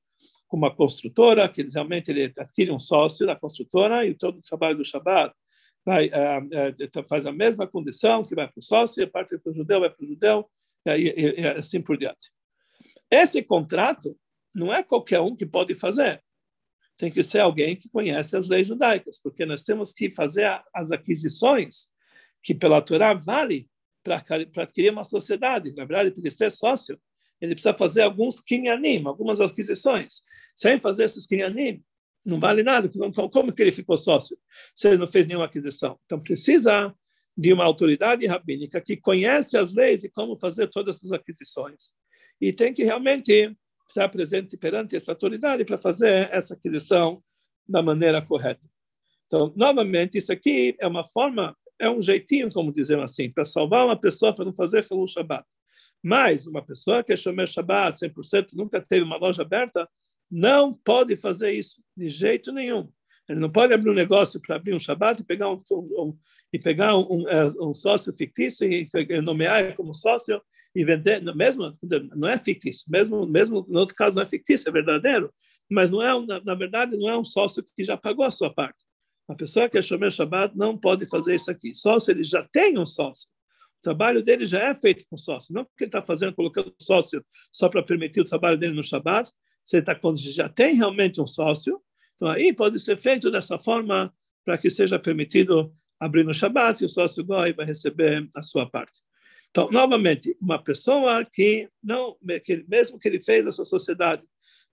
como 0.48 0.66
uma 0.66 0.76
construtora, 0.76 1.48
que 1.48 1.64
realmente 1.64 2.12
ele 2.12 2.32
adquire 2.38 2.72
um 2.72 2.80
sócio 2.80 3.26
da 3.26 3.36
construtora 3.36 4.06
e 4.06 4.14
todo 4.14 4.40
o 4.40 4.42
trabalho 4.42 4.78
do 4.78 4.86
Shabbat 4.86 5.34
vai, 5.86 6.08
uh, 6.08 7.00
uh, 7.00 7.08
faz 7.08 7.26
a 7.26 7.32
mesma 7.32 7.68
condição, 7.68 8.24
que 8.24 8.36
vai 8.36 8.48
para 8.48 8.60
o 8.60 8.62
sócio, 8.62 9.10
parte 9.10 9.38
para 9.38 9.52
o 9.52 9.54
judeu 9.54 9.80
vai 9.80 9.90
para 9.90 10.04
o 10.04 10.08
judeu, 10.08 10.50
e, 10.86 10.92
e, 10.92 11.42
e 11.42 11.48
assim 11.48 11.82
por 11.82 11.98
diante. 11.98 12.32
Esse 13.10 13.44
contrato 13.44 14.18
não 14.54 14.74
é 14.74 14.84
qualquer 14.84 15.20
um 15.20 15.36
que 15.36 15.46
pode 15.46 15.76
fazer. 15.76 16.22
Tem 16.98 17.12
que 17.12 17.24
ser 17.24 17.40
alguém 17.40 17.76
que 17.76 17.90
conhece 17.90 18.36
as 18.36 18.50
leis 18.50 18.68
judaicas, 18.68 19.20
porque 19.22 19.46
nós 19.46 19.64
temos 19.64 19.94
que 19.94 20.12
fazer 20.12 20.62
as 20.74 20.92
aquisições 20.92 21.88
que 22.44 22.54
pela 22.54 22.82
Torá 22.82 23.14
vale 23.14 23.70
para 24.04 24.24
adquirir 24.64 24.92
uma 24.92 25.04
sociedade. 25.04 25.74
Na 25.76 25.86
verdade, 25.86 26.12
para 26.12 26.32
ser 26.32 26.52
sócio, 26.52 27.00
ele 27.41 27.54
precisa 27.54 27.73
fazer 27.73 28.02
alguns 28.02 28.39
kinyanim, 28.41 29.06
algumas 29.06 29.39
aquisições. 29.39 30.23
Sem 30.56 30.80
fazer 30.80 31.06
esses 31.06 31.25
kinyanim, 31.25 31.84
não 32.25 32.39
vale 32.39 32.63
nada. 32.63 32.89
Como 33.32 33.54
que 33.54 33.62
ele 33.62 33.71
ficou 33.71 33.97
sócio 33.97 34.38
se 34.75 34.88
ele 34.88 34.97
não 34.97 35.08
fez 35.08 35.28
nenhuma 35.28 35.45
aquisição? 35.45 35.97
Então, 36.06 36.19
precisa 36.19 36.93
de 37.36 37.54
uma 37.54 37.63
autoridade 37.63 38.25
rabínica 38.28 38.82
que 38.82 38.97
conhece 38.97 39.58
as 39.58 39.73
leis 39.73 40.04
e 40.04 40.10
como 40.10 40.38
fazer 40.38 40.69
todas 40.69 40.97
essas 40.97 41.12
aquisições. 41.13 41.91
E 42.41 42.52
tem 42.52 42.73
que 42.73 42.84
realmente 42.84 43.56
estar 43.88 44.10
presente 44.10 44.58
perante 44.58 44.95
essa 44.95 45.13
autoridade 45.13 45.63
para 45.63 45.78
fazer 45.78 46.30
essa 46.32 46.54
aquisição 46.54 47.21
da 47.67 47.82
maneira 47.82 48.21
correta. 48.21 48.62
Então, 49.28 49.54
novamente, 49.56 50.17
isso 50.17 50.34
aqui 50.34 50.75
é 50.80 50.88
uma 50.88 51.04
forma, 51.06 51.56
é 51.80 51.89
um 51.89 52.02
jeitinho, 52.02 52.52
como 52.52 52.73
dizemos 52.73 53.12
assim, 53.12 53.32
para 53.32 53.45
salvar 53.45 53.86
uma 53.86 53.99
pessoa 53.99 54.36
para 54.36 54.45
não 54.45 54.54
fazer 54.54 54.86
Halul 54.89 55.08
Shabbat. 55.08 55.45
Mas 56.04 56.48
uma 56.48 56.64
pessoa 56.64 57.04
que 57.04 57.12
é 57.12 57.16
Shomer 57.16 57.48
Shabbat 57.48 57.98
100%, 58.00 58.54
nunca 58.54 58.82
teve 58.82 59.04
uma 59.04 59.18
loja 59.18 59.42
aberta, 59.42 59.88
não 60.32 60.72
pode 60.72 61.16
fazer 61.16 61.52
isso 61.52 61.82
de 61.96 62.10
jeito 62.10 62.52
nenhum. 62.52 62.90
Ele 63.28 63.40
não 63.40 63.50
pode 63.50 63.74
abrir 63.74 63.92
um 63.92 63.96
negócio 63.96 64.42
para 64.42 64.56
abrir 64.56 64.74
um 64.74 64.80
Shabbat 64.80 65.22
e 65.22 65.26
pegar 65.26 65.50
um, 65.52 65.58
um 65.72 66.18
e 66.52 66.58
pegar 66.58 66.98
um, 66.98 67.06
um, 67.12 67.30
é, 67.30 67.46
um, 67.62 67.74
sócio 67.74 68.12
fictício 68.14 68.68
e 68.72 68.90
nomear 69.22 69.76
como 69.76 69.94
sócio 69.94 70.42
e 70.74 70.84
vender, 70.84 71.22
mesmo 71.36 71.78
não 72.16 72.30
é 72.30 72.38
fictício, 72.38 72.86
mesmo 72.90 73.26
mesmo 73.26 73.66
no 73.68 73.80
outro 73.80 73.96
caso 73.96 74.16
não 74.16 74.24
é 74.24 74.28
fictício, 74.28 74.70
é 74.70 74.72
verdadeiro, 74.72 75.32
mas 75.70 75.92
não 75.92 76.02
é 76.02 76.26
na, 76.26 76.42
na 76.44 76.56
verdade 76.56 76.98
não 76.98 77.10
é 77.10 77.18
um 77.18 77.24
sócio 77.24 77.64
que 77.64 77.84
já 77.84 77.98
pagou 77.98 78.26
a 78.26 78.32
sua 78.32 78.52
parte. 78.52 78.84
A 79.28 79.36
pessoa 79.36 79.70
que 79.70 79.78
é 79.78 79.82
Shomer 79.82 80.10
Shabbat 80.10 80.58
não 80.58 80.76
pode 80.76 81.06
fazer 81.06 81.36
isso 81.36 81.52
aqui. 81.52 81.76
Só 81.76 82.00
se 82.00 82.12
ele 82.12 82.24
já 82.24 82.44
tem 82.52 82.80
um 82.80 82.86
sócio. 82.86 83.30
O 83.80 83.82
trabalho 83.82 84.22
dele 84.22 84.46
já 84.46 84.62
é 84.63 84.76
feito 84.76 85.06
com 85.10 85.18
sócio. 85.18 85.54
Não 85.54 85.63
porque 85.63 85.86
ele 85.86 85.89
está 85.89 86.02
fazendo, 86.02 86.34
colocando 86.34 86.74
sócio 86.80 87.24
só 87.52 87.70
para 87.70 87.82
permitir 87.82 88.22
o 88.22 88.26
trabalho 88.26 88.58
dele 88.58 88.74
no 88.74 88.84
Shabbat. 88.84 89.32
Se 89.63 89.78
ele 89.78 89.82
está 89.82 89.96
quando 89.96 90.20
já 90.20 90.50
tem 90.50 90.76
realmente 90.76 91.22
um 91.22 91.28
sócio, 91.28 91.82
então 92.15 92.28
aí 92.28 92.54
pode 92.54 92.80
ser 92.80 92.98
feito 92.98 93.32
dessa 93.32 93.58
forma 93.58 94.13
para 94.44 94.58
que 94.58 94.70
seja 94.70 95.00
permitido 95.00 95.74
abrir 96.00 96.24
no 96.24 96.34
Shabbat 96.34 96.82
e 96.82 96.86
o 96.86 96.89
sócio 96.89 97.24
goi 97.24 97.54
vai 97.54 97.65
receber 97.65 98.28
a 98.36 98.42
sua 98.42 98.70
parte. 98.70 99.02
Então, 99.50 99.70
novamente, 99.72 100.38
uma 100.39 100.62
pessoa 100.62 101.26
que 101.26 101.70
não, 101.84 102.15
que 102.44 102.65
mesmo 102.68 103.00
que 103.00 103.08
ele 103.08 103.22
fez 103.22 103.48
essa 103.48 103.65
sociedade, 103.65 104.24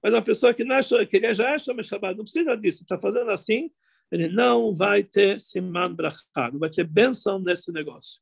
mas 0.03 0.12
uma 0.12 0.23
pessoa 0.23 0.53
que, 0.53 0.64
não 0.64 0.77
é, 0.77 0.83
que 1.07 1.16
ele 1.16 1.35
já 1.35 1.51
é 1.51 1.59
Shomer 1.59 1.85
Shabbat, 1.85 2.16
não 2.16 2.25
precisa 2.25 2.57
disso, 2.57 2.83
está 2.83 3.01
fazendo 3.01 3.31
assim, 3.31 3.71
ele 4.11 4.29
não 4.29 4.75
vai 4.75 5.03
ter 5.03 5.40
siman 5.40 5.95
brachá, 5.95 6.51
não 6.53 6.59
vai 6.59 6.71
ter 6.71 6.85
benção 6.85 7.40
nesse 7.40 7.73
negócio. 7.73 8.21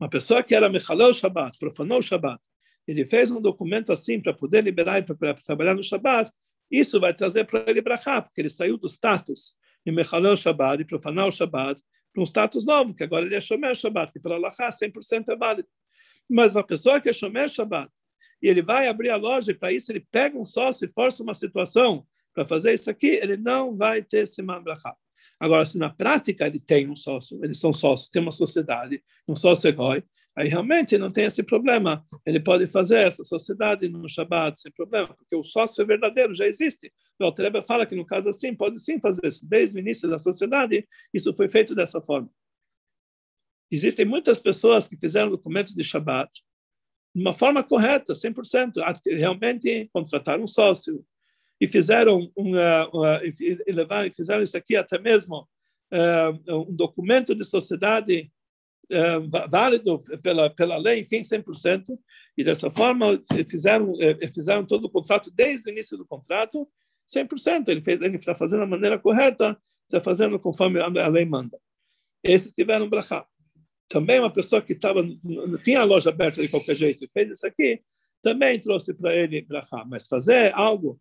Uma 0.00 0.08
pessoa 0.08 0.42
que 0.42 0.54
era 0.54 0.70
mechalel 0.70 1.12
Shabbat, 1.12 1.58
profanou 1.58 1.98
o 1.98 2.02
Shabbat, 2.02 2.40
ele 2.88 3.04
fez 3.04 3.30
um 3.30 3.38
documento 3.38 3.92
assim 3.92 4.18
para 4.18 4.32
poder 4.32 4.64
liberar 4.64 4.98
e 4.98 5.02
para 5.02 5.34
trabalhar 5.34 5.74
no 5.74 5.82
Shabbat, 5.82 6.30
isso 6.70 6.98
vai 6.98 7.12
trazer 7.12 7.44
para 7.44 7.64
ele 7.68 7.82
brachá, 7.82 8.22
porque 8.22 8.40
ele 8.40 8.48
saiu 8.48 8.78
do 8.78 8.88
status 8.88 9.54
de 9.84 9.92
mechalel 9.92 10.34
Shabbat 10.36 10.82
e 10.82 10.86
profanar 10.86 11.26
o 11.26 11.30
Shabbat 11.30 11.82
para 12.12 12.22
um 12.22 12.24
status 12.24 12.64
novo, 12.64 12.94
que 12.94 13.04
agora 13.04 13.26
ele 13.26 13.34
é 13.34 13.40
shomer 13.40 13.74
Shabbat, 13.74 14.10
que 14.10 14.18
para 14.18 14.36
Allah 14.36 14.50
100% 14.50 15.28
é 15.28 15.36
válido. 15.36 15.68
Mas 16.28 16.56
uma 16.56 16.64
pessoa 16.64 16.98
que 16.98 17.10
é 17.10 17.12
shomer 17.12 17.48
Shabbat, 17.50 17.92
e 18.42 18.48
ele 18.48 18.62
vai 18.62 18.88
abrir 18.88 19.10
a 19.10 19.16
loja, 19.16 19.52
e 19.52 19.54
para 19.54 19.70
isso 19.70 19.92
ele 19.92 20.00
pega 20.10 20.38
um 20.38 20.46
sócio 20.46 20.86
e 20.86 20.92
força 20.92 21.22
uma 21.22 21.34
situação 21.34 22.06
para 22.32 22.46
fazer 22.46 22.72
isso 22.72 22.88
aqui, 22.88 23.08
ele 23.08 23.36
não 23.36 23.76
vai 23.76 24.02
ter 24.02 24.26
siman 24.26 24.62
brachá. 24.62 24.96
Agora, 25.40 25.64
se 25.64 25.78
na 25.78 25.88
prática 25.88 26.46
ele 26.46 26.60
tem 26.60 26.86
um 26.86 26.94
sócio, 26.94 27.42
eles 27.42 27.58
são 27.58 27.72
sócios, 27.72 28.10
tem 28.10 28.20
uma 28.20 28.30
sociedade, 28.30 29.02
um 29.26 29.34
sócio 29.34 29.68
egói, 29.68 30.04
aí 30.36 30.48
realmente 30.48 30.98
não 30.98 31.10
tem 31.10 31.24
esse 31.24 31.42
problema. 31.42 32.06
Ele 32.26 32.38
pode 32.38 32.66
fazer 32.66 32.98
essa 32.98 33.24
sociedade 33.24 33.88
no 33.88 34.06
Shabat 34.06 34.60
sem 34.60 34.70
problema, 34.70 35.08
porque 35.08 35.34
o 35.34 35.42
sócio 35.42 35.80
é 35.80 35.84
verdadeiro, 35.86 36.34
já 36.34 36.46
existe. 36.46 36.92
O 37.18 37.24
Altreba 37.24 37.62
fala 37.62 37.86
que 37.86 37.96
no 37.96 38.04
caso 38.04 38.28
assim, 38.28 38.54
pode 38.54 38.82
sim 38.82 39.00
fazer 39.00 39.26
isso. 39.26 39.48
Desde 39.48 39.78
o 39.78 39.80
início 39.80 40.08
da 40.10 40.18
sociedade, 40.18 40.86
isso 41.12 41.34
foi 41.34 41.48
feito 41.48 41.74
dessa 41.74 42.02
forma. 42.02 42.30
Existem 43.70 44.04
muitas 44.04 44.38
pessoas 44.40 44.86
que 44.86 44.96
fizeram 44.96 45.30
documentos 45.30 45.74
de 45.74 45.82
Shabat 45.82 46.30
de 47.14 47.22
uma 47.22 47.32
forma 47.32 47.62
correta, 47.64 48.12
100%. 48.12 48.74
Realmente 49.16 49.88
contrataram 49.92 50.44
um 50.44 50.46
sócio, 50.46 51.04
e 51.60 51.68
fizeram 51.68 52.30
um, 52.36 52.54
uh, 52.54 53.20
e 53.38 53.72
levaram, 53.72 54.10
fizeram 54.10 54.42
isso 54.42 54.56
aqui 54.56 54.74
até 54.76 54.98
mesmo 54.98 55.46
uh, 55.92 56.60
um 56.70 56.74
documento 56.74 57.34
de 57.34 57.44
sociedade 57.44 58.32
uh, 58.92 59.48
válido 59.50 60.00
pela 60.22 60.48
pela 60.48 60.78
lei, 60.78 61.00
enfim, 61.00 61.20
100%, 61.20 61.84
e 62.38 62.42
dessa 62.42 62.70
forma 62.70 63.20
fizeram 63.48 63.92
fizeram 64.32 64.64
todo 64.64 64.84
o 64.86 64.90
contrato 64.90 65.30
desde 65.34 65.68
o 65.68 65.72
início 65.72 65.98
do 65.98 66.06
contrato 66.06 66.66
100%. 67.06 67.68
Ele 67.68 67.82
fez 67.82 68.00
ele 68.00 68.16
está 68.16 68.34
fazendo 68.34 68.60
da 68.60 68.66
maneira 68.66 68.98
correta, 68.98 69.60
está 69.86 70.00
fazendo 70.00 70.38
conforme 70.38 70.80
a 70.80 71.08
lei 71.08 71.26
manda. 71.26 71.58
Esses 72.24 72.52
tiveram 72.54 72.88
brachá. 72.88 73.26
Também 73.88 74.20
uma 74.20 74.32
pessoa 74.32 74.62
que 74.62 74.72
estava 74.72 75.02
tinha 75.62 75.80
a 75.80 75.84
loja 75.84 76.10
aberta 76.10 76.40
de 76.40 76.48
qualquer 76.48 76.76
jeito 76.76 77.04
e 77.04 77.08
fez 77.08 77.30
isso 77.30 77.46
aqui, 77.46 77.82
também 78.22 78.58
trouxe 78.58 78.94
para 78.94 79.14
ele 79.14 79.42
brachá. 79.42 79.84
Mas 79.84 80.06
fazer 80.06 80.54
algo 80.54 80.98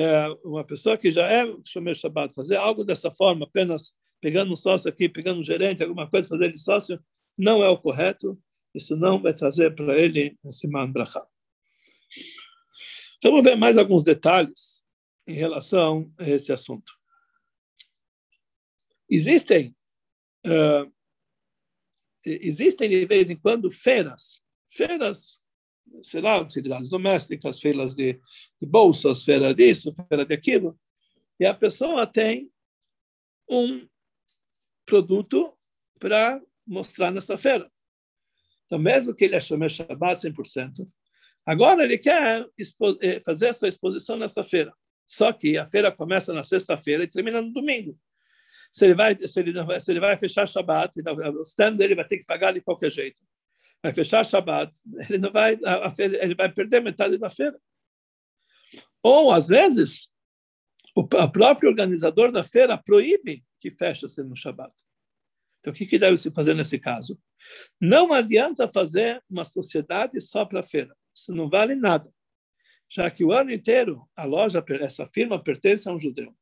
é, 0.00 0.28
uma 0.44 0.64
pessoa 0.64 0.96
que 0.96 1.10
já 1.10 1.30
é 1.30 1.44
Shomer 1.64 1.94
Shabbat, 1.94 2.34
fazer 2.34 2.56
algo 2.56 2.84
dessa 2.84 3.10
forma, 3.10 3.44
apenas 3.44 3.94
pegando 4.20 4.52
um 4.52 4.56
sócio 4.56 4.88
aqui, 4.88 5.08
pegando 5.08 5.40
um 5.40 5.44
gerente, 5.44 5.82
alguma 5.82 6.08
coisa, 6.08 6.28
fazer 6.28 6.44
ele 6.46 6.58
sócio, 6.58 7.02
não 7.36 7.62
é 7.62 7.68
o 7.68 7.78
correto. 7.78 8.38
Isso 8.74 8.96
não 8.96 9.20
vai 9.20 9.34
trazer 9.34 9.74
para 9.74 9.98
ele 9.98 10.38
um 10.44 10.52
Siman 10.52 10.90
Brachá. 10.90 11.26
Vamos 13.22 13.44
ver 13.44 13.56
mais 13.56 13.76
alguns 13.76 14.04
detalhes 14.04 14.82
em 15.26 15.34
relação 15.34 16.12
a 16.18 16.28
esse 16.28 16.52
assunto. 16.52 16.92
Existem 19.08 19.74
uh, 20.46 20.90
existem 22.24 22.88
de 22.88 23.06
vez 23.06 23.30
em 23.30 23.36
quando 23.36 23.70
feiras, 23.70 24.42
feiras 24.70 25.39
sei 26.02 26.20
lá, 26.20 26.40
utilidades 26.40 26.88
domésticas, 26.88 27.60
feiras 27.60 27.94
de, 27.94 28.14
de 28.60 28.66
bolsas, 28.66 29.24
feira 29.24 29.54
disso, 29.54 29.94
feira 30.08 30.24
daquilo, 30.24 30.78
e 31.38 31.46
a 31.46 31.54
pessoa 31.54 32.06
tem 32.06 32.50
um 33.48 33.86
produto 34.84 35.52
para 35.98 36.40
mostrar 36.66 37.10
nessa 37.10 37.36
feira. 37.36 37.70
Então, 38.66 38.78
mesmo 38.78 39.14
que 39.14 39.24
ele 39.24 39.36
é 39.36 39.40
Shomer 39.40 39.68
Shabbat 39.68 40.20
100%, 40.20 40.84
agora 41.44 41.84
ele 41.84 41.98
quer 41.98 42.46
eh, 43.02 43.20
fazer 43.24 43.48
a 43.48 43.52
sua 43.52 43.68
exposição 43.68 44.16
nessa 44.16 44.44
feira. 44.44 44.72
Só 45.06 45.32
que 45.32 45.58
a 45.58 45.66
feira 45.66 45.90
começa 45.90 46.32
na 46.32 46.44
sexta-feira 46.44 47.02
e 47.02 47.08
termina 47.08 47.42
no 47.42 47.52
domingo. 47.52 47.98
Se 48.70 48.84
ele 48.84 48.94
vai, 48.94 49.16
se 49.26 49.40
ele, 49.40 49.80
se 49.80 49.90
ele 49.90 49.98
vai 49.98 50.16
fechar 50.16 50.46
Shabbat, 50.46 51.00
o 51.36 51.42
stand 51.42 51.74
dele 51.76 51.96
vai 51.96 52.06
ter 52.06 52.18
que 52.18 52.24
pagar 52.24 52.52
de 52.52 52.60
qualquer 52.60 52.92
jeito 52.92 53.20
vai 53.82 53.94
fechar 53.94 54.24
Shabbat, 54.24 54.72
ele 55.08 55.18
não 55.18 55.30
vai, 55.30 55.58
ele 55.98 56.34
vai 56.34 56.52
perder 56.52 56.82
metade 56.82 57.18
da 57.18 57.30
feira. 57.30 57.58
Ou, 59.02 59.32
às 59.32 59.48
vezes, 59.48 60.12
o 60.94 61.06
próprio 61.06 61.70
organizador 61.70 62.30
da 62.30 62.44
feira 62.44 62.76
proíbe 62.76 63.44
que 63.58 63.70
feche-se 63.70 64.22
no 64.22 64.36
Shabbat. 64.36 64.72
Então, 65.60 65.72
o 65.72 65.76
que, 65.76 65.86
que 65.86 65.98
deve 65.98 66.16
se 66.16 66.30
fazer 66.30 66.54
nesse 66.54 66.78
caso? 66.78 67.18
Não 67.80 68.12
adianta 68.12 68.68
fazer 68.68 69.22
uma 69.30 69.44
sociedade 69.44 70.20
só 70.20 70.44
para 70.44 70.60
a 70.60 70.64
feira. 70.64 70.96
Isso 71.14 71.34
não 71.34 71.48
vale 71.48 71.74
nada. 71.74 72.10
Já 72.88 73.10
que 73.10 73.24
o 73.24 73.32
ano 73.32 73.52
inteiro 73.52 74.08
a 74.16 74.24
loja, 74.24 74.64
essa 74.80 75.06
firma 75.06 75.42
pertence 75.42 75.88
a 75.88 75.92
um 75.92 76.00
judeu 76.00 76.34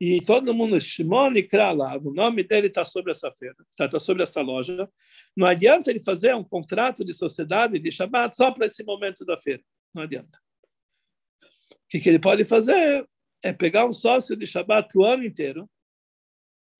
e 0.00 0.20
todo 0.20 0.52
mundo, 0.52 0.78
Shimon 0.78 1.30
lá, 1.74 1.96
o 1.96 2.12
nome 2.12 2.42
dele 2.42 2.66
está 2.66 2.84
sobre 2.84 3.12
essa 3.12 3.30
feira, 3.32 3.56
está 3.70 3.98
sobre 3.98 4.22
essa 4.22 4.42
loja. 4.42 4.88
Não 5.34 5.46
adianta 5.46 5.90
ele 5.90 6.00
fazer 6.00 6.34
um 6.34 6.44
contrato 6.44 7.02
de 7.02 7.14
sociedade 7.14 7.78
de 7.78 7.90
Shabbat 7.90 8.36
só 8.36 8.50
para 8.50 8.66
esse 8.66 8.84
momento 8.84 9.24
da 9.24 9.38
feira. 9.38 9.62
Não 9.94 10.02
adianta. 10.02 10.38
O 11.72 11.88
que, 11.88 11.98
que 11.98 12.08
ele 12.10 12.18
pode 12.18 12.44
fazer 12.44 13.08
é 13.42 13.52
pegar 13.54 13.86
um 13.86 13.92
sócio 13.92 14.36
de 14.36 14.46
Shabbat 14.46 14.96
o 14.98 15.04
ano 15.04 15.24
inteiro, 15.24 15.68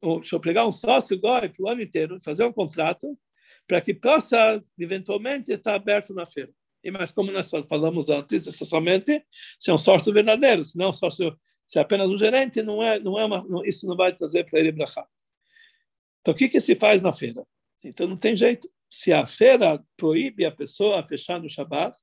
ou 0.02 0.20
deixa 0.20 0.37
eu 0.37 0.40
pegar 0.40 0.66
um 0.66 0.72
sócio 0.72 1.18
Goi 1.18 1.48
para 1.48 1.62
o 1.62 1.68
ano 1.70 1.81
inteiro, 1.81 2.20
fazer 2.20 2.44
um 2.44 2.52
contrato, 2.52 3.18
para 3.66 3.81
que 3.81 3.94
possa, 3.94 4.61
eventualmente, 4.79 5.52
estar 5.52 5.74
aberto 5.74 6.12
na 6.12 6.26
feira. 6.26 6.52
E 6.85 6.90
mas 6.90 7.11
como 7.11 7.33
nós 7.33 7.50
falamos 7.68 8.11
antes, 8.11 8.46
é 8.46 8.50
somente 8.50 9.24
se 9.59 9.70
é 9.70 9.74
um 9.74 9.79
sócio 9.79 10.12
verdadeiro, 10.12 10.64
se 10.64 10.76
não 10.76 10.87
é 10.87 10.88
um 10.90 10.92
sócio 10.92 11.37
se 11.66 11.79
é 11.79 11.83
apenas 11.83 12.09
um 12.11 12.16
gerente, 12.16 12.62
não 12.62 12.81
é, 12.81 12.98
não 13.00 13.18
é 13.18 13.24
uma, 13.24 13.42
não, 13.42 13.64
isso 13.64 13.87
não 13.87 13.96
vai 13.96 14.14
trazer 14.14 14.44
para 14.44 14.61
ele 14.61 14.70
brachá. 14.70 15.07
Então, 16.20 16.33
o 16.33 16.37
que, 16.37 16.48
que 16.48 16.61
se 16.61 16.76
faz 16.76 17.02
na 17.02 17.12
feira? 17.12 17.44
Então, 17.85 18.07
não 18.07 18.16
tem 18.16 18.35
jeito. 18.35 18.68
Se 18.88 19.12
a 19.12 19.26
feira 19.26 19.85
proíbe 19.96 20.44
a 20.44 20.52
pessoa 20.52 21.00
a 21.00 21.02
fechar 21.02 21.40
no 21.40 21.50
Shabat, 21.50 21.96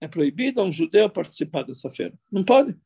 é 0.00 0.08
proibido 0.08 0.60
a 0.60 0.64
um 0.64 0.72
judeu 0.72 1.08
participar 1.08 1.62
dessa 1.62 1.90
feira. 1.90 2.14
Não 2.30 2.44
pode. 2.44 2.76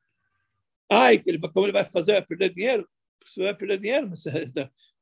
Ai, 0.90 1.22
ele, 1.26 1.38
como 1.38 1.66
ele 1.66 1.72
vai 1.72 1.84
fazer? 1.84 2.12
Vai 2.12 2.22
perder 2.22 2.52
dinheiro? 2.52 2.88
Você 3.24 3.42
vai 3.42 3.54
perder 3.54 3.78
dinheiro, 3.78 4.08
mas 4.08 4.24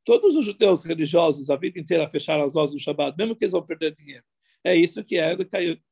todos 0.04 0.37
os 0.37 0.46
judeus 0.46 0.85
religiosos 0.85 1.50
a 1.50 1.57
vida 1.57 1.78
inteira 1.78 2.09
fecharam 2.09 2.44
as 2.44 2.57
horas 2.57 2.72
do 2.72 2.78
Shabat, 2.78 3.16
mesmo 3.16 3.37
que 3.37 3.44
eles 3.44 3.52
vão 3.52 3.64
perder 3.64 3.94
dinheiro. 3.94 4.24
é 4.64 4.74
isso 4.74 5.04
que 5.04 5.16
é, 5.16 5.37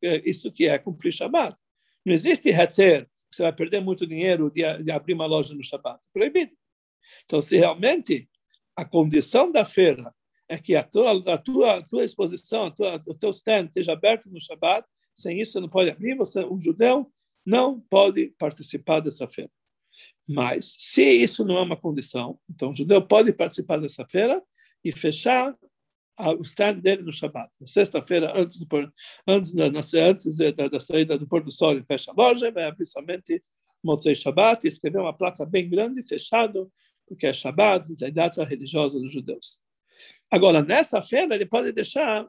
é 0.02 0.28
isso 0.28 0.50
que 0.52 0.66
é 0.66 0.78
cumprir 0.78 1.12
Shabbat. 1.12 1.56
Não 2.04 2.14
existe 2.14 2.50
reter, 2.50 3.08
você 3.30 3.42
vai 3.42 3.52
perder 3.52 3.80
muito 3.80 4.06
dinheiro 4.06 4.50
de, 4.50 4.62
de 4.82 4.90
abrir 4.90 5.14
uma 5.14 5.26
loja 5.26 5.54
no 5.54 5.62
Shabbat. 5.62 6.00
Proibido. 6.12 6.52
Então, 7.24 7.40
se 7.40 7.56
realmente 7.56 8.28
a 8.74 8.84
condição 8.84 9.50
da 9.50 9.64
feira 9.64 10.14
é 10.48 10.58
que 10.58 10.76
a 10.76 10.82
tua, 10.82 11.12
a 11.32 11.38
tua, 11.38 11.78
a 11.78 11.82
tua 11.82 12.04
exposição, 12.04 12.66
a 12.66 12.70
tua, 12.70 12.98
o 13.06 13.14
teu 13.14 13.30
stand 13.30 13.66
esteja 13.66 13.92
aberto 13.92 14.30
no 14.30 14.40
Shabbat, 14.40 14.86
sem 15.14 15.40
isso 15.40 15.52
você 15.52 15.60
não 15.60 15.68
pode 15.68 15.90
abrir, 15.90 16.14
você, 16.14 16.44
um 16.44 16.60
judeu 16.60 17.10
não 17.44 17.80
pode 17.80 18.28
participar 18.38 19.00
dessa 19.00 19.26
feira. 19.26 19.50
Mas, 20.28 20.76
se 20.78 21.04
isso 21.04 21.44
não 21.44 21.56
é 21.58 21.62
uma 21.62 21.76
condição, 21.76 22.38
então 22.50 22.70
o 22.70 22.74
judeu 22.74 23.00
pode 23.00 23.32
participar 23.32 23.78
dessa 23.78 24.04
feira 24.04 24.42
e 24.84 24.92
fechar 24.92 25.56
o 26.18 26.42
stand 26.42 26.81
dele 26.81 27.02
no 27.02 27.12
Shabbat. 27.12 27.50
Na 27.61 27.66
sexta-feira, 27.66 28.33
antes, 28.35 28.59
do, 28.59 28.66
antes, 29.26 29.55
da, 29.55 29.66
antes 29.66 30.37
da, 30.37 30.68
da, 30.68 30.81
saída 30.81 31.18
do 31.18 31.26
pôr 31.26 31.42
do 31.42 31.50
sol, 31.50 31.72
ele 31.72 31.85
fecha 31.87 32.11
a 32.11 32.14
loja, 32.14 32.50
vai 32.50 32.64
abrir 32.64 32.87
somente 32.87 33.42
Motzei 33.83 34.14
Shabbat 34.14 34.64
e 34.64 34.68
escrever 34.68 34.98
uma 34.98 35.12
placa 35.12 35.44
bem 35.44 35.68
grande, 35.68 36.02
fechado, 36.02 36.72
porque 37.07 37.26
é 37.26 37.33
Shabbat, 37.33 38.05
a 38.05 38.11
data 38.11 38.44
religiosa 38.44 38.98
dos 38.98 39.12
judeus. 39.12 39.61
Agora, 40.31 40.62
nessa 40.62 41.00
feira, 41.02 41.35
ele 41.35 41.46
pode 41.46 41.70
deixar 41.72 42.26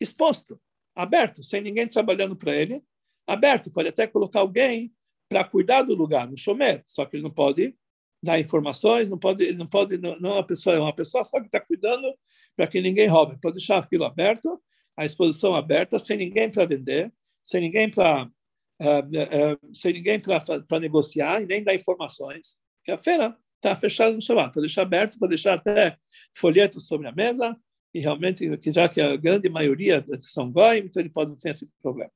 exposto, 0.00 0.60
aberto, 0.94 1.42
sem 1.42 1.60
ninguém 1.60 1.88
trabalhando 1.88 2.36
para 2.36 2.54
ele, 2.54 2.82
aberto, 3.26 3.72
pode 3.72 3.88
até 3.88 4.06
colocar 4.06 4.40
alguém 4.40 4.92
para 5.28 5.44
cuidar 5.44 5.82
do 5.82 5.94
lugar, 5.94 6.28
no 6.30 6.36
chomer, 6.36 6.82
só 6.86 7.04
que 7.04 7.16
ele 7.16 7.22
não 7.22 7.30
pode 7.30 7.74
dar 8.22 8.38
informações, 8.40 9.08
não 9.08 9.18
pode, 9.18 9.52
não 9.52 9.66
pode, 9.66 9.98
não, 9.98 10.18
não 10.18 10.38
é 10.38 10.42
pessoa, 10.42 10.76
é 10.76 10.80
uma 10.80 10.94
pessoa 10.94 11.24
só 11.24 11.40
que 11.40 11.46
está 11.46 11.60
cuidando 11.60 12.12
para 12.56 12.66
que 12.66 12.80
ninguém 12.80 13.06
roube. 13.06 13.38
Pode 13.40 13.56
deixar 13.56 13.78
aquilo 13.78 14.04
aberto, 14.04 14.60
a 14.96 15.04
exposição 15.04 15.54
aberta, 15.54 15.98
sem 15.98 16.16
ninguém 16.16 16.50
para 16.50 16.66
vender, 16.66 17.12
sem 17.44 17.60
ninguém 17.60 17.90
para 17.90 18.24
uh, 18.24 19.64
uh, 19.64 19.74
sem 19.74 19.92
ninguém 19.92 20.18
para 20.20 20.80
negociar 20.80 21.42
e 21.42 21.46
nem 21.46 21.62
dar 21.62 21.74
informações. 21.74 22.56
Que 22.84 22.92
a 22.92 22.98
feira 22.98 23.36
está 23.56 23.74
fechada 23.74 24.12
no 24.12 24.20
Shabbat. 24.20 24.52
Pode 24.52 24.66
deixar 24.66 24.82
aberto, 24.82 25.18
pode 25.18 25.30
deixar 25.30 25.54
até 25.54 25.96
folhetos 26.34 26.86
sobre 26.86 27.06
a 27.06 27.12
mesa 27.12 27.56
e 27.94 28.00
realmente, 28.00 28.48
já 28.72 28.88
que 28.88 29.00
a 29.00 29.16
grande 29.16 29.48
maioria 29.48 30.04
são 30.18 30.52
goim, 30.52 30.78
então 30.78 31.00
ele 31.00 31.10
pode 31.10 31.30
não 31.30 31.38
ter 31.38 31.50
esse 31.50 31.68
problema. 31.80 32.10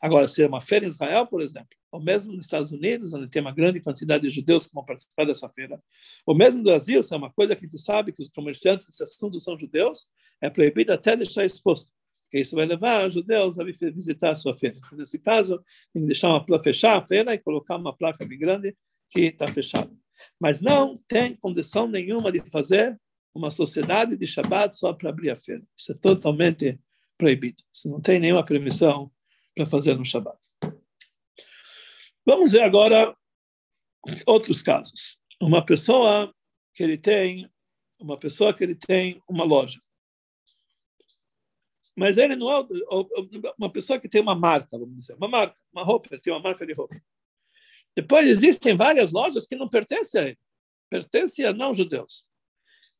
Agora, 0.00 0.26
se 0.28 0.42
é 0.42 0.46
uma 0.46 0.60
feira 0.60 0.84
em 0.84 0.88
Israel, 0.88 1.26
por 1.26 1.40
exemplo, 1.40 1.76
ou 1.90 2.00
mesmo 2.00 2.32
nos 2.32 2.46
Estados 2.46 2.72
Unidos, 2.72 3.12
onde 3.12 3.28
tem 3.28 3.42
uma 3.42 3.52
grande 3.52 3.80
quantidade 3.80 4.22
de 4.22 4.30
judeus 4.30 4.66
que 4.66 4.74
vão 4.74 4.84
participar 4.84 5.26
dessa 5.26 5.48
feira, 5.48 5.82
ou 6.26 6.36
mesmo 6.36 6.58
no 6.58 6.64
Brasil, 6.64 7.02
se 7.02 7.14
é 7.14 7.16
uma 7.16 7.30
coisa 7.32 7.54
que 7.54 7.64
a 7.64 7.68
gente 7.68 7.80
sabe 7.80 8.12
que 8.12 8.22
os 8.22 8.28
comerciantes 8.28 8.84
desse 8.84 9.02
assunto 9.02 9.38
são 9.40 9.58
judeus, 9.58 10.08
é 10.40 10.48
proibido 10.48 10.92
até 10.92 11.16
deixar 11.16 11.44
exposto, 11.44 11.92
porque 12.22 12.40
isso 12.40 12.56
vai 12.56 12.64
levar 12.64 13.06
os 13.06 13.14
judeus 13.14 13.60
a 13.60 13.64
visitar 13.64 14.30
a 14.30 14.34
sua 14.34 14.56
feira. 14.56 14.76
Nesse 14.92 15.18
caso, 15.18 15.62
tem 15.92 16.02
que 16.02 16.06
deixar 16.06 16.28
uma 16.30 16.62
fechar 16.62 16.96
a 16.96 17.06
feira 17.06 17.34
e 17.34 17.38
colocar 17.38 17.76
uma 17.76 17.94
placa 17.94 18.24
bem 18.24 18.38
grande 18.38 18.74
que 19.10 19.26
está 19.26 19.46
fechada. 19.46 19.90
Mas 20.40 20.60
não 20.60 20.94
tem 21.06 21.36
condição 21.36 21.86
nenhuma 21.86 22.32
de 22.32 22.40
fazer 22.50 22.98
uma 23.34 23.50
sociedade 23.50 24.16
de 24.16 24.26
Shabbat 24.26 24.76
só 24.76 24.92
para 24.92 25.10
abrir 25.10 25.30
a 25.30 25.36
feira. 25.36 25.62
Isso 25.76 25.92
é 25.92 25.94
totalmente 25.94 26.78
proibido. 27.16 27.62
Isso 27.72 27.90
não 27.90 28.00
tem 28.00 28.18
nenhuma 28.18 28.44
permissão 28.44 29.10
para 29.54 29.66
fazer 29.66 29.96
no 29.96 30.04
Shabat. 30.04 30.38
Vamos 32.24 32.52
ver 32.52 32.62
agora 32.62 33.16
outros 34.26 34.62
casos. 34.62 35.20
Uma 35.40 35.64
pessoa 35.64 36.32
que 36.74 36.82
ele 36.82 36.96
tem, 36.96 37.50
uma 37.98 38.16
pessoa 38.16 38.54
que 38.54 38.62
ele 38.62 38.74
tem 38.74 39.20
uma 39.28 39.44
loja. 39.44 39.78
Mas 41.96 42.16
ele 42.16 42.36
não 42.36 42.50
é 42.50 42.66
uma 43.58 43.70
pessoa 43.70 44.00
que 44.00 44.08
tem 44.08 44.22
uma 44.22 44.34
marca, 44.34 44.78
vamos 44.78 44.96
dizer, 44.96 45.14
uma 45.14 45.28
marca, 45.28 45.60
uma 45.72 45.84
roupa, 45.84 46.08
ele 46.12 46.22
tem 46.22 46.32
uma 46.32 46.40
marca 46.40 46.64
de 46.64 46.72
roupa. 46.72 46.96
Depois 47.94 48.28
existem 48.28 48.74
várias 48.76 49.12
lojas 49.12 49.46
que 49.46 49.56
não 49.56 49.68
pertencem 49.68 50.20
a 50.20 50.24
ele, 50.28 50.38
pertencem 50.88 51.44
a 51.44 51.52
não 51.52 51.74
judeus. 51.74 52.30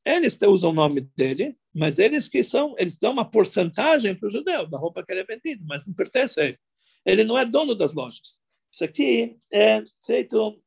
Eles 0.05 0.39
usam 0.43 0.71
o 0.71 0.75
nome 0.75 1.01
dele, 1.17 1.57
mas 1.75 1.99
eles 1.99 2.29
que 2.29 2.43
são, 2.43 2.75
eles 2.79 2.99
dão 2.99 3.13
uma 3.13 3.29
porcentagem 3.29 4.15
para 4.15 4.29
o 4.29 4.31
judeu 4.31 4.67
da 4.67 4.79
roupa 4.79 5.03
que 5.05 5.13
ele 5.13 5.21
é 5.21 5.25
vendido, 5.25 5.65
mas 5.67 5.87
não 5.87 5.95
pertence 5.95 6.41
a 6.41 6.45
ele. 6.45 6.59
Ele 7.05 7.25
não 7.25 7.39
é 7.39 7.45
dono 7.45 7.75
das 7.75 7.95
lojas. 7.95 8.41
Isso 8.71 8.85
aqui 8.85 9.35
é 9.53 9.83
feito 10.07 10.61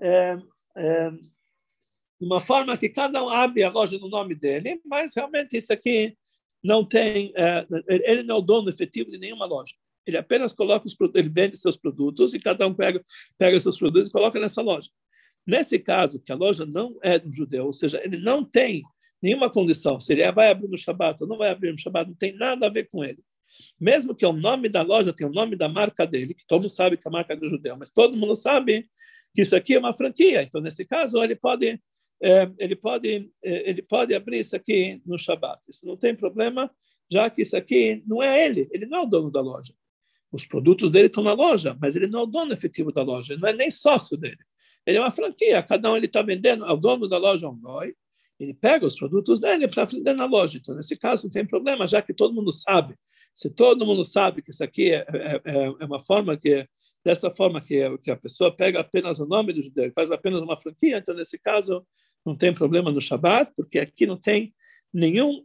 é, 0.00 0.38
é, 0.76 1.10
de 1.10 2.26
uma 2.26 2.40
forma 2.40 2.76
que 2.76 2.88
cada 2.88 3.22
um 3.22 3.28
abre 3.28 3.62
a 3.62 3.70
loja 3.70 3.98
no 3.98 4.08
nome 4.08 4.34
dele, 4.34 4.80
mas 4.84 5.14
realmente 5.14 5.56
isso 5.56 5.72
aqui 5.72 6.16
não 6.62 6.84
tem, 6.84 7.32
é, 7.34 7.66
ele 7.88 8.22
não 8.22 8.36
é 8.36 8.38
o 8.38 8.42
dono 8.42 8.68
efetivo 8.68 9.10
de 9.10 9.18
nenhuma 9.18 9.46
loja. 9.46 9.74
Ele 10.06 10.16
apenas 10.16 10.52
coloca 10.52 10.86
os 10.86 10.96
ele 11.14 11.28
vende 11.28 11.56
seus 11.56 11.76
produtos 11.76 12.34
e 12.34 12.40
cada 12.40 12.66
um 12.66 12.74
pega 12.74 13.02
pega 13.38 13.58
seus 13.58 13.78
produtos 13.78 14.08
e 14.08 14.12
coloca 14.12 14.38
nessa 14.38 14.60
loja. 14.60 14.88
Nesse 15.46 15.78
caso, 15.78 16.20
que 16.20 16.32
a 16.32 16.36
loja 16.36 16.64
não 16.64 16.96
é 17.02 17.18
do 17.18 17.32
judeu, 17.32 17.66
ou 17.66 17.72
seja, 17.72 18.00
ele 18.04 18.18
não 18.18 18.44
tem 18.44 18.82
nenhuma 19.22 19.48
condição, 19.48 20.00
se 20.00 20.12
ele 20.12 20.30
vai 20.32 20.50
abrir 20.50 20.68
no 20.68 20.76
Shabat 20.76 21.22
ou 21.22 21.28
não 21.28 21.38
vai 21.38 21.50
abrir 21.50 21.70
no 21.70 21.78
Shabat, 21.78 22.08
não 22.10 22.16
tem 22.16 22.34
nada 22.34 22.66
a 22.66 22.70
ver 22.70 22.88
com 22.88 23.04
ele. 23.04 23.22
Mesmo 23.80 24.14
que 24.14 24.24
o 24.26 24.32
nome 24.32 24.68
da 24.68 24.82
loja 24.82 25.12
tenha 25.12 25.28
o 25.28 25.32
nome 25.32 25.56
da 25.56 25.68
marca 25.68 26.06
dele, 26.06 26.34
que 26.34 26.46
todo 26.46 26.62
mundo 26.62 26.70
sabe 26.70 26.96
que 26.96 27.06
é 27.06 27.08
a 27.08 27.12
marca 27.12 27.32
é 27.32 27.36
do 27.36 27.48
judeu, 27.48 27.76
mas 27.76 27.90
todo 27.90 28.16
mundo 28.16 28.34
sabe 28.34 28.88
que 29.34 29.42
isso 29.42 29.54
aqui 29.54 29.74
é 29.74 29.78
uma 29.78 29.94
franquia. 29.94 30.42
Então, 30.42 30.60
nesse 30.60 30.84
caso, 30.84 31.22
ele 31.22 31.36
pode, 31.36 31.80
é, 32.22 32.50
ele 32.58 32.76
pode, 32.76 33.30
é, 33.42 33.70
ele 33.70 33.82
pode 33.82 34.14
abrir 34.14 34.40
isso 34.40 34.56
aqui 34.56 35.00
no 35.06 35.18
Shabat. 35.18 35.60
Isso 35.68 35.86
não 35.86 35.96
tem 35.96 36.14
problema, 36.14 36.70
já 37.10 37.28
que 37.30 37.42
isso 37.42 37.56
aqui 37.56 38.02
não 38.06 38.22
é 38.22 38.44
ele, 38.44 38.68
ele 38.72 38.86
não 38.86 38.98
é 38.98 39.02
o 39.02 39.06
dono 39.06 39.30
da 39.30 39.40
loja. 39.40 39.74
Os 40.30 40.46
produtos 40.46 40.90
dele 40.90 41.08
estão 41.08 41.22
na 41.22 41.34
loja, 41.34 41.76
mas 41.80 41.94
ele 41.94 42.06
não 42.06 42.20
é 42.20 42.22
o 42.22 42.26
dono 42.26 42.52
efetivo 42.52 42.90
da 42.90 43.02
loja, 43.02 43.34
ele 43.34 43.42
não 43.42 43.48
é 43.48 43.52
nem 43.52 43.70
sócio 43.70 44.16
dele. 44.16 44.38
Ele 44.86 44.98
é 44.98 45.00
uma 45.00 45.10
franquia, 45.10 45.62
cada 45.62 45.92
um 45.92 45.96
ele 45.96 46.06
está 46.06 46.22
vendendo, 46.22 46.64
é 46.64 46.72
o 46.72 46.76
dono 46.76 47.06
da 47.06 47.18
loja 47.18 47.46
é 47.46 47.48
um 47.48 47.56
goi, 47.56 47.94
ele 48.42 48.54
pega 48.54 48.84
os 48.84 48.96
produtos 48.96 49.40
dele 49.40 49.68
para 49.68 49.84
vender 49.84 50.14
na 50.14 50.26
loja. 50.26 50.58
Então, 50.58 50.74
nesse 50.74 50.96
caso, 50.96 51.24
não 51.24 51.30
tem 51.30 51.46
problema, 51.46 51.86
já 51.86 52.02
que 52.02 52.12
todo 52.12 52.34
mundo 52.34 52.52
sabe. 52.52 52.96
Se 53.32 53.48
todo 53.48 53.86
mundo 53.86 54.04
sabe 54.04 54.42
que 54.42 54.50
isso 54.50 54.64
aqui 54.64 54.90
é, 54.90 55.06
é, 55.08 55.40
é, 55.44 55.64
é 55.80 55.84
uma 55.84 56.00
forma 56.00 56.36
que, 56.36 56.66
dessa 57.04 57.30
forma 57.30 57.60
que, 57.60 57.98
que 57.98 58.10
a 58.10 58.16
pessoa 58.16 58.54
pega 58.54 58.80
apenas 58.80 59.20
o 59.20 59.26
nome 59.26 59.52
do 59.52 59.62
judeu, 59.62 59.92
faz 59.94 60.10
apenas 60.10 60.42
uma 60.42 60.58
franquia, 60.58 60.98
então, 60.98 61.14
nesse 61.14 61.38
caso, 61.38 61.86
não 62.26 62.36
tem 62.36 62.52
problema 62.52 62.90
no 62.90 63.00
Shabat, 63.00 63.52
porque 63.54 63.78
aqui 63.78 64.06
não 64.06 64.16
tem 64.16 64.52
nenhum 64.92 65.44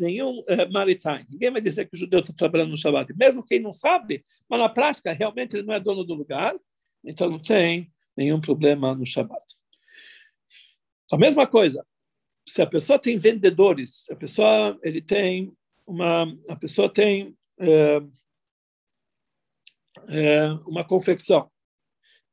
nenhum 0.00 0.42
é, 0.48 0.66
maritime. 0.66 1.24
Ninguém 1.30 1.52
vai 1.52 1.60
dizer 1.60 1.84
que 1.88 1.94
o 1.94 1.98
judeu 1.98 2.18
está 2.18 2.32
trabalhando 2.32 2.70
no 2.70 2.76
Shabat. 2.76 3.14
Mesmo 3.16 3.44
quem 3.44 3.60
não 3.60 3.72
sabe, 3.72 4.24
mas 4.48 4.58
na 4.58 4.68
prática, 4.68 5.12
realmente, 5.12 5.56
ele 5.56 5.64
não 5.64 5.74
é 5.74 5.78
dono 5.78 6.02
do 6.02 6.12
lugar, 6.12 6.56
então 7.04 7.30
não 7.30 7.38
tem 7.38 7.88
nenhum 8.16 8.40
problema 8.40 8.96
no 8.96 9.06
Shabat. 9.06 9.44
A 11.12 11.16
mesma 11.16 11.46
coisa, 11.46 11.86
se 12.46 12.62
a 12.62 12.66
pessoa 12.66 12.98
tem 12.98 13.16
vendedores, 13.16 14.08
a 14.10 14.16
pessoa 14.16 14.78
ele 14.82 15.00
tem 15.00 15.52
uma, 15.86 16.24
a 16.48 16.56
pessoa 16.56 16.92
tem 16.92 17.36
é, 17.58 18.00
é, 20.08 20.50
uma 20.66 20.84
confecção. 20.84 21.50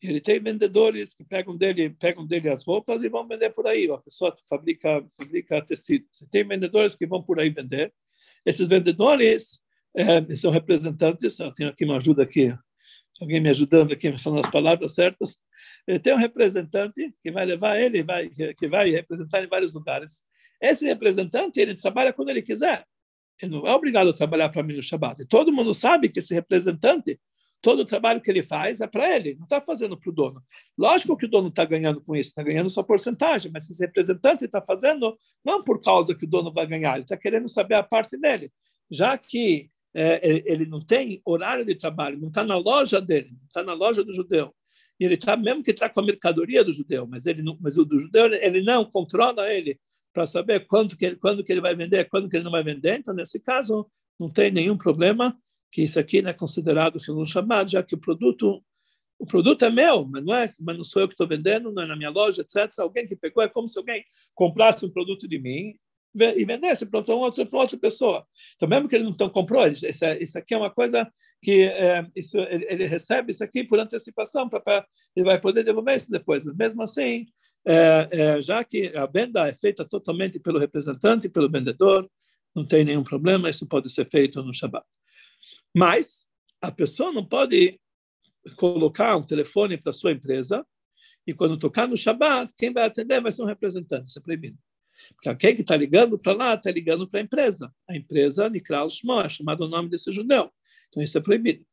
Ele 0.01 0.21
tem 0.21 0.39
vendedores 0.39 1.13
que 1.15 1.23
pegam 1.23 1.57
dele, 1.57 1.89
pegam 1.89 2.25
dele 2.25 2.49
as 2.49 2.63
roupas 2.63 3.03
e 3.03 3.09
vão 3.09 3.27
vender 3.27 3.49
por 3.49 3.65
aí. 3.65 3.89
A 3.89 3.97
pessoa 3.97 4.33
fabrica, 4.47 5.03
fabrica 5.17 5.65
tecido. 5.65 6.05
Você 6.11 6.27
tem 6.29 6.47
vendedores 6.47 6.93
que 6.93 7.07
vão 7.07 7.21
por 7.21 7.39
aí 7.39 7.49
vender. 7.49 7.91
Esses 8.45 8.67
vendedores 8.67 9.59
é, 9.95 10.35
são 10.35 10.51
representantes. 10.51 11.39
Eu 11.39 11.51
tenho 11.51 11.69
aqui 11.69 11.83
uma 11.83 11.97
ajuda 11.97 12.23
aqui, 12.23 12.55
alguém 13.19 13.41
me 13.41 13.49
ajudando 13.49 13.91
aqui, 13.91 14.11
falando 14.19 14.45
as 14.45 14.51
palavras 14.51 14.93
certas. 14.93 15.39
Ele 15.87 15.99
tem 15.99 16.13
um 16.13 16.17
representante 16.17 17.13
que 17.23 17.31
vai 17.31 17.45
levar 17.45 17.79
ele, 17.79 18.03
vai, 18.03 18.29
que 18.29 18.67
vai 18.67 18.89
representar 18.89 19.41
em 19.41 19.47
vários 19.47 19.73
lugares. 19.73 20.21
Esse 20.61 20.85
representante, 20.85 21.59
ele 21.59 21.73
trabalha 21.75 22.11
quando 22.11 22.29
ele 22.29 22.41
quiser. 22.41 22.85
Ele 23.41 23.51
não 23.51 23.67
é 23.67 23.73
obrigado 23.73 24.09
a 24.09 24.13
trabalhar 24.13 24.49
para 24.49 24.63
mim 24.63 24.75
no 24.75 24.83
Shabat. 24.83 25.21
E 25.21 25.25
todo 25.25 25.53
mundo 25.53 25.73
sabe 25.73 26.09
que 26.09 26.19
esse 26.19 26.33
representante, 26.33 27.19
todo 27.61 27.81
o 27.81 27.85
trabalho 27.85 28.19
que 28.19 28.29
ele 28.29 28.43
faz 28.43 28.81
é 28.81 28.87
para 28.87 29.15
ele, 29.15 29.35
não 29.35 29.43
está 29.43 29.61
fazendo 29.61 29.97
para 29.97 30.09
o 30.09 30.13
dono. 30.13 30.43
Lógico 30.77 31.15
que 31.15 31.25
o 31.25 31.29
dono 31.29 31.47
está 31.47 31.63
ganhando 31.63 32.01
com 32.01 32.15
isso, 32.15 32.29
está 32.29 32.43
ganhando 32.43 32.69
sua 32.69 32.83
porcentagem, 32.83 33.51
mas 33.53 33.69
esse 33.69 33.83
representante 33.85 34.43
está 34.43 34.61
fazendo 34.61 35.17
não 35.45 35.63
por 35.63 35.81
causa 35.81 36.15
que 36.15 36.25
o 36.25 36.29
dono 36.29 36.51
vai 36.51 36.67
ganhar, 36.67 36.95
ele 36.95 37.03
está 37.03 37.15
querendo 37.15 37.47
saber 37.47 37.75
a 37.75 37.83
parte 37.83 38.17
dele. 38.17 38.51
Já 38.89 39.17
que 39.17 39.69
é, 39.93 40.43
ele 40.45 40.65
não 40.65 40.79
tem 40.79 41.21
horário 41.25 41.65
de 41.65 41.75
trabalho, 41.75 42.19
não 42.19 42.27
está 42.27 42.43
na 42.43 42.57
loja 42.57 42.99
dele, 42.99 43.29
não 43.31 43.47
está 43.47 43.63
na 43.63 43.73
loja 43.73 44.03
do 44.03 44.13
judeu, 44.13 44.53
e 44.99 45.05
ele 45.05 45.15
está 45.15 45.37
mesmo 45.37 45.63
que 45.63 45.71
está 45.71 45.89
com 45.89 45.99
a 45.99 46.05
mercadoria 46.05 46.63
do 46.63 46.71
judeu, 46.71 47.07
mas 47.07 47.25
ele 47.25 47.41
não, 47.41 47.57
mas 47.61 47.77
o 47.77 47.85
do 47.85 47.99
judeu 47.99 48.25
ele 48.33 48.61
não 48.61 48.85
controla 48.85 49.51
ele 49.51 49.79
para 50.13 50.25
saber 50.25 50.65
quando 50.65 50.97
que 50.97 51.05
ele, 51.05 51.15
quando 51.15 51.43
que 51.43 51.51
ele 51.51 51.61
vai 51.61 51.75
vender, 51.75 52.09
quando 52.09 52.29
que 52.29 52.35
ele 52.35 52.43
não 52.43 52.51
vai 52.51 52.63
vender. 52.63 52.97
Então 52.99 53.13
nesse 53.13 53.39
caso 53.39 53.87
não 54.19 54.29
tem 54.29 54.51
nenhum 54.51 54.77
problema 54.77 55.37
que 55.71 55.83
isso 55.83 55.99
aqui 55.99 56.21
não 56.21 56.31
é 56.31 56.33
considerado 56.33 56.99
filão 56.99 57.25
chamado, 57.25 57.69
já 57.69 57.83
que 57.83 57.95
o 57.95 57.99
produto 57.99 58.63
o 59.19 59.25
produto 59.25 59.65
é 59.65 59.69
meu, 59.69 60.05
mas 60.05 60.25
não 60.25 60.35
é, 60.35 60.51
mas 60.59 60.77
não 60.77 60.83
sou 60.83 61.01
eu 61.01 61.07
que 61.07 61.15
estou 61.15 61.27
vendendo, 61.27 61.71
não 61.71 61.81
é 61.81 61.87
na 61.87 61.95
minha 61.95 62.11
loja, 62.11 62.41
etc. 62.43 62.71
Alguém 62.77 63.07
que 63.07 63.15
pegou 63.15 63.43
é 63.43 63.47
como 63.47 63.67
se 63.67 63.77
alguém 63.79 64.03
comprasse 64.35 64.85
um 64.85 64.91
produto 64.91 65.27
de 65.27 65.39
mim 65.39 65.73
e 66.15 66.45
vendesse 66.45 66.85
para 66.85 66.99
outra, 67.13 67.45
para 67.45 67.59
outra 67.59 67.77
pessoa. 67.77 68.25
Então, 68.55 68.67
mesmo 68.67 68.87
que 68.87 68.95
ele 68.95 69.09
não 69.19 69.29
comprou, 69.29 69.67
isso, 69.67 69.85
isso 69.85 70.37
aqui 70.37 70.53
é 70.53 70.57
uma 70.57 70.71
coisa 70.71 71.07
que 71.41 71.63
é, 71.63 72.05
isso, 72.15 72.37
ele, 72.39 72.65
ele, 72.69 72.87
recebe 72.87 73.31
isso 73.31 73.43
aqui 73.43 73.63
por 73.63 73.79
antecipação, 73.79 74.49
pra, 74.49 74.85
ele 75.15 75.25
vai 75.25 75.39
poder 75.39 75.63
devolver 75.63 75.95
isso 75.95 76.11
depois. 76.11 76.43
Mas 76.43 76.55
mesmo 76.55 76.81
assim, 76.81 77.25
é, 77.65 78.07
é, 78.11 78.41
já 78.41 78.63
que 78.63 78.95
a 78.95 79.05
venda 79.05 79.47
é 79.47 79.53
feita 79.53 79.85
totalmente 79.85 80.39
pelo 80.39 80.59
representante, 80.59 81.29
pelo 81.29 81.51
vendedor, 81.51 82.09
não 82.55 82.65
tem 82.65 82.83
nenhum 82.83 83.03
problema, 83.03 83.49
isso 83.49 83.67
pode 83.67 83.89
ser 83.91 84.09
feito 84.09 84.41
no 84.41 84.53
Shabbat. 84.53 84.85
Mas 85.75 86.27
a 86.61 86.71
pessoa 86.71 87.11
não 87.11 87.23
pode 87.23 87.79
colocar 88.55 89.15
um 89.15 89.23
telefone 89.23 89.77
para 89.77 89.93
sua 89.93 90.11
empresa 90.11 90.65
e 91.27 91.33
quando 91.33 91.59
tocar 91.59 91.87
no 91.87 91.97
Shabbat, 91.97 92.53
quem 92.57 92.71
vai 92.71 92.85
atender 92.85 93.21
vai 93.21 93.31
ser 93.31 93.43
um 93.43 93.47
representante, 93.47 94.09
isso 94.09 94.19
é 94.19 94.21
proibido. 94.21 94.57
Porque 95.15 95.35
quem 95.35 95.55
que 95.55 95.61
está 95.61 95.75
ligando 95.75 96.17
para 96.17 96.33
lá 96.33 96.53
está 96.53 96.71
ligando 96.71 97.07
para 97.07 97.19
a 97.19 97.23
empresa. 97.23 97.73
A 97.89 97.95
empresa 97.95 98.49
Nikral 98.49 98.89
Shmo, 98.89 99.21
é 99.21 99.29
chamado 99.29 99.61
o 99.61 99.67
nome 99.67 99.89
desse 99.89 100.11
judeu. 100.11 100.51
Então 100.89 101.03
isso 101.03 101.17
é 101.17 101.21
proibido. 101.21 101.65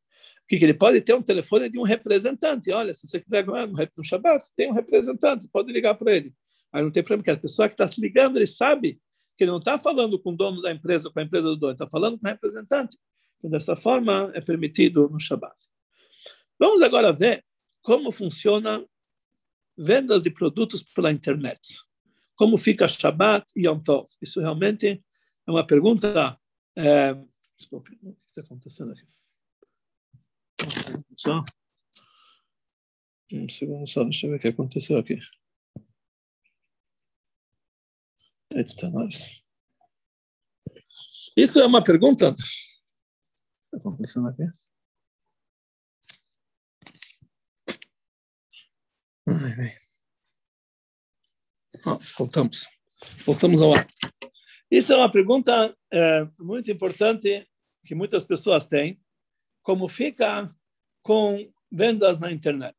Que 0.47 0.55
ele 0.55 0.73
pode 0.73 1.01
ter 1.01 1.13
um 1.13 1.21
telefone 1.21 1.69
de 1.69 1.79
um 1.79 1.83
representante. 1.83 2.71
Olha, 2.71 2.93
se 2.93 3.07
você 3.07 3.19
quiser 3.19 3.45
no 3.45 4.03
Shabbat, 4.03 4.45
tem 4.55 4.69
um 4.69 4.73
representante, 4.73 5.47
pode 5.47 5.71
ligar 5.71 5.95
para 5.95 6.15
ele. 6.15 6.33
Aí 6.71 6.83
não 6.83 6.91
tem 6.91 7.01
problema, 7.03 7.23
porque 7.23 7.31
a 7.31 7.41
pessoa 7.41 7.67
que 7.67 7.73
está 7.73 7.87
se 7.87 7.99
ligando, 7.99 8.37
ele 8.37 8.47
sabe 8.47 8.99
que 9.37 9.43
ele 9.43 9.51
não 9.51 9.57
está 9.57 9.77
falando 9.77 10.19
com 10.19 10.31
o 10.31 10.35
dono 10.35 10.61
da 10.61 10.71
empresa, 10.71 11.09
com 11.09 11.19
a 11.19 11.23
empresa 11.23 11.47
do 11.47 11.55
dono, 11.55 11.73
está 11.73 11.89
falando 11.89 12.17
com 12.19 12.25
o 12.25 12.29
representante. 12.29 12.97
Então, 13.37 13.49
dessa 13.49 13.75
forma, 13.75 14.31
é 14.33 14.41
permitido 14.41 15.09
no 15.09 15.19
Shabbat. 15.19 15.55
Vamos 16.59 16.81
agora 16.81 17.11
ver 17.11 17.43
como 17.81 18.11
funciona 18.11 18.85
vendas 19.77 20.23
de 20.23 20.29
produtos 20.29 20.81
pela 20.81 21.11
internet. 21.11 21.59
Como 22.35 22.57
fica 22.57 22.87
Shabbat 22.87 23.45
e 23.55 23.65
Yom 23.67 23.79
Tov? 23.79 24.07
Isso 24.21 24.41
realmente 24.41 25.03
é 25.47 25.51
uma 25.51 25.65
pergunta. 25.65 26.39
É... 26.77 27.13
Desculpe, 27.57 27.97
o 28.03 28.13
que 28.13 28.19
está 28.29 28.41
acontecendo 28.41 28.91
aqui? 28.91 29.05
Só. 31.17 31.41
Um 33.31 33.49
segundo 33.49 33.87
só, 33.87 34.03
deixa 34.03 34.27
eu 34.27 34.31
ver 34.31 34.37
o 34.37 34.39
que 34.39 34.47
aconteceu 34.49 34.97
aqui. 34.97 35.19
Eita, 38.53 38.89
nós. 38.89 39.41
Isso 41.35 41.59
é 41.59 41.65
uma 41.65 41.83
pergunta. 41.83 42.29
O 42.29 42.33
que 42.35 42.41
está 43.75 43.77
acontecendo 43.77 44.29
aqui? 44.29 44.43
Ai, 49.27 49.55
bem. 49.55 49.84
Ah, 51.87 51.97
voltamos. 52.17 52.67
Voltamos 53.25 53.61
ao 53.61 53.75
ar. 53.75 53.87
Isso 54.71 54.93
é 54.93 54.97
uma 54.97 55.11
pergunta 55.11 55.75
é, 55.91 56.27
muito 56.39 56.71
importante 56.71 57.47
que 57.85 57.93
muitas 57.93 58.25
pessoas 58.25 58.67
têm. 58.67 58.99
Como 59.61 59.87
fica 59.87 60.49
com 61.03 61.51
vendas 61.71 62.19
na 62.19 62.31
internet? 62.31 62.75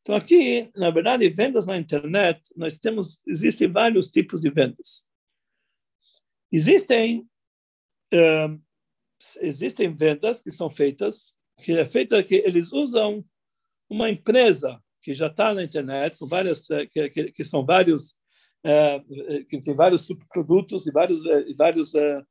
Então 0.00 0.16
aqui, 0.16 0.70
na 0.74 0.90
verdade, 0.90 1.28
vendas 1.28 1.66
na 1.66 1.78
internet, 1.78 2.52
nós 2.56 2.78
temos 2.78 3.22
existem 3.26 3.70
vários 3.70 4.10
tipos 4.10 4.40
de 4.40 4.50
vendas. 4.50 5.06
Existem 6.50 7.20
uh, 8.12 8.62
existem 9.40 9.94
vendas 9.94 10.42
que 10.42 10.50
são 10.50 10.68
feitas 10.68 11.34
que 11.62 11.72
é 11.72 11.84
feita 11.84 12.22
que 12.22 12.34
eles 12.36 12.72
usam 12.72 13.24
uma 13.88 14.10
empresa 14.10 14.82
que 15.02 15.12
já 15.12 15.26
está 15.26 15.52
na 15.52 15.64
internet, 15.64 16.16
com 16.16 16.26
várias, 16.26 16.70
eh, 16.70 16.86
que, 16.86 17.10
que, 17.10 17.32
que 17.32 17.44
são 17.44 17.64
vários, 17.64 18.16
é, 18.64 19.00
que 19.48 19.60
tem 19.60 19.74
vários 19.74 20.06
subprodutos 20.06 20.86
e 20.86 20.92
vários, 20.92 21.24
e 21.24 21.54
vários, 21.54 21.94
é, 21.94 22.22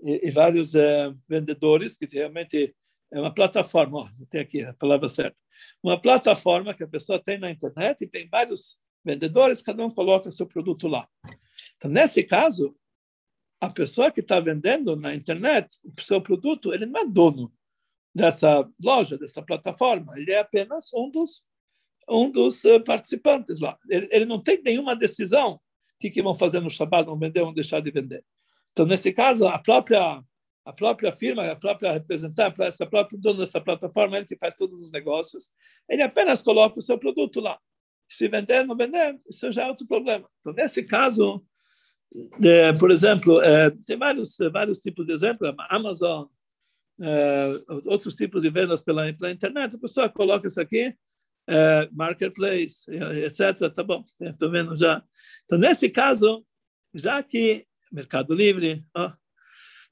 e, 0.00 0.28
e, 0.28 0.30
vários 0.30 0.74
é, 0.74 1.12
vendedores, 1.28 1.98
que 1.98 2.06
realmente 2.06 2.74
é 3.12 3.20
uma 3.20 3.32
plataforma, 3.32 4.00
ó, 4.00 4.08
tem 4.30 4.40
aqui 4.40 4.62
a 4.62 4.72
palavra 4.74 5.08
certa, 5.08 5.36
uma 5.82 6.00
plataforma 6.00 6.74
que 6.74 6.82
a 6.82 6.88
pessoa 6.88 7.22
tem 7.22 7.38
na 7.38 7.50
internet 7.50 8.02
e 8.02 8.08
tem 8.08 8.28
vários 8.28 8.80
vendedores, 9.04 9.60
cada 9.60 9.84
um 9.84 9.90
coloca 9.90 10.30
seu 10.30 10.46
produto 10.46 10.88
lá. 10.88 11.06
Então, 11.76 11.90
nesse 11.90 12.24
caso, 12.24 12.74
a 13.60 13.70
pessoa 13.70 14.10
que 14.10 14.20
está 14.20 14.40
vendendo 14.40 14.96
na 14.96 15.14
internet 15.14 15.78
o 15.84 16.02
seu 16.02 16.20
produto, 16.20 16.72
ele 16.72 16.86
não 16.86 17.00
é 17.00 17.06
dono 17.06 17.52
dessa 18.14 18.66
loja, 18.82 19.18
dessa 19.18 19.42
plataforma, 19.42 20.18
ele 20.18 20.32
é 20.32 20.38
apenas 20.38 20.92
um 20.94 21.10
dos 21.10 21.44
um 22.08 22.30
dos 22.30 22.64
eh, 22.64 22.78
participantes 22.78 23.60
lá. 23.60 23.78
Ele, 23.88 24.08
ele 24.10 24.24
não 24.24 24.38
tem 24.38 24.60
nenhuma 24.62 24.96
decisão 24.96 25.54
o 25.54 26.10
que, 26.10 26.22
vão 26.22 26.34
fazer 26.34 26.60
no 26.60 26.68
Shabbat, 26.68 27.06
vão 27.06 27.18
vender 27.18 27.40
ou 27.40 27.52
deixar 27.52 27.80
de 27.80 27.90
vender. 27.90 28.22
Então, 28.72 28.84
nesse 28.84 29.12
caso, 29.12 29.46
a 29.46 29.58
própria 29.58 30.22
a 30.64 30.72
própria 30.72 31.12
firma, 31.12 31.44
a 31.50 31.56
própria 31.56 31.92
representante, 31.92 32.62
essa 32.62 32.86
própria 32.86 33.18
dono 33.18 33.40
dessa 33.40 33.60
plataforma, 33.60 34.16
ele 34.16 34.26
que 34.26 34.36
faz 34.36 34.54
todos 34.54 34.80
os 34.80 34.90
negócios, 34.90 35.50
ele 35.88 36.02
apenas 36.02 36.40
coloca 36.40 36.78
o 36.78 36.82
seu 36.82 36.98
produto 36.98 37.38
lá. 37.38 37.58
Se 38.08 38.28
vender, 38.28 38.64
não 38.64 38.74
vender, 38.74 39.20
isso 39.28 39.52
já 39.52 39.64
é 39.64 39.68
outro 39.68 39.86
problema. 39.86 40.26
Então, 40.40 40.54
nesse 40.54 40.82
caso, 40.82 41.44
é, 42.42 42.72
por 42.78 42.90
exemplo, 42.90 43.42
é, 43.42 43.70
tem 43.86 43.98
vários 43.98 44.36
vários 44.50 44.80
tipos 44.80 45.04
de 45.04 45.12
exemplos, 45.12 45.54
Amazon, 45.68 46.26
é, 47.02 47.48
outros 47.86 48.14
tipos 48.14 48.42
de 48.42 48.48
vendas 48.48 48.82
pela, 48.82 49.12
pela 49.12 49.30
internet, 49.30 49.76
a 49.76 49.80
pessoa 49.80 50.08
coloca 50.08 50.46
isso 50.46 50.60
aqui, 50.60 50.94
uh, 51.48 51.96
marketplace, 51.96 52.84
etc. 53.24 53.72
Tá 53.72 53.82
bom, 53.82 54.02
estou 54.20 54.50
vendo 54.50 54.76
já. 54.76 55.02
Então, 55.44 55.58
nesse 55.58 55.88
caso, 55.90 56.44
já 56.92 57.22
que 57.22 57.66
Mercado 57.92 58.34
Livre, 58.34 58.84
ó, 58.94 59.12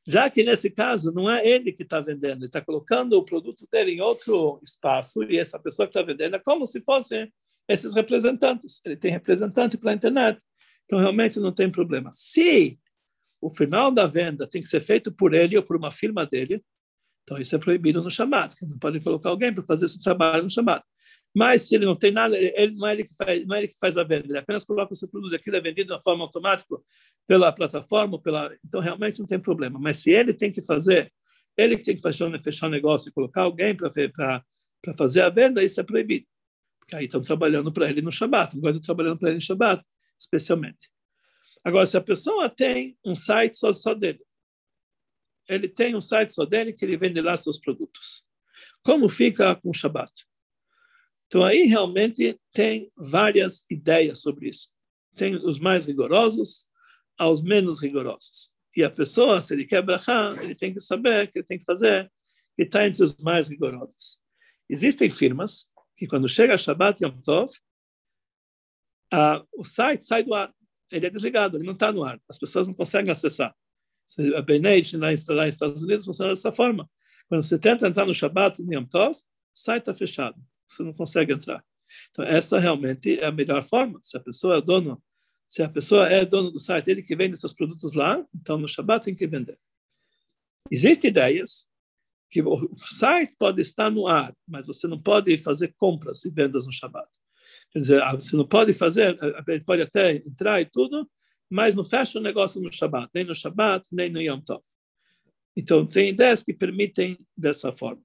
já 0.07 0.29
que 0.29 0.43
nesse 0.43 0.71
caso 0.71 1.13
não 1.13 1.31
é 1.31 1.47
ele 1.47 1.73
que 1.73 1.85
está 1.85 2.01
vendendo, 2.01 2.39
ele 2.39 2.47
está 2.47 2.61
colocando 2.61 3.13
o 3.13 3.25
produto 3.25 3.67
dele 3.71 3.93
em 3.93 4.01
outro 4.01 4.61
espaço 4.63 5.23
e 5.23 5.39
essa 5.39 5.59
pessoa 5.59 5.87
que 5.87 5.97
está 5.97 6.03
vendendo 6.03 6.35
é 6.35 6.41
como 6.41 6.67
se 6.67 6.81
fossem 6.83 7.33
esses 7.69 7.95
representantes. 7.95 8.81
Ele 8.85 8.97
tem 8.97 9.13
representante 9.13 9.79
pela 9.79 9.95
internet, 9.95 10.41
então 10.85 10.99
realmente 10.99 11.39
não 11.39 11.53
tem 11.53 11.71
problema. 11.71 12.11
Se 12.13 12.79
o 13.41 13.49
final 13.49 13.93
da 13.93 14.07
venda 14.07 14.49
tem 14.49 14.61
que 14.61 14.69
ser 14.69 14.81
feito 14.81 15.13
por 15.13 15.35
ele 15.35 15.57
ou 15.57 15.63
por 15.63 15.77
uma 15.77 15.91
firma 15.91 16.27
dele, 16.27 16.65
então 17.23 17.39
isso 17.39 17.55
é 17.55 17.59
proibido 17.59 18.03
no 18.03 18.11
chamado, 18.11 18.57
não 18.63 18.79
pode 18.79 19.01
colocar 19.01 19.31
alguém 19.31 19.53
para 19.53 19.63
fazer 19.63 19.85
esse 19.85 20.03
trabalho 20.03 20.43
no 20.43 20.51
chamado. 20.51 20.83
Mas 21.35 21.63
se 21.63 21.75
ele 21.75 21.87
não 21.87 21.95
tem 21.95 22.13
nada, 22.13 22.37
ele, 22.37 22.75
não, 22.75 22.87
é 22.87 22.93
ele 22.93 23.05
que 23.05 23.15
faz, 23.17 23.47
não 23.47 23.57
é 23.57 23.61
ele 23.61 23.69
que 23.69 23.79
faz 23.79 23.97
a 23.97 24.05
venda, 24.05 24.27
ele 24.29 24.39
apenas 24.39 24.65
coloca 24.65 24.93
o 24.93 24.97
seu 24.97 25.09
produto, 25.09 25.35
aquilo 25.35 25.57
é 25.57 25.61
vendido 25.61 25.87
de 25.89 25.93
uma 25.95 26.03
forma 26.03 26.25
automática 26.25 26.77
pela 27.27 27.51
plataforma, 27.51 28.21
pela, 28.21 28.55
então 28.65 28.81
realmente 28.81 29.19
não 29.19 29.27
tem 29.27 29.41
problema. 29.41 29.79
Mas 29.79 29.99
se 29.99 30.13
ele 30.13 30.35
tem 30.35 30.53
que 30.53 30.61
fazer, 30.61 31.11
ele 31.57 31.77
que 31.77 31.85
tem 31.85 31.95
que 31.95 32.03
fechar, 32.03 32.31
fechar 32.43 32.67
o 32.67 32.71
negócio 32.71 33.09
e 33.09 33.13
colocar 33.13 33.43
alguém 33.43 33.75
para 33.75 34.45
fazer 34.97 35.23
a 35.23 35.31
venda, 35.31 35.65
isso 35.65 35.81
é 35.81 35.85
proibido. 35.85 36.27
Porque 36.79 36.97
aí 36.97 37.07
estão 37.07 37.23
trabalhando 37.23 37.73
para 37.73 37.89
ele 37.89 38.03
no 38.03 38.13
Shabat, 38.13 38.57
não 38.59 38.69
estão 38.69 38.83
trabalhando 38.83 39.19
para 39.19 39.29
ele 39.29 39.37
no 39.37 39.43
Shabat, 39.43 39.83
especialmente. 40.19 40.91
Agora, 41.65 41.87
se 41.87 41.97
a 41.97 42.01
pessoa 42.01 42.51
tem 42.51 42.97
um 43.05 43.15
site 43.15 43.57
só, 43.57 43.73
só 43.73 43.95
dele, 43.95 44.21
ele 45.49 45.69
tem 45.69 45.95
um 45.95 46.01
site 46.01 46.33
só 46.33 46.45
dele 46.45 46.73
que 46.73 46.85
ele 46.85 46.97
vende 46.97 47.21
lá 47.21 47.37
seus 47.37 47.59
produtos. 47.59 48.25
Como 48.83 49.09
fica 49.09 49.55
com 49.57 49.71
o 49.71 49.75
Shabat? 49.75 50.11
Então, 51.33 51.45
aí 51.45 51.63
realmente 51.63 52.39
tem 52.53 52.93
várias 52.95 53.65
ideias 53.71 54.21
sobre 54.21 54.51
isso. 54.51 54.69
Tem 55.15 55.35
os 55.35 55.59
mais 55.59 55.87
rigorosos 55.87 56.67
aos 57.17 57.43
menos 57.43 57.81
rigorosos. 57.81 58.53
E 58.77 58.85
a 58.85 58.91
pessoa, 58.91 59.41
se 59.41 59.55
ele 59.55 59.65
quer 59.65 59.81
brachar, 59.81 60.39
ele 60.45 60.55
tem 60.55 60.75
que 60.75 60.81
saber 60.81 61.31
que 61.31 61.39
ele 61.39 61.47
tem 61.47 61.59
que 61.59 61.65
fazer, 61.65 62.13
que 62.55 62.65
está 62.65 62.87
entre 62.87 63.03
os 63.03 63.17
mais 63.17 63.49
rigorosos. 63.49 64.21
Existem 64.69 65.11
firmas 65.11 65.73
que, 65.97 66.07
quando 66.07 66.29
chega 66.29 66.59
Shabbat 66.59 67.03
Yom 67.03 67.19
Tov, 67.23 67.51
o 69.55 69.65
site 69.65 70.05
sai 70.05 70.23
do 70.25 70.35
ar. 70.35 70.55
Ele 70.91 71.07
é 71.07 71.09
desligado, 71.09 71.57
ele 71.57 71.65
não 71.65 71.73
está 71.73 71.91
no 71.91 72.05
ar. 72.05 72.21
As 72.29 72.39
pessoas 72.39 72.69
não 72.69 72.75
conseguem 72.75 73.11
acessar. 73.11 73.57
A 74.37 74.43
Benage, 74.43 74.99
lá, 74.99 75.13
nos 75.13 75.55
Estados 75.55 75.83
Unidos, 75.83 76.05
funciona 76.05 76.33
dessa 76.33 76.53
forma. 76.53 76.91
Quando 77.27 77.41
você 77.41 77.59
tenta 77.59 77.89
entrar 77.89 78.05
no 78.05 78.13
Shabbat 78.13 78.61
Yom 78.71 78.85
Tov, 78.85 79.13
o 79.13 79.19
site 79.55 79.81
está 79.81 79.95
fechado 79.95 80.37
você 80.73 80.83
não 80.83 80.93
consegue 80.93 81.33
entrar. 81.33 81.65
Então, 82.11 82.25
essa 82.25 82.59
realmente 82.59 83.19
é 83.19 83.27
a 83.27 83.33
melhor 83.33 83.63
forma. 83.63 83.99
Se 84.03 84.17
a 84.17 84.21
pessoa 84.21 84.59
é 84.59 84.61
dono, 84.61 85.03
se 85.47 85.63
a 85.63 85.69
pessoa 85.69 86.09
é 86.09 86.25
dono 86.25 86.51
do 86.51 86.59
site, 86.59 86.91
ele 86.91 87.03
que 87.03 87.15
vende 87.15 87.39
seus 87.39 87.53
produtos 87.53 87.95
lá, 87.95 88.25
então 88.35 88.57
no 88.57 88.69
Shabbat 88.69 89.05
tem 89.05 89.15
que 89.15 89.27
vender. 89.27 89.59
Existem 90.71 91.11
ideias 91.11 91.71
que 92.31 92.43
o 92.43 92.75
site 92.77 93.37
pode 93.39 93.61
estar 93.61 93.91
no 93.91 94.07
ar, 94.07 94.35
mas 94.49 94.67
você 94.67 94.89
não 94.89 94.99
pode 94.99 95.37
fazer 95.37 95.75
compras 95.77 96.25
e 96.25 96.31
vendas 96.31 96.65
no 96.65 96.73
Shabbat. 96.73 97.09
Quer 97.71 97.81
dizer, 97.81 98.03
ah, 98.03 98.13
você 98.13 98.35
não 98.37 98.47
pode 98.47 98.73
fazer, 98.73 99.19
eh, 99.23 99.59
pode 99.67 99.83
até 99.83 100.17
entrar 100.17 100.61
e 100.61 100.65
tudo, 100.65 101.07
mas 101.51 101.75
não 101.75 101.85
fecha 101.85 102.19
o 102.19 102.23
negócio 102.23 102.61
no 102.61 102.73
Shabbat, 102.73 103.11
nem 103.15 103.25
no 103.25 103.35
Shabbat, 103.35 103.87
nem 103.93 104.11
no 104.11 104.23
Yom 104.23 104.41
Tov. 104.41 104.63
Então, 105.55 105.85
tem 105.85 106.09
ideias 106.09 106.43
que 106.43 106.55
permitem 106.55 107.19
dessa 107.37 107.71
forma. 107.77 108.03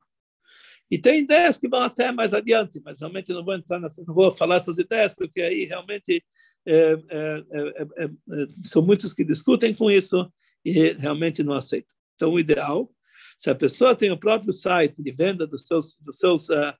E 0.89 0.97
tem 0.97 1.21
ideias 1.21 1.57
que 1.57 1.67
vão 1.67 1.81
até 1.81 2.11
mais 2.11 2.33
adiante, 2.33 2.81
mas 2.83 2.99
realmente 2.99 3.33
não 3.33 3.43
vou 3.43 3.53
entrar 3.53 3.79
nessa, 3.79 4.03
não 4.07 4.13
vou 4.13 4.31
falar 4.31 4.55
essas 4.55 4.77
ideias, 4.77 5.13
porque 5.13 5.41
aí 5.41 5.65
realmente 5.65 6.23
é, 6.65 6.97
é, 7.09 7.45
é, 7.51 8.05
é 8.05 8.09
são 8.49 8.81
muitos 8.81 9.13
que 9.13 9.23
discutem 9.23 9.73
com 9.73 9.91
isso 9.91 10.31
e 10.63 10.93
realmente 10.93 11.43
não 11.43 11.53
aceitam. 11.53 11.95
Então, 12.15 12.31
o 12.31 12.39
ideal, 12.39 12.89
se 13.37 13.49
a 13.49 13.55
pessoa 13.55 13.95
tem 13.95 14.11
o 14.11 14.17
próprio 14.17 14.53
site 14.53 15.03
de 15.03 15.11
venda 15.11 15.45
dos 15.45 15.63
seus, 15.63 15.95
dos 16.01 16.17
seus, 16.17 16.49
uh, 16.49 16.73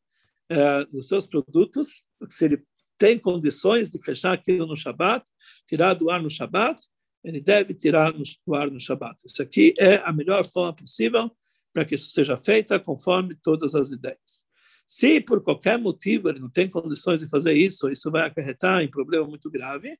uh, 0.52 0.92
dos 0.92 1.08
seus 1.08 1.28
produtos, 1.28 2.06
se 2.30 2.46
ele 2.46 2.64
tem 2.98 3.20
condições 3.20 3.92
de 3.92 4.00
fechar 4.04 4.34
aquilo 4.34 4.66
no 4.66 4.76
Shabat, 4.76 5.24
tirar 5.68 5.94
do 5.94 6.10
ar 6.10 6.22
no 6.22 6.30
Shabat, 6.30 6.82
ele 7.24 7.42
deve 7.42 7.74
tirar 7.74 8.12
do 8.14 8.56
ar 8.56 8.72
no 8.72 8.80
Shabat. 8.80 9.22
Isso 9.26 9.42
aqui 9.42 9.74
é 9.78 9.98
a 9.98 10.12
melhor 10.12 10.46
forma 10.46 10.74
possível 10.74 11.32
para 11.78 11.86
que 11.86 11.94
isso 11.94 12.10
seja 12.10 12.36
feito 12.36 12.80
conforme 12.80 13.36
todas 13.36 13.76
as 13.76 13.92
ideias. 13.92 14.44
Se 14.84 15.22
por 15.22 15.44
qualquer 15.44 15.78
motivo 15.78 16.28
ele 16.28 16.40
não 16.40 16.50
tem 16.50 16.68
condições 16.68 17.20
de 17.20 17.30
fazer 17.30 17.54
isso, 17.54 17.92
isso 17.92 18.10
vai 18.10 18.26
acarretar 18.26 18.82
em 18.82 18.90
problema 18.90 19.28
muito 19.28 19.48
grave. 19.52 19.96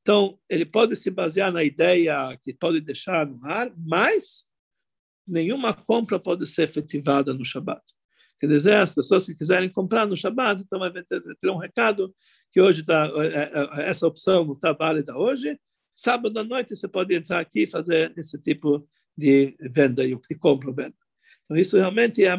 Então, 0.00 0.36
ele 0.48 0.66
pode 0.66 0.96
se 0.96 1.08
basear 1.08 1.52
na 1.52 1.62
ideia 1.62 2.36
que 2.42 2.52
pode 2.52 2.80
deixar 2.80 3.28
no 3.28 3.46
ar, 3.46 3.72
mas 3.76 4.44
nenhuma 5.24 5.72
compra 5.72 6.18
pode 6.18 6.44
ser 6.48 6.64
efetivada 6.64 7.32
no 7.32 7.44
Shabat. 7.44 7.80
Quer 8.40 8.48
dizer, 8.48 8.74
as 8.74 8.92
pessoas 8.92 9.24
que 9.24 9.36
quiserem 9.36 9.70
comprar 9.70 10.04
no 10.04 10.16
Shabat, 10.16 10.62
então 10.62 10.80
vai 10.80 10.90
ter, 10.90 11.22
ter 11.22 11.48
um 11.48 11.58
recado 11.58 12.12
que 12.50 12.60
hoje 12.60 12.84
tá, 12.84 13.08
é, 13.18 13.82
é, 13.82 13.88
essa 13.88 14.04
opção 14.04 14.44
não 14.44 14.54
está 14.54 14.72
válida 14.72 15.16
hoje. 15.16 15.56
Sábado 15.94 16.36
à 16.40 16.42
noite 16.42 16.74
você 16.74 16.88
pode 16.88 17.14
entrar 17.14 17.38
aqui 17.38 17.62
e 17.62 17.66
fazer 17.68 18.12
esse 18.18 18.36
tipo 18.36 18.84
de 19.16 19.54
venda, 19.60 20.02
de 20.06 20.34
compra 20.36 20.70
ou 20.70 20.74
venda. 20.74 20.99
Então, 21.50 21.58
isso 21.58 21.76
realmente 21.76 22.22
é 22.22 22.30
a, 22.30 22.34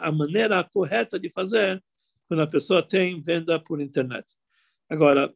a 0.00 0.10
maneira 0.10 0.64
correta 0.64 1.20
de 1.20 1.30
fazer 1.30 1.80
quando 2.26 2.42
a 2.42 2.48
pessoa 2.48 2.82
tem 2.82 3.22
venda 3.22 3.60
por 3.60 3.80
internet. 3.80 4.26
Agora, 4.90 5.32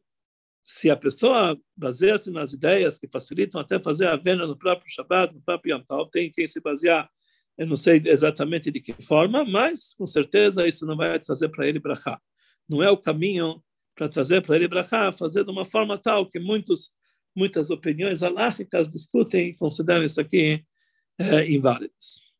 se 0.65 0.89
a 0.89 0.97
pessoa 0.97 1.57
baseia-se 1.73 2.29
nas 2.29 2.51
ideias 2.51 2.99
que 2.99 3.07
facilitam 3.07 3.61
até 3.61 3.79
fazer 3.79 4.07
a 4.07 4.17
venda 4.17 4.45
no 4.45 4.57
próprio 4.57 4.91
Shabbat, 4.91 5.33
no 5.33 5.41
próprio 5.41 5.77
Yom 5.77 5.81
Tov, 5.81 6.11
tem 6.11 6.29
quem 6.29 6.45
se 6.45 6.59
basear, 6.59 7.09
eu 7.57 7.67
não 7.67 7.77
sei 7.77 8.01
exatamente 8.05 8.69
de 8.69 8.81
que 8.81 9.01
forma, 9.01 9.45
mas 9.45 9.93
com 9.93 10.05
certeza 10.05 10.67
isso 10.67 10.85
não 10.85 10.97
vai 10.97 11.17
trazer 11.17 11.47
para 11.47 11.65
ele 11.65 11.79
brachá. 11.79 12.19
Não 12.67 12.83
é 12.83 12.91
o 12.91 12.97
caminho 12.97 13.63
para 13.95 14.09
trazer 14.09 14.41
para 14.41 14.57
ele 14.57 14.67
brachá, 14.67 15.09
fazer 15.13 15.45
de 15.45 15.51
uma 15.51 15.63
forma 15.63 15.97
tal 15.97 16.27
que 16.27 16.37
muitos, 16.37 16.91
muitas 17.33 17.69
opiniões 17.69 18.23
alárquicas 18.23 18.89
discutem 18.89 19.51
e 19.51 19.55
consideram 19.55 20.03
isso 20.03 20.19
aqui 20.19 20.65
é, 21.17 21.49
inválidos. 21.49 22.30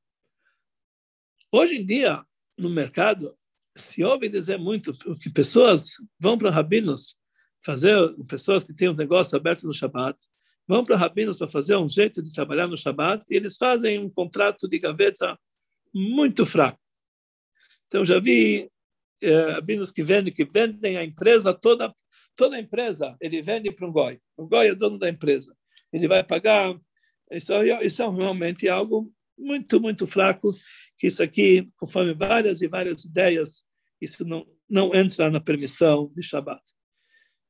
Hoje 1.54 1.76
em 1.76 1.86
dia, 1.86 2.24
no 2.58 2.70
mercado, 2.70 3.38
se 3.76 4.02
ouve 4.06 4.30
dizer 4.30 4.58
muito 4.58 4.98
que 5.20 5.30
pessoas 5.30 5.96
vão 6.18 6.38
para 6.38 6.50
rabinos 6.50 7.18
fazer 7.64 7.98
pessoas 8.30 8.64
que 8.64 8.74
têm 8.74 8.88
um 8.88 8.94
negócio 8.94 9.36
aberto 9.36 9.68
no 9.68 9.74
Shabat, 9.74 10.18
vão 10.66 10.86
para 10.86 10.96
rabinos 10.96 11.38
para 11.38 11.50
fazer 11.50 11.76
um 11.76 11.90
jeito 11.90 12.24
de 12.24 12.34
trabalhar 12.34 12.68
no 12.68 12.78
Shabat 12.78 13.26
e 13.30 13.36
eles 13.36 13.58
fazem 13.58 14.00
um 14.00 14.10
contrato 14.10 14.66
de 14.70 14.80
gaveta 14.80 15.38
muito 15.94 16.46
fraco. 16.46 16.80
Então 17.88 18.06
já 18.06 18.18
vi 18.18 18.72
é, 19.22 19.52
rabinos 19.52 19.92
que 19.92 20.04
vendem 20.04 20.34
que 20.34 20.46
vendem 20.46 20.98
a 20.98 21.04
empresa 21.04 21.54
toda 21.54 21.94
toda 22.34 22.56
a 22.56 22.60
empresa 22.60 23.18
ele 23.20 23.42
vende 23.42 23.70
para 23.74 23.86
um 23.86 23.92
goi. 23.92 24.22
O 24.38 24.48
goi 24.48 24.70
é 24.70 24.76
dono 24.76 24.98
da 24.98 25.10
empresa. 25.10 25.54
Ele 25.92 26.08
vai 26.08 26.24
pagar 26.24 26.74
isso, 27.30 27.52
isso 27.84 28.02
é 28.02 28.10
realmente 28.10 28.70
algo 28.70 29.12
muito 29.38 29.82
muito 29.82 30.08
fraco. 30.08 30.54
Que 31.02 31.08
isso 31.08 31.22
aqui, 31.22 31.68
conforme 31.76 32.14
várias 32.14 32.62
e 32.62 32.68
várias 32.68 33.04
ideias, 33.04 33.66
isso 34.00 34.24
não 34.24 34.46
não 34.70 34.96
entra 34.96 35.30
na 35.30 35.42
permissão 35.42 36.10
de 36.16 36.24
Shabat 36.24 36.62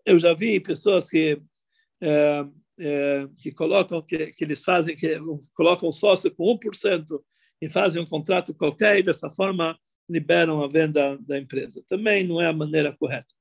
eu 0.06 0.18
já 0.18 0.34
vi 0.34 0.60
pessoas 0.60 1.10
que 1.10 1.42
é, 2.02 2.46
é, 2.80 3.28
que 3.42 3.52
colocam 3.52 4.02
que, 4.02 4.28
que, 4.28 4.44
eles 4.44 4.64
fazem 4.64 4.96
que 4.96 5.20
colocam 5.54 5.92
sócio 5.92 6.34
com 6.34 6.58
1% 6.58 7.06
e 7.62 7.70
fazem 7.70 8.02
um 8.02 8.06
contrato 8.06 8.56
qualquer 8.56 9.00
e 9.00 9.04
dessa 9.04 9.30
forma 9.30 9.78
liberam 10.10 10.64
a 10.64 10.68
venda 10.68 11.18
da 11.20 11.38
empresa. 11.38 11.84
Também 11.88 12.28
não 12.28 12.42
é 12.42 12.48
a 12.48 12.54
maneira 12.54 12.96
correta. 12.98 13.34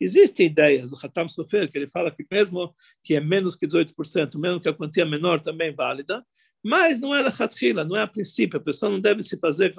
Existem 0.00 0.46
ideias, 0.46 0.92
o 0.92 0.96
Hatam 0.96 1.28
Sofer, 1.28 1.70
que 1.70 1.78
ele 1.78 1.88
fala 1.88 2.10
que 2.10 2.26
mesmo 2.30 2.74
que 3.04 3.14
é 3.14 3.20
menos 3.20 3.54
que 3.54 3.66
18%, 3.66 4.36
mesmo 4.38 4.60
que 4.60 4.68
a 4.68 4.74
quantia 4.74 5.06
menor 5.06 5.40
também 5.40 5.68
é 5.68 5.72
válida, 5.72 6.24
mas 6.64 7.00
não 7.00 7.14
é 7.14 7.22
da 7.22 7.28
Hatfila, 7.28 7.84
não 7.84 7.96
é 7.96 8.02
a 8.02 8.06
princípio. 8.06 8.58
A 8.58 8.62
pessoa 8.62 8.90
não 8.90 9.00
deve 9.00 9.22
se 9.22 9.38
fazer, 9.38 9.74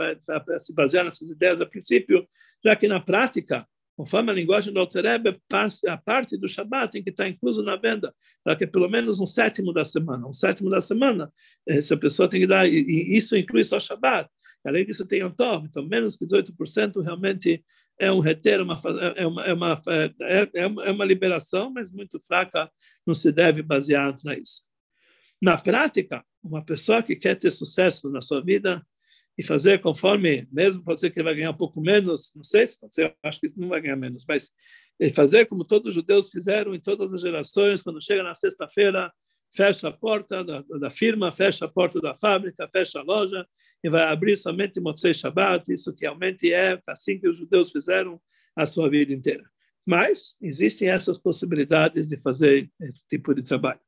se 0.58 0.74
basear 0.74 1.04
nessas 1.04 1.30
ideias 1.30 1.62
a 1.62 1.66
princípio, 1.66 2.28
já 2.64 2.76
que 2.76 2.88
na 2.88 3.00
prática 3.00 3.68
Conforme 4.00 4.32
a 4.32 4.34
linguagem 4.34 4.74
do 4.74 4.80
Alterebe, 4.80 5.34
a 5.86 5.98
parte 5.98 6.38
do 6.38 6.48
Shabat 6.48 6.90
tem 6.90 7.04
que 7.04 7.10
estar 7.10 7.28
incluso 7.28 7.62
na 7.62 7.76
venda, 7.76 8.16
para 8.42 8.56
que 8.56 8.66
pelo 8.66 8.88
menos 8.88 9.20
um 9.20 9.26
sétimo 9.26 9.74
da 9.74 9.84
semana. 9.84 10.26
Um 10.26 10.32
sétimo 10.32 10.70
da 10.70 10.80
semana, 10.80 11.30
essa 11.68 11.98
pessoa 11.98 12.30
tem 12.30 12.40
que 12.40 12.48
dar, 12.48 12.66
e 12.66 12.80
isso 13.18 13.36
inclui 13.36 13.62
só 13.62 13.78
Shabat. 13.78 14.30
Além 14.66 14.86
disso, 14.86 15.06
tem 15.06 15.22
um 15.22 15.30
Tov, 15.30 15.68
então 15.68 15.86
menos 15.86 16.16
que 16.16 16.26
18% 16.26 17.04
realmente 17.04 17.62
é 18.00 18.10
um 18.10 18.22
reter, 18.22 18.62
uma, 18.62 18.76
é, 19.18 19.28
uma, 19.28 19.46
é, 19.46 19.54
uma, 19.54 19.82
é, 20.22 20.50
é 20.54 20.92
uma 20.92 21.04
liberação, 21.04 21.70
mas 21.70 21.92
muito 21.92 22.22
fraca, 22.26 22.72
não 23.06 23.14
se 23.14 23.34
deve 23.34 23.62
basear 23.62 24.16
nisso. 24.24 24.64
Na 25.42 25.58
prática, 25.58 26.24
uma 26.44 26.64
pessoa 26.64 27.04
que 27.04 27.16
quer 27.16 27.36
ter 27.36 27.52
sucesso 27.52 28.10
na 28.10 28.22
sua 28.22 28.42
vida, 28.42 28.86
e 29.40 29.44
fazer 29.44 29.80
conforme, 29.80 30.46
mesmo 30.52 30.84
pode 30.84 31.00
ser 31.00 31.10
que 31.12 31.18
ele 31.18 31.24
vai 31.24 31.34
ganhar 31.34 31.52
um 31.52 31.58
pouco 31.58 31.80
menos, 31.80 32.34
não 32.36 32.44
sei 32.44 32.68
se 32.68 32.78
pode 32.78 32.94
ser, 32.94 33.16
acho 33.24 33.40
que 33.40 33.48
não 33.56 33.70
vai 33.70 33.80
ganhar 33.80 33.96
menos, 33.96 34.26
mas 34.28 34.52
fazer 35.16 35.46
como 35.46 35.64
todos 35.64 35.88
os 35.88 35.94
judeus 35.94 36.30
fizeram 36.30 36.76
em 36.76 36.80
todas 36.80 37.14
as 37.14 37.22
gerações, 37.22 37.82
quando 37.82 38.04
chega 38.04 38.22
na 38.22 38.34
sexta-feira, 38.34 39.10
fecha 39.56 39.88
a 39.88 39.94
porta 39.94 40.44
da, 40.44 40.62
da, 40.62 40.90
firma, 40.90 41.32
fecha 41.32 41.64
a 41.64 41.70
porta 41.70 42.02
da 42.02 42.14
fábrica, 42.14 42.68
fecha 42.68 43.00
a 43.00 43.02
loja 43.02 43.48
e 43.82 43.90
vai 43.90 44.04
abrir 44.04 44.36
somente 44.36 44.82
Motzei 44.82 45.14
Shabbat, 45.14 45.72
isso 45.72 45.96
que 45.96 46.02
realmente 46.02 46.52
é 46.52 46.78
assim 46.86 47.18
que 47.18 47.30
os 47.30 47.38
judeus 47.38 47.72
fizeram 47.72 48.20
a 48.58 48.66
sua 48.66 48.90
vida 48.90 49.14
inteira. 49.14 49.50
Mas 49.86 50.36
existem 50.42 50.90
essas 50.90 51.18
possibilidades 51.18 52.10
de 52.10 52.22
fazer 52.22 52.70
esse 52.82 53.08
tipo 53.08 53.34
de 53.34 53.42
trabalho. 53.42 53.80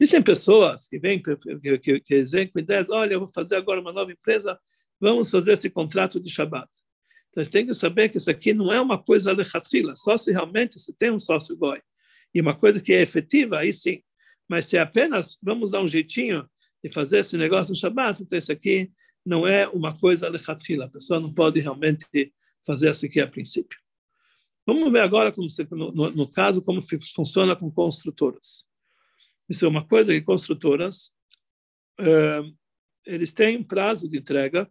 Existem 0.00 0.22
pessoas 0.22 0.88
que 0.88 0.98
vêm, 0.98 1.22
que, 1.22 1.36
que, 1.78 2.00
que 2.00 2.46
com 2.48 2.58
ideias, 2.58 2.90
olha, 2.90 3.14
eu 3.14 3.20
vou 3.20 3.28
fazer 3.28 3.56
agora 3.56 3.80
uma 3.80 3.92
nova 3.92 4.12
empresa, 4.12 4.58
vamos 5.00 5.30
fazer 5.30 5.52
esse 5.52 5.70
contrato 5.70 6.20
de 6.20 6.30
Shabbat. 6.30 6.68
Então, 7.28 7.44
você 7.44 7.50
tem 7.50 7.66
que 7.66 7.74
saber 7.74 8.08
que 8.08 8.16
isso 8.16 8.30
aqui 8.30 8.54
não 8.54 8.72
é 8.72 8.80
uma 8.80 9.02
coisa 9.02 9.32
lechatzila, 9.32 9.94
só 9.96 10.16
se 10.16 10.32
realmente 10.32 10.78
você 10.78 10.92
tem 10.92 11.10
um 11.10 11.18
sócio 11.18 11.56
goi. 11.56 11.80
E 12.34 12.40
uma 12.40 12.56
coisa 12.56 12.80
que 12.80 12.92
é 12.92 13.02
efetiva, 13.02 13.58
aí 13.58 13.72
sim. 13.72 14.02
Mas 14.48 14.66
se 14.66 14.76
é 14.76 14.80
apenas 14.80 15.38
vamos 15.42 15.70
dar 15.70 15.80
um 15.80 15.88
jeitinho 15.88 16.48
de 16.82 16.90
fazer 16.90 17.18
esse 17.18 17.36
negócio 17.36 17.72
no 17.72 17.78
Shabbat, 17.78 18.22
então 18.22 18.38
isso 18.38 18.52
aqui 18.52 18.90
não 19.24 19.46
é 19.46 19.66
uma 19.68 19.98
coisa 19.98 20.28
lechatzila. 20.28 20.84
A 20.84 20.88
pessoa 20.88 21.18
não 21.18 21.32
pode 21.32 21.60
realmente 21.60 22.06
fazer 22.64 22.90
isso 22.90 23.06
aqui 23.06 23.20
a 23.20 23.26
princípio. 23.26 23.78
Vamos 24.66 24.90
ver 24.90 25.00
agora, 25.00 25.32
como 25.32 25.48
se, 25.48 25.66
no, 25.70 25.92
no, 25.92 26.10
no 26.10 26.32
caso, 26.32 26.60
como 26.62 26.80
funciona 27.14 27.56
com 27.56 27.70
construtoras. 27.70 28.66
Isso 29.48 29.64
é 29.64 29.68
uma 29.68 29.86
coisa 29.86 30.12
que 30.12 30.20
construtoras 30.22 31.12
uh, 32.00 32.56
eles 33.04 33.32
têm 33.32 33.58
um 33.58 33.64
prazo 33.64 34.08
de 34.08 34.18
entrega 34.18 34.68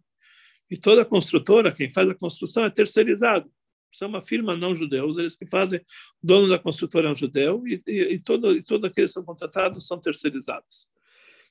e 0.70 0.76
toda 0.76 1.04
construtora, 1.04 1.72
quem 1.72 1.88
faz 1.88 2.08
a 2.08 2.14
construção 2.14 2.64
é 2.64 2.70
terceirizado. 2.70 3.50
Isso 3.92 4.04
é 4.04 4.06
uma 4.06 4.20
firma 4.20 4.56
não 4.56 4.74
judeus, 4.74 5.16
eles 5.16 5.36
que 5.36 5.46
fazem, 5.46 5.80
o 6.22 6.26
dono 6.26 6.48
da 6.48 6.58
construtora 6.58 7.08
é 7.08 7.12
um 7.12 7.14
judeu 7.14 7.66
e, 7.66 7.80
e, 7.86 8.14
e, 8.14 8.20
todo, 8.20 8.54
e 8.54 8.62
todos 8.62 8.84
aqueles 8.84 9.10
que 9.10 9.14
são 9.14 9.24
contratados 9.24 9.86
são 9.86 9.98
terceirizados. 9.98 10.88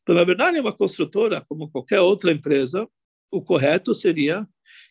Então, 0.03 0.13
na 0.13 0.23
verdade, 0.23 0.59
uma 0.59 0.75
construtora, 0.75 1.43
como 1.49 1.69
qualquer 1.71 2.01
outra 2.01 2.31
empresa, 2.31 2.87
o 3.31 3.41
correto 3.41 3.93
seria 3.93 4.47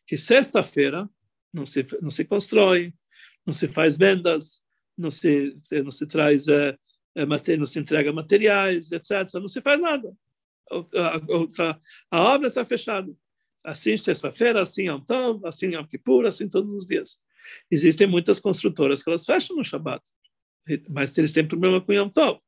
que 0.07 0.17
sexta-feira 0.17 1.09
não 1.53 1.65
se, 1.65 1.87
não 2.03 2.11
se 2.11 2.25
constrói, 2.25 2.93
não 3.47 3.55
se 3.55 3.69
faz 3.69 3.97
vendas, 3.97 4.61
não 4.99 5.11
se, 5.11 5.55
não 5.85 5.91
se 5.93 6.07
traz 6.09 6.49
é, 6.49 6.77
não 7.15 7.67
se 7.67 7.79
entrega 7.79 8.13
materiais, 8.13 8.91
etc. 8.93 9.33
Não 9.35 9.49
se 9.49 9.61
faz 9.61 9.81
nada. 9.81 10.13
A, 10.71 11.17
a, 11.17 11.79
a 12.11 12.23
obra 12.23 12.49
está 12.49 12.65
fechada. 12.65 13.13
Assim, 13.65 13.97
sexta-feira, 13.97 14.61
assim, 14.61 14.89
Yom 14.89 15.01
assim, 15.45 15.75
Yom 15.75 15.87
assim, 16.27 16.49
todos 16.49 16.71
os 16.75 16.87
dias. 16.87 17.19
Existem 17.71 18.07
muitas 18.07 18.41
construtoras 18.41 19.03
que 19.03 19.09
elas 19.09 19.25
fecham 19.25 19.57
no 19.57 19.65
Shabat, 19.65 20.03
mas 20.89 21.17
eles 21.17 21.33
têm 21.33 21.47
problema 21.47 21.81
com 21.81 21.93
Yom 21.93 22.09
Tov. 22.09 22.41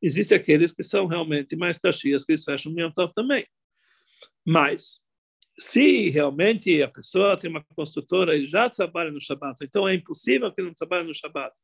Existem 0.00 0.38
aqueles 0.38 0.72
que 0.72 0.82
são 0.82 1.06
realmente 1.06 1.56
mais 1.56 1.78
caxias, 1.78 2.24
que 2.24 2.32
eles 2.32 2.44
fecham 2.44 2.72
no 2.72 2.80
Yom 2.80 2.90
Tov 2.90 3.12
também. 3.12 3.46
Mas, 4.44 5.04
se 5.58 6.08
realmente 6.10 6.82
a 6.82 6.88
pessoa 6.88 7.36
tem 7.36 7.50
uma 7.50 7.64
construtora 7.74 8.36
e 8.36 8.46
já 8.46 8.68
trabalha 8.68 9.10
no 9.10 9.20
Shabat, 9.20 9.58
então 9.62 9.86
é 9.86 9.94
impossível 9.94 10.52
que 10.52 10.62
não 10.62 10.72
trabalhe 10.72 11.06
no 11.06 11.14
Shabat. 11.14 11.54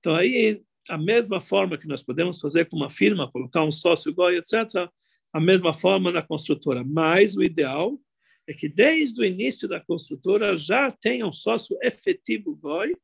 Então 0.00 0.14
aí 0.14 0.62
a 0.88 0.98
mesma 0.98 1.40
forma 1.40 1.78
que 1.78 1.86
nós 1.86 2.02
podemos 2.02 2.40
fazer 2.40 2.68
com 2.68 2.76
uma 2.76 2.90
firma, 2.90 3.30
colocar 3.30 3.64
um 3.64 3.70
sócio 3.70 4.12
goi, 4.14 4.38
etc., 4.38 4.88
a 5.32 5.40
mesma 5.40 5.72
forma 5.72 6.10
na 6.10 6.22
construtora. 6.22 6.84
Mas 6.84 7.36
o 7.36 7.42
ideal 7.42 7.98
é 8.46 8.52
que 8.52 8.68
desde 8.68 9.20
o 9.20 9.24
início 9.24 9.68
da 9.68 9.80
construtora 9.80 10.56
já 10.56 10.90
tenha 10.90 11.26
um 11.26 11.32
sócio 11.32 11.76
efetivo 11.82 12.56
goi 12.56 12.94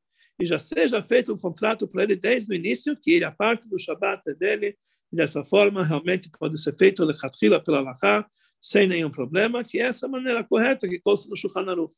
e 0.41 0.47
já 0.47 0.59
seja 0.59 1.03
feito 1.03 1.33
um 1.33 1.39
contrato 1.39 1.87
para 1.89 2.03
ele 2.03 2.17
desde 2.17 2.53
o 2.53 2.57
início, 2.57 2.97
que 2.97 3.23
a 3.25 3.31
parte 3.31 3.69
do 3.69 3.79
Shabat 3.79 4.29
é 4.31 4.35
dele, 4.35 4.77
e 5.13 5.17
dessa 5.17 5.45
forma 5.45 5.85
realmente 5.85 6.31
pode 6.39 6.61
ser 6.61 6.77
feito 6.77 7.05
lechatchila 7.05 7.63
pela 7.63 7.81
Lacha, 7.81 8.27
sem 8.61 8.87
nenhum 8.87 9.11
problema, 9.11 9.65
que 9.65 9.79
é 9.79 9.87
essa 9.87 10.07
maneira 10.07 10.45
correta 10.45 10.89
que 10.89 11.01
consta 11.01 11.29
no 11.29 11.37
Shulchan 11.37 11.69
Aruch. 11.71 11.93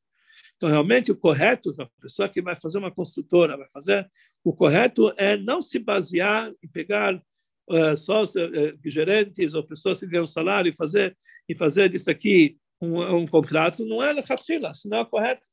Então, 0.61 0.69
realmente, 0.69 1.11
o 1.11 1.17
correto, 1.17 1.75
a 1.81 1.89
pessoa 2.03 2.29
que 2.29 2.43
vai 2.43 2.55
fazer 2.55 2.77
uma 2.77 2.91
construtora, 2.91 3.57
vai 3.57 3.67
fazer, 3.73 4.07
o 4.45 4.53
correto 4.53 5.11
é 5.17 5.35
não 5.35 5.63
se 5.63 5.79
basear 5.79 6.53
em 6.63 6.69
pegar 6.69 7.15
uh, 7.15 7.97
só 7.97 8.25
uh, 8.25 8.27
gerentes 8.85 9.55
ou 9.55 9.65
pessoas 9.65 10.01
que 10.01 10.07
ganham 10.07 10.27
salário 10.27 10.69
e 10.69 10.77
fazer, 10.77 11.17
e 11.49 11.57
fazer 11.57 11.89
disso 11.89 12.11
aqui 12.11 12.59
um, 12.79 13.01
um 13.21 13.27
contrato, 13.27 13.87
não 13.87 14.03
é 14.03 14.13
lechatchila, 14.13 14.75
senão 14.75 14.99
é 14.99 15.05
correto. 15.07 15.49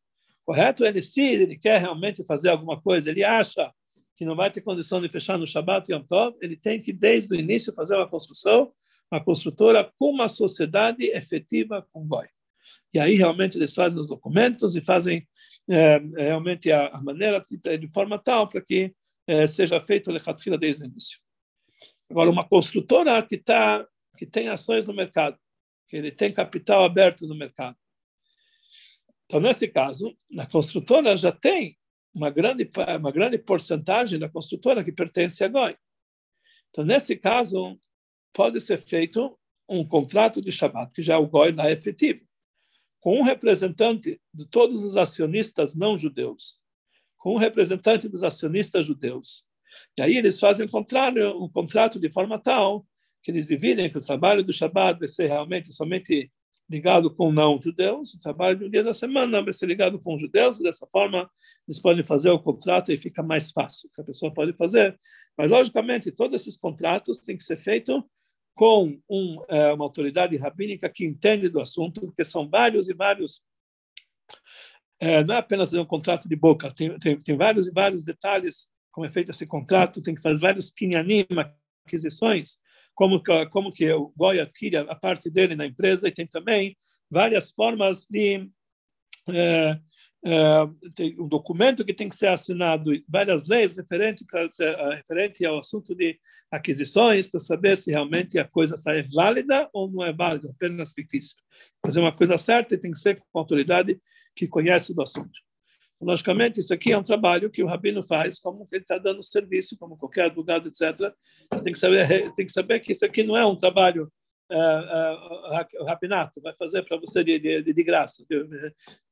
Correto 0.46 0.86
ele, 0.86 1.02
se 1.02 1.22
ele 1.22 1.58
quer 1.58 1.80
realmente 1.80 2.26
fazer 2.26 2.50
alguma 2.50 2.78
coisa, 2.82 3.10
ele 3.10 3.24
acha 3.24 3.72
que 4.14 4.26
não 4.26 4.36
vai 4.36 4.52
ter 4.52 4.60
condição 4.60 5.00
de 5.00 5.08
fechar 5.08 5.38
no 5.38 5.48
Shabbat 5.48 5.90
e 5.90 5.96
Yom 5.96 6.04
Tov, 6.04 6.36
ele 6.42 6.58
tem 6.58 6.82
que, 6.82 6.92
desde 6.92 7.34
o 7.34 7.40
início, 7.40 7.72
fazer 7.72 7.96
uma 7.96 8.10
construção, 8.10 8.74
uma 9.10 9.24
construtora 9.24 9.90
com 9.98 10.10
uma 10.10 10.28
sociedade 10.28 11.06
efetiva 11.06 11.88
com 11.94 12.06
Goi. 12.06 12.28
E 12.94 13.00
aí 13.00 13.16
realmente 13.16 13.58
eles 13.58 13.74
fazem 13.74 14.00
os 14.00 14.08
documentos 14.08 14.76
e 14.76 14.82
fazem 14.82 15.28
é, 15.70 15.98
realmente 16.18 16.72
a, 16.72 16.88
a, 16.88 17.02
maneira 17.02 17.44
de, 17.44 17.92
forma 17.92 18.18
tal 18.18 18.48
para 18.48 18.62
que 18.62 18.94
é, 19.28 19.46
seja 19.46 19.84
feito 19.84 20.10
o 20.10 20.14
lechatfila 20.14 20.58
desde 20.58 20.84
o 20.84 20.88
início. 20.88 21.20
Agora, 22.10 22.30
uma 22.30 22.48
construtora 22.48 23.22
que, 23.22 23.38
tá, 23.38 23.86
que 24.18 24.26
tem 24.26 24.48
ações 24.48 24.88
no 24.88 24.94
mercado, 24.94 25.38
que 25.88 25.98
ele 25.98 26.12
tem 26.12 26.32
capital 26.32 26.86
aberto 26.86 27.28
no 27.28 27.36
mercado. 27.36 27.76
Então, 29.26 29.42
nesse 29.42 29.68
caso, 29.68 30.18
a 30.38 30.46
construtora 30.46 31.18
já 31.18 31.34
tem 31.34 31.78
uma 32.16 32.30
grande, 32.30 32.70
uma 32.98 33.12
grande 33.12 33.38
porcentagem 33.38 34.18
da 34.18 34.30
construtora 34.30 34.84
que 34.84 34.92
pertence 34.94 35.44
a 35.44 35.50
GOI. 35.50 35.76
Então, 36.70 36.86
nesse 36.86 37.18
caso, 37.18 37.78
pode 38.34 38.62
ser 38.62 38.82
feito 38.82 39.38
um 39.68 39.86
contrato 39.86 40.42
de 40.42 40.50
Shabbat, 40.50 40.94
que 40.94 41.02
já 41.02 41.16
é 41.16 41.18
o 41.18 41.28
GOI 41.28 41.52
lá 41.52 41.70
efetivo 41.70 42.27
com 43.00 43.20
um 43.20 43.24
representante 43.24 44.20
de 44.34 44.46
todos 44.48 44.84
os 44.84 44.98
acionistas 44.98 45.76
não 45.76 45.98
judeus, 45.98 46.60
com 47.18 47.36
um 47.36 47.38
representante 47.38 48.08
dos 48.08 48.24
acionistas 48.24 48.86
judeus. 48.86 49.46
E 49.98 50.02
aí 50.02 50.18
eles 50.18 50.40
fazem 50.40 50.68
contrato, 50.68 51.20
um 51.20 51.50
contrato 51.50 52.00
de 52.00 52.12
forma 52.12 52.40
tal 52.40 52.86
que 53.22 53.32
eles 53.32 53.48
dividem 53.48 53.90
que 53.90 53.98
o 53.98 54.02
trabalho 54.02 54.44
do 54.44 54.54
Shabbat 54.54 55.00
vai 55.00 55.08
ser 55.08 55.28
realmente 55.28 55.74
somente 55.74 56.32
ligado 56.70 57.14
com 57.14 57.32
não 57.32 57.60
judeus, 57.62 58.14
o 58.14 58.20
trabalho 58.20 58.58
de 58.58 58.66
um 58.66 58.70
dia 58.70 58.84
da 58.84 58.94
semana 58.94 59.42
vai 59.42 59.54
ser 59.54 59.66
ligado 59.68 59.98
com 60.00 60.18
judeus, 60.18 60.60
dessa 60.60 60.86
forma 60.88 61.30
eles 61.68 61.80
podem 61.80 62.04
fazer 62.04 62.30
o 62.30 62.40
contrato 62.40 62.92
e 62.92 62.98
fica 62.98 63.24
mais 63.24 63.52
fácil, 63.52 63.90
que 63.94 64.02
a 64.02 64.04
pessoa 64.04 64.34
pode 64.34 64.54
fazer. 64.54 65.00
Mas, 65.38 65.50
logicamente, 65.50 66.12
todos 66.12 66.42
esses 66.42 66.58
contratos 66.58 67.20
têm 67.20 67.38
que 67.38 67.44
ser 67.44 67.58
feitos 67.58 68.04
com 68.58 69.00
um, 69.08 69.46
é, 69.48 69.72
uma 69.72 69.86
autoridade 69.86 70.36
rabínica 70.36 70.90
que 70.90 71.06
entende 71.06 71.48
do 71.48 71.62
assunto, 71.62 72.02
porque 72.02 72.26
são 72.26 72.50
vários 72.50 72.90
e 72.90 72.94
vários. 72.94 73.44
É, 75.00 75.24
não 75.24 75.36
é 75.36 75.38
apenas 75.38 75.72
um 75.74 75.86
contrato 75.86 76.28
de 76.28 76.36
boca, 76.36 76.74
tem, 76.74 76.98
tem, 76.98 77.20
tem, 77.22 77.38
vários 77.38 77.68
e 77.68 77.72
vários 77.72 78.04
detalhes 78.04 78.68
como 78.98 79.06
é 79.06 79.12
feito 79.12 79.30
esse 79.30 79.46
contrato, 79.46 80.02
tem 80.02 80.16
que 80.16 80.22
fazer 80.24 80.42
vários 80.42 80.72
kinyanim, 80.72 81.24
aquisições, 81.86 82.58
como, 82.96 83.22
como 83.52 83.72
que 83.72 83.88
o 83.94 84.12
Goi 84.18 84.40
adquire 84.40 84.78
a 84.78 84.96
parte 84.96 85.30
dele 85.30 85.56
na 85.56 85.68
empresa, 85.68 86.08
e 86.08 86.12
tem 86.12 86.26
também 86.26 86.76
várias 87.08 87.52
formas 87.52 88.08
de. 88.10 88.50
É, 89.30 89.80
um 91.20 91.28
documento 91.28 91.86
que 91.86 91.94
tem 91.94 92.10
que 92.10 92.16
ser 92.16 92.28
assinado, 92.28 92.92
várias 93.08 93.48
leis 93.48 93.76
referente, 93.76 94.26
pra, 94.26 94.46
uh, 94.46 94.90
referente 94.96 95.46
ao 95.46 95.60
assunto 95.60 95.96
de 95.96 96.20
aquisições, 96.52 97.28
para 97.28 97.40
saber 97.40 97.78
se 97.78 97.92
realmente 97.92 98.38
a 98.38 98.48
coisa 98.48 98.76
é 98.88 99.04
válida 99.04 99.70
ou 99.72 99.90
não 99.90 100.04
é 100.04 100.12
válida, 100.12 100.50
apenas 100.50 100.92
fictícia. 100.92 101.36
Fazer 101.86 102.00
uma 102.00 102.16
coisa 102.16 102.36
certa 102.38 102.78
tem 102.78 102.92
que 102.92 102.98
ser 102.98 103.18
com 103.18 103.40
autoridade 103.40 104.00
que 104.36 104.48
conhece 104.48 104.94
do 104.94 105.02
assunto. 105.02 105.40
Logicamente, 106.00 106.60
isso 106.60 106.74
aqui 106.74 106.92
é 106.92 106.98
um 106.98 107.02
trabalho 107.02 107.50
que 107.50 107.64
o 107.64 107.68
rabino 107.68 108.04
faz, 108.04 108.40
como 108.40 108.64
ele 108.72 108.84
está 108.84 109.00
dando 109.00 109.24
serviço, 109.24 109.78
como 109.80 109.98
qualquer 109.98 110.26
advogado, 110.26 110.68
etc. 110.68 111.12
Tem 111.64 111.74
que 111.74 111.80
saber, 111.80 112.34
tem 112.36 112.46
que 112.46 112.52
saber 112.52 112.80
que 112.80 112.92
isso 112.92 113.04
aqui 113.04 113.24
não 113.24 113.36
é 113.36 113.46
um 113.46 113.56
trabalho 113.56 114.12
uh, 114.52 115.80
uh, 115.80 115.82
o 115.82 115.86
rabinato 115.86 116.42
vai 116.42 116.54
fazer 116.54 116.84
para 116.84 116.98
você 116.98 117.24
de, 117.24 117.40
de, 117.40 117.74
de, 117.74 117.84
graça. 117.84 118.26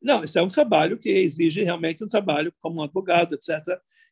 Não, 0.02 0.24
isso 0.24 0.38
é 0.40 0.42
um 0.42 0.48
trabalho 0.48 0.98
que 0.98 1.10
exige 1.10 1.64
realmente 1.64 2.04
um 2.04 2.08
trabalho 2.08 2.54
como 2.62 2.80
um 2.80 2.84
advogado, 2.84 3.36
etc., 3.36 3.62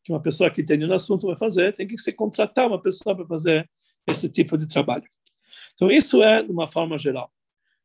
que 0.04 0.12
uma 0.12 0.22
pessoa 0.22 0.52
que 0.52 0.62
entende 0.62 0.86
no 0.86 0.94
assunto 0.94 1.28
vai 1.28 1.38
fazer, 1.38 1.74
tem 1.74 1.88
que 1.88 1.98
se 1.98 2.12
contratar 2.12 2.68
uma 2.68 2.82
pessoa 2.82 3.16
para 3.16 3.26
fazer 3.26 3.70
esse 4.08 4.28
tipo 4.28 4.58
de 4.58 4.68
trabalho. 4.68 5.08
Então, 5.74 5.90
isso 5.90 6.22
é 6.22 6.44
de 6.44 6.52
uma 6.52 6.68
forma 6.68 6.98
geral. 6.98 7.32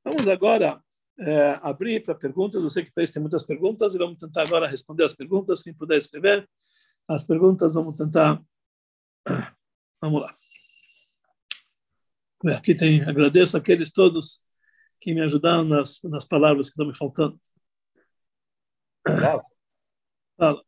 Vamos 0.04 0.26
agora 0.26 0.80
é, 1.20 1.58
abrir 1.62 2.02
para 2.02 2.14
perguntas. 2.14 2.62
Eu 2.62 2.70
sei 2.70 2.84
que 2.84 2.92
tem 2.92 3.06
muitas 3.20 3.44
perguntas 3.44 3.94
e 3.94 3.98
vamos 3.98 4.18
tentar 4.18 4.42
agora 4.42 4.68
responder 4.68 5.04
as 5.04 5.14
perguntas. 5.14 5.62
Quem 5.62 5.74
puder 5.74 5.96
escrever 5.96 6.48
as 7.06 7.24
perguntas, 7.24 7.74
vamos 7.74 7.96
tentar. 7.96 8.40
Vamos 10.00 10.22
lá. 10.22 10.47
Aqui 12.46 12.74
tem, 12.74 13.02
agradeço 13.02 13.56
aqueles 13.56 13.92
todos 13.92 14.42
que 15.00 15.12
me 15.12 15.20
ajudaram 15.22 15.64
nas, 15.64 16.00
nas 16.04 16.24
palavras 16.24 16.66
que 16.66 16.72
estão 16.72 16.86
me 16.86 16.96
faltando. 16.96 17.40
Fala. 20.36 20.62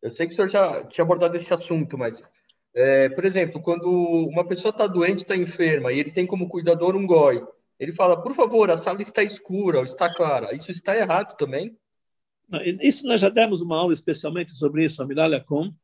Eu 0.00 0.14
sei 0.14 0.26
que 0.26 0.32
o 0.32 0.36
senhor 0.36 0.48
já 0.48 0.84
tinha 0.86 1.04
abordado 1.04 1.36
esse 1.36 1.52
assunto, 1.52 1.98
mas, 1.98 2.22
é, 2.74 3.08
por 3.08 3.24
exemplo, 3.24 3.60
quando 3.60 3.88
uma 3.88 4.46
pessoa 4.46 4.70
está 4.70 4.86
doente, 4.86 5.22
está 5.22 5.36
enferma, 5.36 5.92
e 5.92 5.98
ele 5.98 6.12
tem 6.12 6.26
como 6.26 6.48
cuidador 6.48 6.94
um 6.94 7.06
goi, 7.06 7.44
ele 7.78 7.92
fala, 7.92 8.22
por 8.22 8.34
favor, 8.34 8.70
a 8.70 8.76
sala 8.76 9.02
está 9.02 9.22
escura 9.22 9.78
ou 9.78 9.84
está 9.84 10.08
clara. 10.14 10.54
Isso 10.54 10.70
está 10.70 10.96
errado 10.96 11.36
também? 11.36 11.76
Isso 12.82 13.06
nós 13.06 13.20
já 13.20 13.28
demos 13.28 13.60
uma 13.60 13.78
aula 13.78 13.92
especialmente 13.92 14.52
sobre 14.52 14.84
isso, 14.84 15.02
a 15.02 15.06
Miralha 15.06 15.42
Com. 15.42 15.74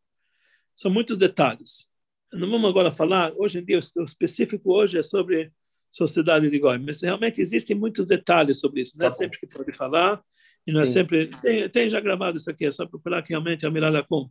São 0.72 0.90
muitos 0.90 1.18
detalhes 1.18 1.89
não 2.32 2.50
vamos 2.50 2.70
agora 2.70 2.90
falar, 2.90 3.32
hoje 3.36 3.58
em 3.58 3.64
dia, 3.64 3.78
o 3.96 4.04
específico 4.04 4.72
hoje 4.72 4.98
é 4.98 5.02
sobre 5.02 5.52
sociedade 5.90 6.48
de 6.48 6.58
Goi, 6.58 6.78
mas 6.78 7.02
realmente 7.02 7.40
existem 7.40 7.76
muitos 7.76 8.06
detalhes 8.06 8.60
sobre 8.60 8.82
isso. 8.82 8.96
Não 8.96 9.06
é 9.06 9.08
tá 9.08 9.14
sempre 9.14 9.38
que 9.38 9.46
pode 9.46 9.72
falar, 9.76 10.22
e 10.66 10.72
não 10.72 10.80
é 10.80 10.86
Sim. 10.86 10.92
sempre. 10.92 11.28
Tem, 11.28 11.68
tem, 11.68 11.88
já 11.88 12.00
gravado 12.00 12.36
isso 12.36 12.50
aqui, 12.50 12.66
é 12.66 12.70
só 12.70 12.86
procurar 12.86 13.22
que 13.22 13.30
realmente 13.30 13.64
é 13.64 13.68
a 13.68 13.70
Miralacum. 13.70 14.28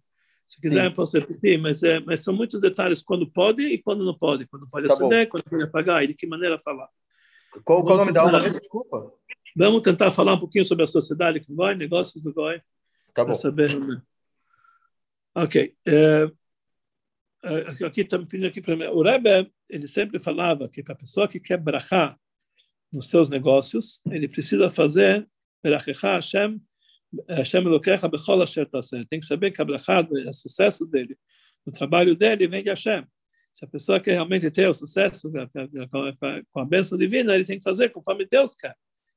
Se 0.48 0.60
quiser, 0.60 0.86
eu 0.86 0.94
posso 0.94 1.20
repetir, 1.20 1.60
mas, 1.60 1.84
é, 1.84 2.00
mas 2.00 2.24
são 2.24 2.34
muitos 2.34 2.60
detalhes 2.60 3.04
quando 3.04 3.30
pode 3.30 3.62
e 3.62 3.78
quando 3.78 4.04
não 4.04 4.18
pode, 4.18 4.48
quando 4.48 4.68
pode 4.68 4.88
tá 4.88 4.94
acender, 4.94 5.26
bom. 5.26 5.32
quando 5.32 5.44
pode 5.44 5.64
apagar 5.64 6.04
e 6.04 6.08
de 6.08 6.14
que 6.16 6.26
maneira 6.26 6.60
falar. 6.60 6.90
Qual, 7.64 7.84
qual 7.84 7.96
o 7.96 7.98
nome 8.00 8.12
da 8.12 8.22
aula? 8.22 8.40
Desculpa. 8.40 9.14
Vamos 9.56 9.82
tentar 9.82 10.10
falar 10.10 10.34
um 10.34 10.40
pouquinho 10.40 10.66
sobre 10.66 10.84
a 10.84 10.88
sociedade 10.88 11.40
com 11.46 11.54
Goi, 11.54 11.76
negócios 11.76 12.24
do 12.24 12.34
Goi. 12.34 12.62
Tá 13.14 13.24
bom. 13.24 13.36
Saber, 13.36 13.78
né? 13.80 14.02
Ok. 15.36 15.76
É, 15.86 16.32
aqui 17.86 18.02
estamos 18.02 18.30
pedindo 18.30 18.48
aqui 18.48 18.62
para 18.62 18.92
o 18.94 19.02
Rebbe, 19.02 19.52
ele 19.70 19.88
sempre 19.88 20.20
falava 20.20 20.68
que 20.68 20.84
para 20.84 20.94
a 20.94 20.98
pessoa 20.98 21.28
que 21.28 21.40
quer 21.40 21.58
brachar 21.58 22.18
nos 22.92 23.10
seus 23.10 23.30
negócios, 23.30 24.02
ele 24.10 24.28
precisa 24.28 24.70
fazer 24.70 25.28
brachecha 25.64 26.16
Hashem, 26.16 26.60
Hashem 27.28 27.66
Elokecha 27.66 28.08
bechol 28.08 28.42
asher 28.42 28.68
Tem 29.10 29.20
que 29.20 29.26
saber 29.26 29.52
que 29.52 29.62
a 29.62 29.66
brachá, 29.66 30.02
o 30.02 30.34
sucesso 30.34 30.86
dele, 30.86 31.18
o 31.66 31.72
trabalho 31.72 32.16
dele 32.16 32.48
vem 32.48 32.64
de 32.64 32.70
Hashem. 32.70 33.06
Se 33.54 33.66
a 33.66 33.68
pessoa 33.68 34.00
quer 34.00 34.14
realmente 34.14 34.50
ter 34.52 34.68
o 34.68 34.74
sucesso 34.74 35.32
com 36.52 36.60
a 36.60 36.66
bênção 36.66 36.98
divina, 36.98 37.34
ele 37.34 37.46
tem 37.46 37.58
que 37.58 37.64
fazer 37.64 37.90
conforme 37.90 38.28
Deus 38.30 38.56
quer. 38.56 38.76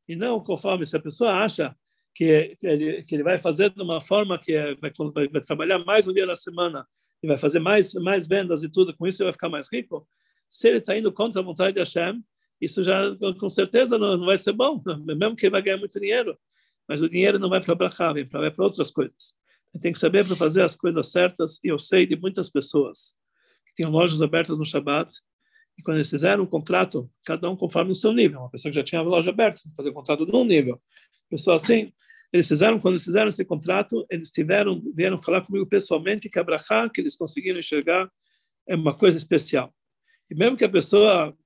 E 0.09 0.17
não 0.17 0.41
conforme 0.41 0.85
se 0.87 0.97
a 0.97 1.01
pessoa 1.01 1.33
acha 1.45 1.75
que, 2.15 2.57
ele, 2.63 3.03
que 3.03 3.15
ele 3.15 3.23
vai 3.23 3.39
fazer 3.39 3.71
de 3.71 3.81
uma 3.81 4.01
forma 4.01 4.39
que 4.39 4.53
é, 4.53 4.75
vai, 4.77 4.91
vai 5.31 5.41
trabalhar 5.41 5.79
mais 5.81 6.07
um 6.09 6.13
dia 6.13 6.27
na 6.27 6.37
semana 6.37 6.87
e 7.23 7.27
vai 7.27 7.37
fazer 7.37 7.61
mais, 7.61 7.95
mais 7.95 8.27
vendas 8.27 8.63
e 8.63 8.69
tudo, 8.69 8.97
com 8.97 9.07
isso 9.07 9.23
ele 9.23 9.27
vai 9.27 9.33
ficar 9.33 9.49
mais 9.49 9.73
rico. 9.73 10.07
Se 10.49 10.69
ele 10.69 10.79
está 10.79 10.97
indo 10.97 11.13
contra 11.13 11.41
a 11.41 11.45
vontade 11.45 11.75
de 11.75 11.79
Hashem, 11.79 12.23
isso 12.61 12.83
já 12.83 13.01
com 13.39 13.49
certeza 13.49 13.99
não, 13.99 14.17
não 14.17 14.27
vai 14.27 14.39
ser 14.39 14.53
bom, 14.53 14.83
mesmo 15.05 15.37
que 15.37 15.47
ele 15.47 15.53
vai 15.53 15.63
ganhar 15.63 15.79
muito 15.79 15.99
dinheiro. 15.99 16.37
Mas 16.89 17.01
o 17.01 17.09
dinheiro 17.09 17.39
não 17.39 17.49
vai 17.49 17.61
para 17.61 17.75
Brachá, 17.75 18.13
vem 18.13 18.25
para 18.25 18.53
outras 18.59 18.91
coisas. 18.91 19.35
Ele 19.73 19.81
tem 19.81 19.93
que 19.93 19.99
saber 19.99 20.27
para 20.27 20.37
fazer 20.37 20.63
as 20.63 20.77
coisas 20.77 21.11
certas, 21.11 21.59
e 21.65 21.69
eu 21.69 21.79
sei 21.79 22.07
de 22.07 22.17
muitas 22.17 22.51
pessoas 22.51 23.15
que 23.67 23.75
tinham 23.77 23.91
lojas 23.91 24.21
abertas 24.21 24.59
no 24.59 24.67
Shabat, 24.67 25.11
e 25.79 25.83
quando 25.83 25.97
eles 25.99 26.11
fizeram 26.11 26.45
um 26.45 26.47
contrato, 26.47 27.11
cada 27.25 27.49
um 27.49 27.57
conforme 27.57 27.93
o 27.93 27.95
seu 27.95 28.13
nível. 28.13 28.41
Uma 28.41 28.51
pessoa 28.51 28.71
que 28.71 28.77
já 28.77 28.85
tinha 28.85 29.01
a 29.01 29.05
loja 29.05 29.31
aberta, 29.31 29.63
fazer 29.77 29.91
um 29.91 29.95
contrato 29.95 30.27
num 30.27 30.45
nível. 30.45 30.81
Pessoa 31.31 31.57
assim, 31.57 31.93
eles 32.33 32.49
fizeram, 32.49 32.79
quando 32.79 32.95
eles 32.95 33.05
fizeram 33.05 33.29
esse 33.29 33.45
contrato, 33.45 34.07
eles 34.11 34.31
tiveram, 34.31 34.81
vieram 34.95 35.19
falar 35.19 35.43
comigo 35.43 35.67
pessoalmente 35.67 36.29
que 36.29 36.39
a 36.39 36.45
brachá 36.45 36.89
que 36.89 37.01
eles 37.01 37.15
conseguiram 37.15 37.59
enxergar 37.59 38.11
é 38.67 38.75
uma 38.75 38.97
coisa 38.97 39.19
especial. 39.19 39.75
E 40.31 40.35
mesmo 40.35 40.57
que 40.57 40.65
a 40.65 40.69
pessoa 40.69 41.37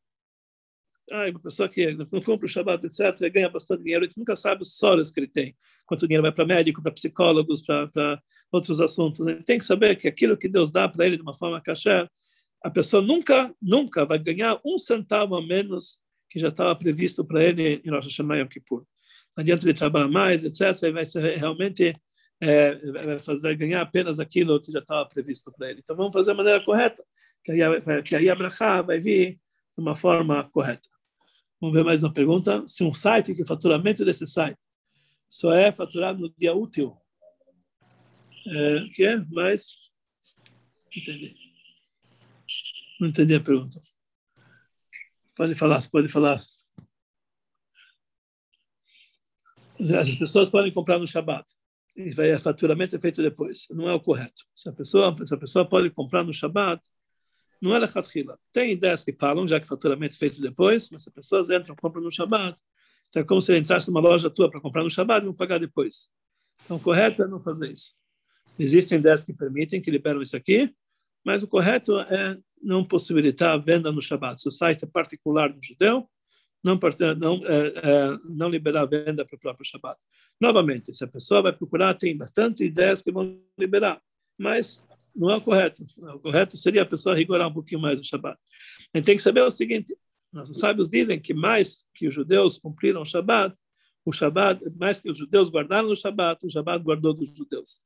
ah, 1.10 1.30
uma 1.30 1.40
pessoa 1.40 1.68
que 1.68 1.92
não 1.92 2.20
cumpre 2.20 2.46
o 2.46 2.48
Shabbat, 2.48 2.84
etc., 2.84 3.30
ganha 3.32 3.48
bastante 3.48 3.82
dinheiro, 3.82 4.04
a 4.04 4.08
gente 4.08 4.18
nunca 4.18 4.34
sabe 4.34 4.62
os 4.62 4.76
solos 4.76 5.10
que 5.10 5.20
ele 5.20 5.28
tem, 5.28 5.56
quanto 5.84 6.06
dinheiro 6.06 6.22
vai 6.22 6.32
para 6.32 6.44
médico, 6.44 6.82
para 6.82 6.90
psicólogos, 6.90 7.64
para 7.64 8.20
outros 8.50 8.80
assuntos. 8.80 9.20
Né? 9.20 9.40
Tem 9.46 9.58
que 9.58 9.64
saber 9.64 9.96
que 9.96 10.08
aquilo 10.08 10.36
que 10.36 10.48
Deus 10.48 10.72
dá 10.72 10.88
para 10.88 11.06
ele 11.06 11.16
de 11.16 11.22
uma 11.22 11.34
forma 11.34 11.60
kasher, 11.60 12.10
a 12.64 12.70
pessoa 12.70 13.00
nunca, 13.00 13.54
nunca 13.62 14.04
vai 14.04 14.18
ganhar 14.18 14.60
um 14.64 14.78
centavo 14.78 15.36
a 15.36 15.46
menos 15.46 16.00
que 16.28 16.40
já 16.40 16.48
estava 16.48 16.74
previsto 16.74 17.24
para 17.24 17.44
ele 17.44 17.80
em 17.84 17.90
Rosh 17.90 18.06
Hashanah 18.06 18.38
Yom 18.38 18.48
Kippur. 18.48 18.84
Não 19.36 19.42
adianta 19.42 19.64
ele 19.64 19.74
trabalhar 19.74 20.08
mais, 20.08 20.44
etc., 20.44 20.82
ele 20.82 20.92
vai 20.92 21.04
ser 21.04 21.38
realmente 21.38 21.92
é, 22.40 22.74
vai 22.90 23.18
fazer 23.18 23.56
ganhar 23.56 23.82
apenas 23.82 24.20
aquilo 24.20 24.60
que 24.60 24.70
já 24.70 24.78
estava 24.78 25.06
previsto 25.06 25.52
para 25.52 25.70
ele. 25.70 25.80
Então 25.80 25.96
vamos 25.96 26.12
fazer 26.12 26.32
da 26.32 26.36
maneira 26.36 26.64
correta, 26.64 27.04
que 27.44 27.52
aí, 27.52 28.30
a 28.30 28.82
vai 28.82 28.98
vir 28.98 29.34
de 29.34 29.80
uma 29.80 29.94
forma 29.94 30.44
correta. 30.50 30.88
Vamos 31.60 31.74
ver 31.74 31.84
mais 31.84 32.02
uma 32.02 32.12
pergunta. 32.12 32.64
Se 32.66 32.84
um 32.84 32.92
site, 32.92 33.34
que 33.34 33.42
o 33.42 33.46
faturamento 33.46 34.04
desse 34.04 34.26
site 34.26 34.58
só 35.28 35.52
é 35.52 35.72
faturado 35.72 36.20
no 36.20 36.34
dia 36.36 36.54
útil, 36.54 36.96
é, 38.46 38.80
que 38.94 39.04
é? 39.04 39.16
Mas, 39.30 39.76
entendi. 40.94 41.34
Não 43.00 43.08
entendi 43.08 43.34
a 43.34 43.40
pergunta. 43.40 43.82
Pode 45.34 45.54
falar, 45.54 45.80
pode 45.90 46.08
falar. 46.08 46.42
As 49.98 50.14
pessoas 50.14 50.50
podem 50.50 50.72
comprar 50.72 50.98
no 50.98 51.06
Shabat. 51.06 51.44
E 51.96 52.10
vai, 52.10 52.36
faturamento 52.38 52.96
é 52.96 53.00
feito 53.00 53.22
depois. 53.22 53.66
Não 53.70 53.88
é 53.88 53.94
o 53.94 54.00
correto. 54.00 54.44
Se 54.54 54.68
a 54.68 54.72
pessoa, 54.72 55.14
se 55.24 55.34
a 55.34 55.38
pessoa 55.38 55.66
pode 55.66 55.90
comprar 55.90 56.24
no 56.24 56.32
Shabat, 56.32 56.80
não 57.60 57.74
é 57.74 57.78
lechatchila. 57.78 58.38
Tem 58.52 58.72
ideias 58.72 59.02
que 59.02 59.12
falam, 59.12 59.48
já 59.48 59.58
que 59.58 59.66
faturamento 59.66 60.14
é 60.14 60.18
feito 60.18 60.40
depois, 60.40 60.90
mas 60.90 61.06
as 61.06 61.12
pessoas 61.12 61.48
entram 61.48 61.74
e 61.74 61.80
compram 61.80 62.02
no 62.02 62.12
Shabat, 62.12 62.58
então 63.08 63.22
é 63.22 63.24
como 63.24 63.40
se 63.40 63.52
ele 63.52 63.60
entrasse 63.60 63.88
numa 63.88 64.00
loja 64.00 64.30
tua 64.30 64.50
para 64.50 64.60
comprar 64.60 64.82
no 64.82 64.90
Shabat 64.90 65.22
e 65.22 65.26
vão 65.26 65.34
pagar 65.34 65.58
depois. 65.58 66.08
Então, 66.64 66.76
o 66.76 66.80
correto 66.80 67.22
é 67.22 67.28
não 67.28 67.40
fazer 67.40 67.70
isso. 67.72 67.94
Existem 68.58 68.98
ideias 68.98 69.24
que 69.24 69.32
permitem, 69.32 69.80
que 69.80 69.90
liberam 69.90 70.22
isso 70.22 70.36
aqui, 70.36 70.74
mas 71.24 71.42
o 71.42 71.48
correto 71.48 71.98
é 71.98 72.38
não 72.62 72.84
possibilitar 72.84 73.52
a 73.52 73.56
venda 73.56 73.92
no 73.92 74.00
Shabat. 74.00 74.40
Se 74.40 74.48
o 74.48 74.50
site 74.50 74.84
é 74.84 74.86
particular 74.86 75.52
do 75.52 75.62
judeu, 75.62 76.08
não, 76.62 76.78
não, 77.16 77.46
é, 77.46 77.66
é, 77.68 78.18
não 78.24 78.48
liberar 78.48 78.82
a 78.82 78.86
venda 78.86 79.24
para 79.24 79.36
o 79.36 79.38
próprio 79.38 79.64
Shabat. 79.64 79.98
Novamente, 80.40 80.94
se 80.94 81.04
a 81.04 81.08
pessoa 81.08 81.42
vai 81.42 81.52
procurar, 81.52 81.94
tem 81.94 82.16
bastante 82.16 82.64
ideias 82.64 83.02
que 83.02 83.12
vão 83.12 83.40
liberar, 83.58 84.00
mas 84.38 84.84
não 85.14 85.30
é 85.30 85.36
o 85.36 85.40
correto. 85.40 85.84
O 85.96 86.18
correto 86.18 86.56
seria 86.56 86.82
a 86.82 86.86
pessoa 86.86 87.16
rigorar 87.16 87.48
um 87.48 87.52
pouquinho 87.52 87.80
mais 87.80 88.00
o 88.00 88.04
Shabat. 88.04 88.38
A 88.92 88.98
gente 88.98 89.06
tem 89.06 89.16
que 89.16 89.22
saber 89.22 89.42
o 89.42 89.50
seguinte: 89.50 89.96
nossos 90.32 90.58
sábios 90.58 90.88
dizem 90.88 91.20
que 91.20 91.32
mais 91.32 91.86
que 91.94 92.08
os 92.08 92.14
judeus 92.14 92.58
cumpriram 92.58 93.02
o 93.02 93.04
Shabat, 93.04 93.56
o 94.04 94.12
Shabat, 94.12 94.60
mais 94.76 95.00
que 95.00 95.10
os 95.10 95.18
judeus 95.18 95.48
guardaram 95.48 95.90
o 95.90 95.96
Shabat, 95.96 96.44
o 96.44 96.50
Shabat 96.50 96.84
guardou 96.84 97.14
dos 97.14 97.34
judeus. 97.34 97.80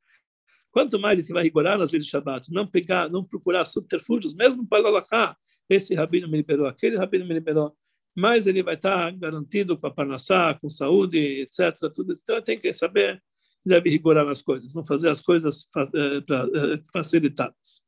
Quanto 0.70 0.98
mais 0.98 1.18
a 1.18 1.22
gente 1.22 1.32
vai 1.32 1.42
rigorar 1.42 1.78
nas 1.78 1.90
leis 1.90 2.04
do 2.04 2.10
Shabat, 2.10 2.52
não 2.52 2.66
pegar, 2.66 3.08
não 3.08 3.22
procurar 3.22 3.64
subterfúgios, 3.64 4.34
mesmo 4.34 4.66
para 4.66 4.86
Allah, 4.86 5.36
esse 5.68 5.94
rabino 5.94 6.28
me 6.28 6.36
liberou, 6.36 6.66
aquele 6.66 6.96
rabino 6.96 7.26
me 7.26 7.34
liberou, 7.34 7.76
mais 8.20 8.46
ele 8.46 8.62
vai 8.62 8.74
estar 8.74 9.10
garantido 9.12 9.76
com 9.76 9.86
a 9.86 9.90
parnassá, 9.90 10.56
com 10.60 10.68
saúde, 10.68 11.18
etc. 11.42 11.74
Tudo. 11.94 12.12
Então 12.12 12.42
tem 12.42 12.58
que 12.58 12.72
saber 12.72 13.22
deve 13.64 13.90
rigorar 13.90 14.24
nas 14.24 14.42
coisas, 14.42 14.74
não 14.74 14.82
fazer 14.82 15.10
as 15.10 15.20
coisas 15.20 15.68
eh, 15.76 16.18
eh, 16.18 16.80
facilitadas. 16.92 17.84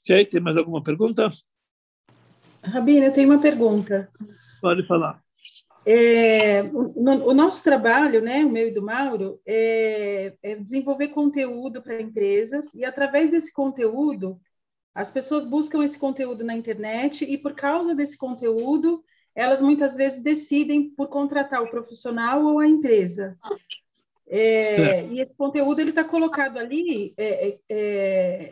Ok? 0.00 0.24
Tem 0.26 0.40
mais 0.40 0.56
alguma 0.56 0.82
pergunta? 0.82 1.28
Rabino, 2.62 3.06
eu 3.06 3.12
tenho 3.12 3.30
uma 3.30 3.40
pergunta. 3.40 4.08
Pode 4.60 4.86
falar. 4.86 5.22
É, 5.86 6.62
o, 6.64 7.30
o, 7.30 7.34
nosso 7.34 7.62
trabalho, 7.64 8.20
né, 8.20 8.44
o 8.44 8.50
meu 8.50 8.68
e 8.68 8.70
do 8.70 8.82
Mauro, 8.82 9.40
é, 9.46 10.34
é 10.42 10.56
desenvolver 10.56 11.08
conteúdo 11.08 11.80
para 11.80 12.00
empresas 12.00 12.74
e 12.74 12.84
através 12.84 13.30
desse 13.30 13.52
conteúdo, 13.52 14.38
as 14.94 15.10
pessoas 15.10 15.46
buscam 15.46 15.82
esse 15.82 15.98
conteúdo 15.98 16.44
na 16.44 16.54
internet 16.54 17.24
e 17.24 17.38
por 17.38 17.54
causa 17.54 17.94
desse 17.94 18.18
conteúdo, 18.18 19.02
elas 19.38 19.62
muitas 19.62 19.94
vezes 19.94 20.18
decidem 20.18 20.90
por 20.90 21.06
contratar 21.06 21.62
o 21.62 21.70
profissional 21.70 22.44
ou 22.44 22.58
a 22.58 22.66
empresa. 22.66 23.38
É. 24.26 25.06
E 25.06 25.20
esse 25.20 25.32
conteúdo 25.34 25.78
ele 25.78 25.90
está 25.90 26.02
colocado 26.02 26.58
ali. 26.58 27.14
É, 27.16 27.48
é, 27.48 27.58
é, 27.68 28.50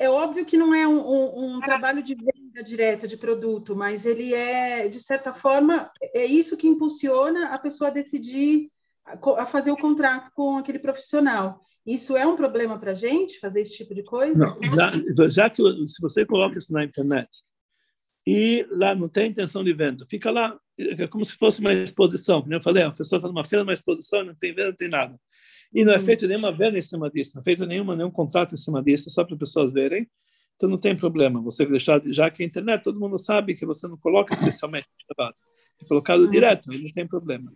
é, 0.00 0.10
óbvio 0.10 0.44
que 0.44 0.56
não 0.56 0.74
é 0.74 0.86
um, 0.88 0.98
um, 0.98 1.44
um, 1.44 1.60
trabalho 1.60 2.02
de 2.02 2.16
venda 2.16 2.60
direta 2.60 3.06
de 3.06 3.16
produto, 3.16 3.76
mas 3.76 4.04
ele 4.04 4.34
é, 4.34 4.88
de 4.88 4.98
certa 4.98 5.32
forma, 5.32 5.88
é 6.12 6.26
isso 6.26 6.56
que 6.56 6.66
impulsiona 6.66 7.54
a 7.54 7.58
pessoa 7.58 7.88
a 7.88 7.94
decidir 7.94 8.72
a, 9.04 9.42
a 9.42 9.46
fazer 9.46 9.70
o 9.70 9.76
contrato 9.76 10.32
com 10.34 10.56
aquele 10.58 10.80
profissional. 10.80 11.60
Isso 11.86 12.16
é 12.16 12.26
um 12.26 12.34
problema 12.34 12.76
para 12.80 12.90
a 12.90 12.96
gente, 12.96 13.38
fazer 13.38 13.60
esse 13.60 13.76
tipo 13.76 13.94
de 13.94 14.02
coisa? 14.02 14.42
Não, 14.42 14.60
já, 14.74 15.28
já 15.28 15.48
que 15.50 15.62
se 15.86 16.02
você 16.02 16.26
coloca 16.26 16.58
isso 16.58 16.72
na 16.72 16.82
internet 16.82 17.44
e 18.26 18.66
lá 18.70 18.94
não 18.94 19.08
tem 19.08 19.30
intenção 19.30 19.62
de 19.62 19.72
venda. 19.72 20.06
Fica 20.08 20.30
lá 20.30 20.58
é 20.78 21.06
como 21.06 21.24
se 21.24 21.36
fosse 21.36 21.60
uma 21.60 21.72
exposição. 21.72 22.42
Como 22.42 22.52
eu 22.52 22.60
falei, 22.60 22.82
a 22.82 22.90
pessoa 22.90 23.18
está 23.18 23.28
numa 23.28 23.44
feira, 23.44 23.64
numa 23.64 23.72
exposição, 23.72 24.24
não 24.24 24.34
tem 24.34 24.52
venda, 24.52 24.68
não 24.68 24.76
tem 24.76 24.88
nada. 24.88 25.18
E 25.72 25.84
não 25.84 25.92
é 25.92 25.98
uhum. 25.98 26.04
feito 26.04 26.26
nenhuma 26.26 26.52
venda 26.52 26.78
em 26.78 26.82
cima 26.82 27.10
disso, 27.10 27.32
não 27.34 27.40
é 27.40 27.44
feito 27.44 27.64
nenhuma, 27.66 27.96
nenhum 27.96 28.10
contrato 28.10 28.54
em 28.54 28.56
cima 28.56 28.82
disso, 28.82 29.10
só 29.10 29.24
para 29.24 29.34
as 29.34 29.38
pessoas 29.38 29.72
verem. 29.72 30.08
Então 30.56 30.68
não 30.68 30.78
tem 30.78 30.96
problema. 30.96 31.40
Você 31.42 31.66
deixar, 31.66 32.00
já 32.06 32.30
que 32.30 32.42
a 32.42 32.46
internet, 32.46 32.82
todo 32.82 32.98
mundo 32.98 33.18
sabe 33.18 33.54
que 33.54 33.66
você 33.66 33.86
não 33.88 33.96
coloca 33.96 34.34
especialmente 34.34 34.86
no 34.86 35.14
trabalho. 35.14 35.36
É 35.80 35.84
colocado 35.84 36.22
uhum. 36.22 36.30
direto, 36.30 36.66
não 36.70 36.92
tem 36.92 37.06
problema. 37.06 37.52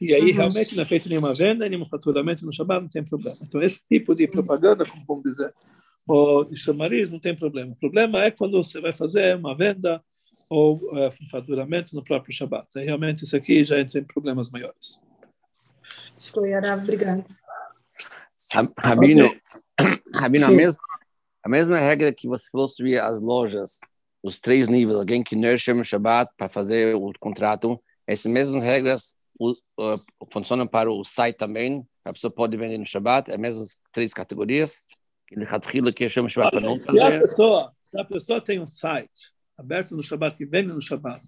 E 0.00 0.14
aí 0.14 0.30
uhum. 0.30 0.36
realmente 0.36 0.76
não 0.76 0.82
é 0.82 0.86
feito 0.86 1.08
nenhuma 1.08 1.32
venda, 1.34 1.68
nenhum 1.68 1.86
faturamento 1.86 2.44
no 2.44 2.52
Shabbat, 2.52 2.82
não 2.82 2.88
tem 2.88 3.04
problema. 3.04 3.36
Então 3.42 3.62
esse 3.62 3.80
tipo 3.88 4.14
de 4.14 4.26
propaganda, 4.26 4.84
como 4.84 5.04
vamos 5.06 5.24
dizer, 5.24 5.52
ou 6.06 6.44
de 6.44 6.56
chamariz, 6.56 7.12
não 7.12 7.20
tem 7.20 7.36
problema. 7.36 7.72
O 7.72 7.76
problema 7.76 8.24
é 8.24 8.30
quando 8.30 8.60
você 8.60 8.80
vai 8.80 8.92
fazer 8.92 9.36
uma 9.36 9.56
venda 9.56 10.02
ou 10.48 10.76
uh, 10.76 11.10
faturamento 11.30 11.94
no 11.94 12.02
próprio 12.02 12.34
Shabat. 12.34 12.66
Aí, 12.76 12.84
realmente 12.84 13.24
isso 13.24 13.36
aqui 13.36 13.64
já 13.64 13.80
entra 13.80 14.00
em 14.00 14.04
problemas 14.04 14.50
maiores. 14.50 15.00
Obrigado. 16.82 17.24
Rabino, 18.84 19.26
okay. 19.26 19.40
Rabino 20.14 20.46
a, 20.46 20.50
mesma, 20.50 20.82
a 21.44 21.48
mesma 21.48 21.78
regra 21.78 22.12
que 22.12 22.26
você 22.26 22.50
falou 22.50 22.68
sobre 22.68 22.98
as 22.98 23.20
lojas, 23.20 23.78
os 24.22 24.40
três 24.40 24.68
níveis, 24.68 24.98
alguém 24.98 25.22
que 25.22 25.36
nurture 25.36 25.78
o 25.78 25.84
Shabbat 25.84 26.32
para 26.36 26.48
fazer 26.48 26.96
o 26.96 27.12
contrato, 27.18 27.80
essas 28.06 28.30
mesmas 28.32 28.64
regras 28.64 29.16
uh, 29.40 29.98
funcionam 30.30 30.66
para 30.66 30.90
o 30.90 31.04
site 31.04 31.36
também, 31.36 31.86
a 32.04 32.12
pessoa 32.12 32.30
pode 32.30 32.56
vender 32.56 32.76
no 32.76 32.86
Shabbat, 32.86 33.30
as 33.30 33.38
mesmas 33.38 33.80
três 33.92 34.12
categorias, 34.12 34.84
que 35.94 36.08
chama 36.08 36.28
Shabbat 36.28 36.50
para 36.50 36.60
não 36.60 36.80
fazer. 36.80 36.98
Se 36.98 37.04
a 37.04 37.20
pessoa, 37.20 37.72
se 37.88 38.00
a 38.00 38.04
pessoa 38.04 38.40
tem 38.40 38.60
um 38.60 38.66
site 38.66 39.30
aberto 39.60 39.94
no 39.94 40.02
Shabat, 40.02 40.36
que 40.36 40.46
vende 40.46 40.68
no 40.68 40.80
Shabat, 40.80 41.22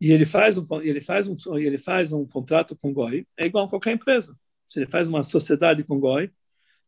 e 0.00 0.12
ele 0.12 0.26
faz 0.26 0.58
um 0.58 0.64
ele 0.82 1.00
faz 1.00 1.28
um 1.28 1.36
ele 1.58 1.78
faz 1.78 2.12
um 2.12 2.26
contrato 2.26 2.76
com 2.76 2.92
Goi, 2.92 3.26
é 3.38 3.46
igual 3.46 3.66
a 3.66 3.68
qualquer 3.68 3.92
empresa. 3.92 4.36
Se 4.66 4.78
ele 4.78 4.86
faz 4.90 5.08
uma 5.08 5.22
sociedade 5.22 5.84
com 5.84 5.98
Goi, 6.00 6.30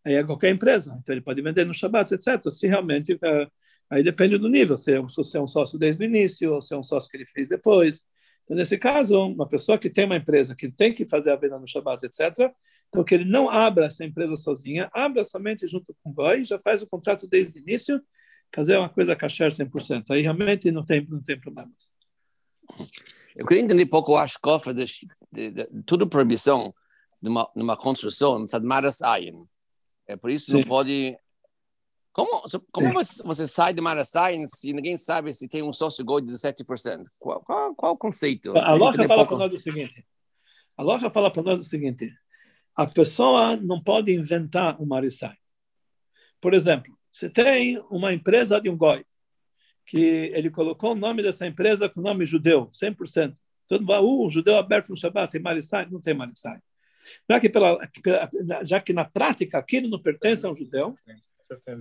aí 0.04 0.14
é 0.14 0.24
qualquer 0.24 0.50
empresa. 0.50 0.96
Então 1.00 1.14
ele 1.14 1.22
pode 1.22 1.40
vender 1.42 1.64
no 1.64 1.74
Shabat, 1.74 2.14
etc. 2.14 2.50
Se 2.50 2.66
realmente 2.66 3.18
é, 3.22 3.48
aí 3.90 4.02
depende 4.02 4.38
do 4.38 4.48
nível, 4.48 4.76
se 4.76 4.92
é, 4.92 5.00
um, 5.00 5.08
se 5.08 5.36
é 5.36 5.40
um 5.40 5.46
sócio 5.46 5.78
desde 5.78 6.04
o 6.04 6.06
início 6.06 6.54
ou 6.54 6.62
se 6.62 6.74
é 6.74 6.76
um 6.78 6.82
sócio 6.82 7.10
que 7.10 7.16
ele 7.16 7.26
fez 7.26 7.48
depois. 7.48 8.04
Então, 8.44 8.56
nesse 8.56 8.78
caso, 8.78 9.18
uma 9.26 9.48
pessoa 9.48 9.78
que 9.78 9.90
tem 9.90 10.04
uma 10.04 10.16
empresa 10.16 10.54
que 10.54 10.70
tem 10.70 10.92
que 10.92 11.08
fazer 11.08 11.32
a 11.32 11.36
venda 11.36 11.58
no 11.58 11.66
Shabat, 11.66 12.04
etc., 12.06 12.52
então 12.88 13.02
que 13.02 13.14
ele 13.14 13.24
não 13.24 13.50
abra 13.50 13.86
essa 13.86 14.04
empresa 14.04 14.36
sozinha, 14.36 14.88
abra 14.94 15.24
somente 15.24 15.66
junto 15.66 15.94
com 16.02 16.10
o 16.10 16.12
Goi, 16.12 16.44
já 16.44 16.58
faz 16.58 16.82
o 16.82 16.86
contrato 16.86 17.26
desde 17.26 17.58
o 17.58 17.62
início 17.62 18.00
fazer 18.54 18.76
uma 18.76 18.88
coisa 18.88 19.16
kasher 19.16 19.50
100%. 19.50 20.10
Aí 20.10 20.22
realmente 20.22 20.70
não 20.70 20.82
tem, 20.82 21.06
não 21.06 21.22
tem 21.22 21.38
problemas. 21.38 21.90
Eu 23.36 23.46
queria 23.46 23.62
entender 23.62 23.84
um 23.84 23.88
pouco 23.88 24.16
a 24.16 24.24
escofa 24.24 24.72
de, 24.72 24.84
de, 25.32 25.50
de, 25.50 25.66
de 25.66 25.82
tudo 25.84 26.08
proibição 26.08 26.74
numa, 27.20 27.50
numa 27.54 27.76
construção, 27.76 28.44
Maras 28.62 29.02
Ayin. 29.02 29.46
É 30.06 30.16
por 30.16 30.30
isso 30.30 30.52
não 30.52 30.60
pode... 30.60 31.16
Como, 32.12 32.30
como 32.72 32.94
você, 32.94 33.22
você, 33.22 33.46
sai 33.46 33.74
de 33.74 33.82
Maras 33.82 34.16
Ayin 34.16 34.46
se 34.46 34.72
ninguém 34.72 34.96
sabe 34.96 35.34
se 35.34 35.46
tem 35.46 35.62
um 35.62 35.72
sócio 35.72 36.02
gol 36.02 36.20
de 36.22 36.32
17%? 36.32 37.04
Qual, 37.18 37.42
qual, 37.42 37.74
qual 37.74 37.92
o 37.92 37.98
conceito? 37.98 38.56
A 38.56 38.72
loja 38.72 39.02
fala 39.06 39.26
para 39.26 39.38
nós 39.38 39.52
o 39.52 39.60
seguinte. 39.60 40.06
A 40.78 40.82
loja 40.82 41.10
fala 41.10 41.30
para 41.30 41.42
nós 41.42 41.60
o 41.60 41.64
seguinte. 41.64 42.10
A 42.74 42.86
pessoa 42.86 43.56
não 43.56 43.82
pode 43.82 44.14
inventar 44.14 44.80
um 44.80 44.86
Marisai. 44.86 45.36
Por 46.40 46.54
exemplo, 46.54 46.96
você 47.16 47.30
tem 47.30 47.82
uma 47.90 48.12
empresa 48.12 48.60
de 48.60 48.68
um 48.68 48.76
goi, 48.76 49.02
que 49.86 50.30
ele 50.34 50.50
colocou 50.50 50.92
o 50.92 50.94
nome 50.94 51.22
dessa 51.22 51.46
empresa 51.46 51.88
com 51.88 52.00
o 52.00 52.02
nome 52.02 52.26
judeu, 52.26 52.68
100%. 52.68 53.34
Todo 53.66 53.80
mundo 53.80 54.26
uh, 54.26 54.30
judeu 54.30 54.58
aberto 54.58 54.90
no 54.90 54.96
Shabbat, 54.96 55.32
tem 55.32 55.40
Marissai? 55.40 55.88
Não 55.90 55.98
tem 55.98 56.12
Marissai. 56.12 56.58
Já 57.28 57.40
que, 57.40 57.48
pela, 57.48 57.78
já 58.64 58.80
que 58.80 58.92
na 58.92 59.04
prática 59.04 59.56
aquilo 59.56 59.88
não 59.88 59.98
pertence 59.98 60.44
a 60.44 60.50
um 60.50 60.54
judeu, 60.54 60.94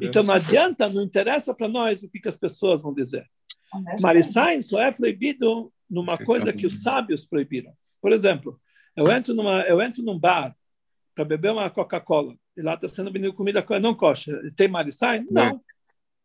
então 0.02 0.24
não 0.24 0.36
adianta, 0.36 0.88
não 0.88 1.04
interessa 1.04 1.54
para 1.54 1.68
nós 1.68 2.02
o 2.02 2.10
que, 2.10 2.20
que 2.20 2.30
as 2.30 2.38
pessoas 2.38 2.82
vão 2.82 2.94
dizer. 2.94 3.30
Marissai 4.02 4.62
só 4.62 4.82
é 4.82 4.92
proibido 4.92 5.74
numa 5.90 6.18
coisa 6.18 6.54
que 6.54 6.66
os 6.66 6.82
sábios 6.82 7.26
proibiram. 7.26 7.74
Por 8.00 8.14
exemplo, 8.14 8.58
eu 8.96 9.12
entro 9.12 9.34
numa, 9.34 9.64
eu 9.64 9.82
entro 9.82 10.02
num 10.02 10.18
bar 10.18 10.56
para 11.14 11.26
beber 11.26 11.52
uma 11.52 11.70
Coca-Cola 11.70 12.38
e 12.56 12.62
lá 12.62 12.76
está 12.76 12.88
sendo 12.88 13.12
vendida 13.12 13.34
comida 13.34 13.66
não 13.82 13.94
kosher. 13.94 14.54
Tem 14.56 14.68
maricai? 14.68 15.24
Não. 15.30 15.62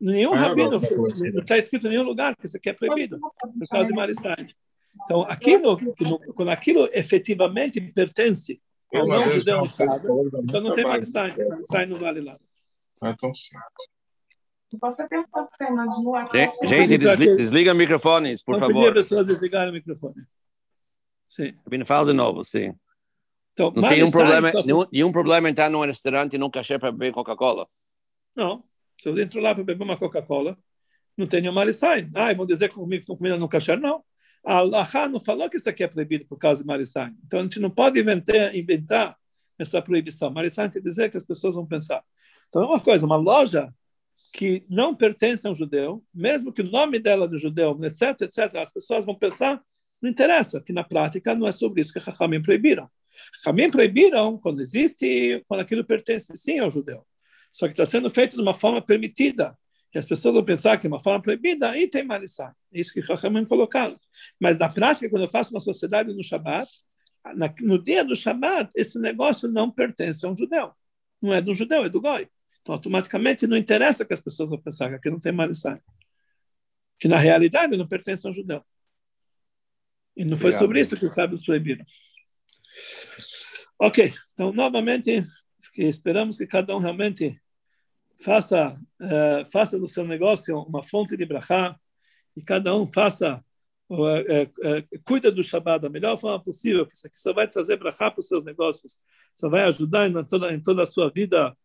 Nenhum 0.00 0.32
ah, 0.32 0.36
rabino, 0.36 0.70
não 0.70 1.40
está 1.40 1.58
escrito 1.58 1.86
em 1.86 1.90
nenhum 1.90 2.04
lugar 2.04 2.34
que 2.34 2.46
isso 2.46 2.56
aqui 2.56 2.70
é 2.70 2.72
proibido 2.72 3.20
por 3.20 3.68
causa 3.68 3.88
de 3.88 3.94
maricai. 3.94 4.46
Então, 5.04 5.22
aquilo, 5.22 5.76
quando 6.34 6.50
aquilo 6.50 6.88
efetivamente 6.92 7.80
pertence 7.80 8.60
ao 8.92 9.06
não 9.06 9.30
judeu 9.30 9.60
então 10.42 10.60
não 10.62 10.72
tem 10.72 10.84
maricai. 10.84 11.36
Maricai 11.36 11.86
não 11.86 11.98
vale 11.98 12.22
nada. 12.22 12.40
É 13.02 13.14
tão 13.14 13.34
simples. 13.34 13.60
Posso 14.80 15.08
perguntar 15.08 15.30
para 15.32 15.56
Fernando 15.58 16.02
no 16.02 16.10
WhatsApp? 16.10 16.66
Gente, 16.66 16.96
desliga, 16.96 17.36
desliga 17.36 17.74
microfones, 17.74 18.42
por 18.42 18.58
favor. 18.58 18.74
Pedir 18.74 18.94
pessoas 18.94 19.26
desligarem 19.26 19.70
o 19.70 19.72
microfone. 19.72 20.22
Sim. 21.26 21.54
Rabino, 21.64 21.84
fala 21.84 22.06
de 22.06 22.12
novo, 22.12 22.44
sim. 22.44 22.72
Então, 23.68 23.82
não 23.82 23.88
tem 23.88 24.02
um 24.02 24.10
problema, 24.10 24.48
então, 24.48 24.64
nenhum, 24.64 24.84
nenhum 24.92 25.12
problema 25.12 25.48
entrar 25.48 25.70
num 25.70 25.80
restaurante 25.80 26.34
e 26.34 26.38
num 26.38 26.50
cachê 26.50 26.78
para 26.78 26.90
beber 26.90 27.12
Coca-Cola? 27.12 27.68
Não. 28.34 28.64
Se 28.98 29.08
eu 29.08 29.18
entro 29.18 29.40
lá 29.40 29.54
para 29.54 29.64
beber 29.64 29.84
uma 29.84 29.96
Coca-Cola, 29.96 30.56
não 31.16 31.26
tem 31.26 31.40
nenhuma 31.40 31.60
maricai. 31.60 32.08
Ah, 32.14 32.32
vão 32.32 32.46
dizer 32.46 32.68
que 32.68 32.74
comida 32.74 33.36
no 33.36 33.48
cachê? 33.48 33.76
Não. 33.76 34.02
A 34.44 34.58
Allah 34.58 34.88
não 35.10 35.20
falou 35.20 35.50
que 35.50 35.58
isso 35.58 35.68
aqui 35.68 35.84
é 35.84 35.88
proibido 35.88 36.24
por 36.26 36.38
causa 36.38 36.62
de 36.62 36.66
maricai. 36.66 37.12
Então, 37.26 37.40
a 37.40 37.42
gente 37.42 37.60
não 37.60 37.70
pode 37.70 38.00
inventar, 38.00 38.54
inventar 38.54 39.16
essa 39.58 39.82
proibição. 39.82 40.30
Maricai 40.30 40.70
quer 40.70 40.80
dizer 40.80 41.10
que 41.10 41.16
as 41.16 41.24
pessoas 41.24 41.54
vão 41.54 41.66
pensar. 41.66 42.02
Então, 42.48 42.62
é 42.62 42.66
uma 42.66 42.80
coisa, 42.80 43.04
uma 43.04 43.16
loja 43.16 43.72
que 44.32 44.64
não 44.68 44.94
pertence 44.94 45.46
a 45.46 45.50
um 45.50 45.54
judeu, 45.54 46.02
mesmo 46.12 46.52
que 46.52 46.62
o 46.62 46.70
nome 46.70 46.98
dela 46.98 47.24
é 47.24 47.28
do 47.28 47.38
judeu, 47.38 47.78
etc., 47.82 48.22
etc., 48.22 48.56
as 48.56 48.72
pessoas 48.72 49.06
vão 49.06 49.14
pensar, 49.14 49.62
não 50.00 50.10
interessa, 50.10 50.60
que 50.60 50.72
na 50.72 50.84
prática 50.84 51.34
não 51.34 51.46
é 51.46 51.52
sobre 51.52 51.80
isso 51.80 51.92
que 51.92 51.98
Rahamim 51.98 52.42
proibiram. 52.42 52.88
Rahamim 53.44 53.70
proibiram 53.70 54.38
quando 54.38 54.60
existe, 54.60 55.42
quando 55.46 55.60
aquilo 55.60 55.84
pertence 55.84 56.36
sim 56.36 56.58
ao 56.58 56.70
judeu. 56.70 57.06
Só 57.50 57.66
que 57.66 57.72
está 57.72 57.84
sendo 57.84 58.10
feito 58.10 58.36
de 58.36 58.42
uma 58.42 58.54
forma 58.54 58.80
permitida, 58.80 59.56
que 59.90 59.98
as 59.98 60.06
pessoas 60.06 60.34
vão 60.34 60.44
pensar 60.44 60.78
que 60.78 60.86
é 60.86 60.88
uma 60.88 61.00
forma 61.00 61.20
proibida, 61.20 61.70
aí 61.70 61.88
tem 61.88 62.04
malissá. 62.04 62.54
É 62.72 62.80
isso 62.80 62.92
que 62.92 63.00
Rahamim 63.00 63.44
colocaram. 63.44 63.98
Mas 64.38 64.58
na 64.58 64.68
prática, 64.68 65.10
quando 65.10 65.22
eu 65.22 65.28
faço 65.28 65.50
uma 65.52 65.60
sociedade 65.60 66.12
no 66.14 66.22
Shabat, 66.22 66.68
no 67.60 67.82
dia 67.82 68.04
do 68.04 68.14
Shabat, 68.14 68.70
esse 68.74 68.98
negócio 68.98 69.48
não 69.48 69.70
pertence 69.70 70.24
a 70.24 70.28
um 70.28 70.36
judeu. 70.36 70.72
Não 71.20 71.34
é 71.34 71.40
do 71.40 71.54
judeu, 71.54 71.84
é 71.84 71.88
do 71.88 72.00
goi. 72.00 72.28
Então, 72.60 72.74
automaticamente, 72.74 73.46
não 73.46 73.56
interessa 73.56 74.04
que 74.04 74.12
as 74.12 74.20
pessoas 74.20 74.50
vão 74.50 74.60
pensar 74.60 74.88
que 74.88 74.94
aqui 74.94 75.10
não 75.10 75.18
tem 75.18 75.32
malissá. 75.32 75.78
Que, 76.98 77.08
na 77.08 77.18
realidade, 77.18 77.76
não 77.76 77.88
pertence 77.88 78.26
ao 78.26 78.32
judeu. 78.32 78.62
E 80.16 80.24
não 80.24 80.36
foi 80.36 80.52
sobre 80.52 80.80
isso 80.80 80.96
que 80.96 81.06
os 81.06 81.14
sábios 81.14 81.44
proibiram. 81.44 81.84
Ok, 83.82 84.12
então, 84.34 84.52
novamente, 84.52 85.22
esperamos 85.78 86.36
que 86.36 86.46
cada 86.46 86.76
um 86.76 86.78
realmente 86.78 87.40
faça, 88.22 88.74
uh, 89.00 89.50
faça 89.50 89.78
do 89.78 89.88
seu 89.88 90.06
negócio 90.06 90.54
uma 90.58 90.82
fonte 90.82 91.16
de 91.16 91.24
brachá 91.24 91.74
e 92.36 92.42
cada 92.42 92.76
um 92.76 92.86
faça, 92.86 93.42
uh, 93.88 93.94
uh, 93.96 95.02
cuida 95.02 95.32
do 95.32 95.42
Shabbat 95.42 95.80
da 95.80 95.88
melhor 95.88 96.18
forma 96.18 96.38
possível, 96.44 96.86
que 96.86 96.94
isso 96.94 97.06
aqui 97.06 97.18
só 97.18 97.32
vai 97.32 97.48
trazer 97.48 97.78
brachá 97.78 98.10
para 98.10 98.20
os 98.20 98.28
seus 98.28 98.44
negócios, 98.44 98.98
só 99.34 99.48
vai 99.48 99.62
ajudar 99.62 100.10
em 100.10 100.24
toda, 100.24 100.52
em 100.52 100.60
toda 100.60 100.82
a 100.82 100.86
sua 100.86 101.10
vida 101.10 101.56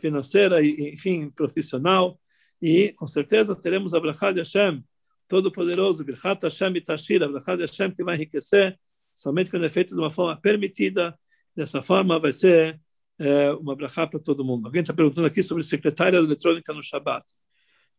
financeira 0.00 0.62
e, 0.62 0.94
enfim, 0.94 1.28
profissional. 1.28 2.20
E, 2.62 2.92
com 2.92 3.06
certeza, 3.06 3.56
teremos 3.56 3.94
a 3.94 4.00
Brachá 4.00 4.30
de 4.30 4.38
Hashem, 4.38 4.82
Todo-Poderoso, 5.26 6.04
Birchat 6.04 6.42
Hashem 6.44 6.76
e 6.76 6.80
Tashir, 6.80 7.22
a 7.22 7.28
Brachá 7.28 7.56
de 7.56 7.62
Hashem 7.62 7.90
que 7.90 8.04
vai 8.04 8.14
enriquecer, 8.14 8.78
somente 9.12 9.50
quando 9.50 9.66
é 9.66 9.68
feito 9.68 9.94
de 9.94 10.00
uma 10.00 10.08
forma 10.08 10.40
permitida. 10.40 11.18
Dessa 11.58 11.82
forma, 11.82 12.20
vai 12.20 12.32
ser 12.32 12.80
é, 13.18 13.50
uma 13.50 13.74
Brachá 13.74 14.06
para 14.06 14.20
todo 14.20 14.44
mundo. 14.44 14.66
Alguém 14.66 14.80
está 14.80 14.94
perguntando 14.94 15.26
aqui 15.26 15.42
sobre 15.42 15.64
secretária 15.64 16.16
eletrônica 16.16 16.72
no 16.72 16.80
Shabat. 16.80 17.24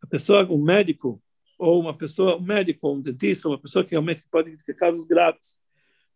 A 0.01 0.07
pessoa, 0.07 0.49
um 0.49 0.64
médico, 0.64 1.22
ou 1.57 1.82
uma 1.82 1.93
pessoa, 1.93 2.38
um 2.38 2.41
médico, 2.41 2.89
um 2.89 3.01
dentista, 3.01 3.49
uma 3.49 3.60
pessoa 3.60 3.84
que 3.84 3.91
realmente 3.91 4.24
pode 4.32 4.55
ter 4.64 4.74
casos 4.76 5.03
graves, 5.03 5.57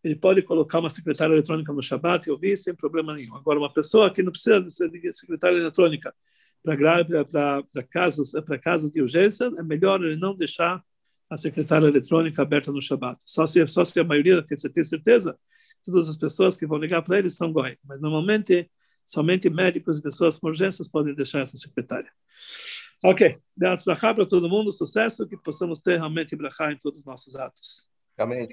ele 0.02 0.16
pode 0.16 0.42
colocar 0.44 0.80
uma 0.80 0.90
secretária 0.90 1.34
eletrônica 1.34 1.74
no 1.74 1.84
Shabat 1.84 2.30
e 2.30 2.32
ouvir 2.32 2.56
sem 2.58 2.74
problema 2.74 3.14
nenhum. 3.14 3.36
Agora, 3.36 3.60
uma 3.60 3.74
pessoa 3.74 4.10
que 4.10 4.24
não 4.24 4.32
precisa 4.32 4.62
de 4.62 5.12
secretária 5.12 5.58
eletrônica 5.58 6.16
para 6.64 7.84
casos, 7.92 8.32
casos 8.62 8.90
de 8.90 9.02
urgência, 9.02 9.52
é 9.58 9.64
melhor 9.64 10.02
ele 10.02 10.16
não 10.16 10.34
deixar 10.34 10.82
a 11.30 11.36
secretária 11.36 11.88
eletrônica 11.88 12.42
aberta 12.42 12.72
no 12.72 12.82
Shabat. 12.82 13.22
Só 13.26 13.46
se, 13.46 13.68
só 13.68 13.84
se 13.84 14.00
a 14.00 14.04
maioria, 14.06 14.42
que 14.44 14.58
você 14.58 14.70
tem 14.70 14.82
certeza, 14.82 15.38
todas 15.84 16.10
as 16.10 16.16
pessoas 16.16 16.56
que 16.56 16.66
vão 16.66 16.78
ligar 16.78 17.02
para 17.02 17.20
ele 17.20 17.30
são 17.30 17.52
goi. 17.52 17.78
Mas, 17.84 18.02
normalmente, 18.02 18.70
somente 19.06 19.50
médicos 19.50 20.00
e 20.00 20.02
pessoas 20.02 20.38
com 20.38 20.48
urgências 20.48 20.88
podem 20.88 21.14
deixar 21.14 21.42
essa 21.42 21.58
secretária. 21.58 22.12
Ok, 23.04 23.30
Deus 23.58 23.84
para 23.84 24.26
todo 24.26 24.48
mundo, 24.50 24.72
sucesso, 24.72 25.28
que 25.28 25.36
possamos 25.38 25.82
ter 25.82 25.98
realmente 25.98 26.36
brachá 26.36 26.72
em 26.72 26.78
todos 26.78 27.00
os 27.00 27.06
nossos 27.06 27.36
atos. 27.36 27.88
Amém. 28.18 28.48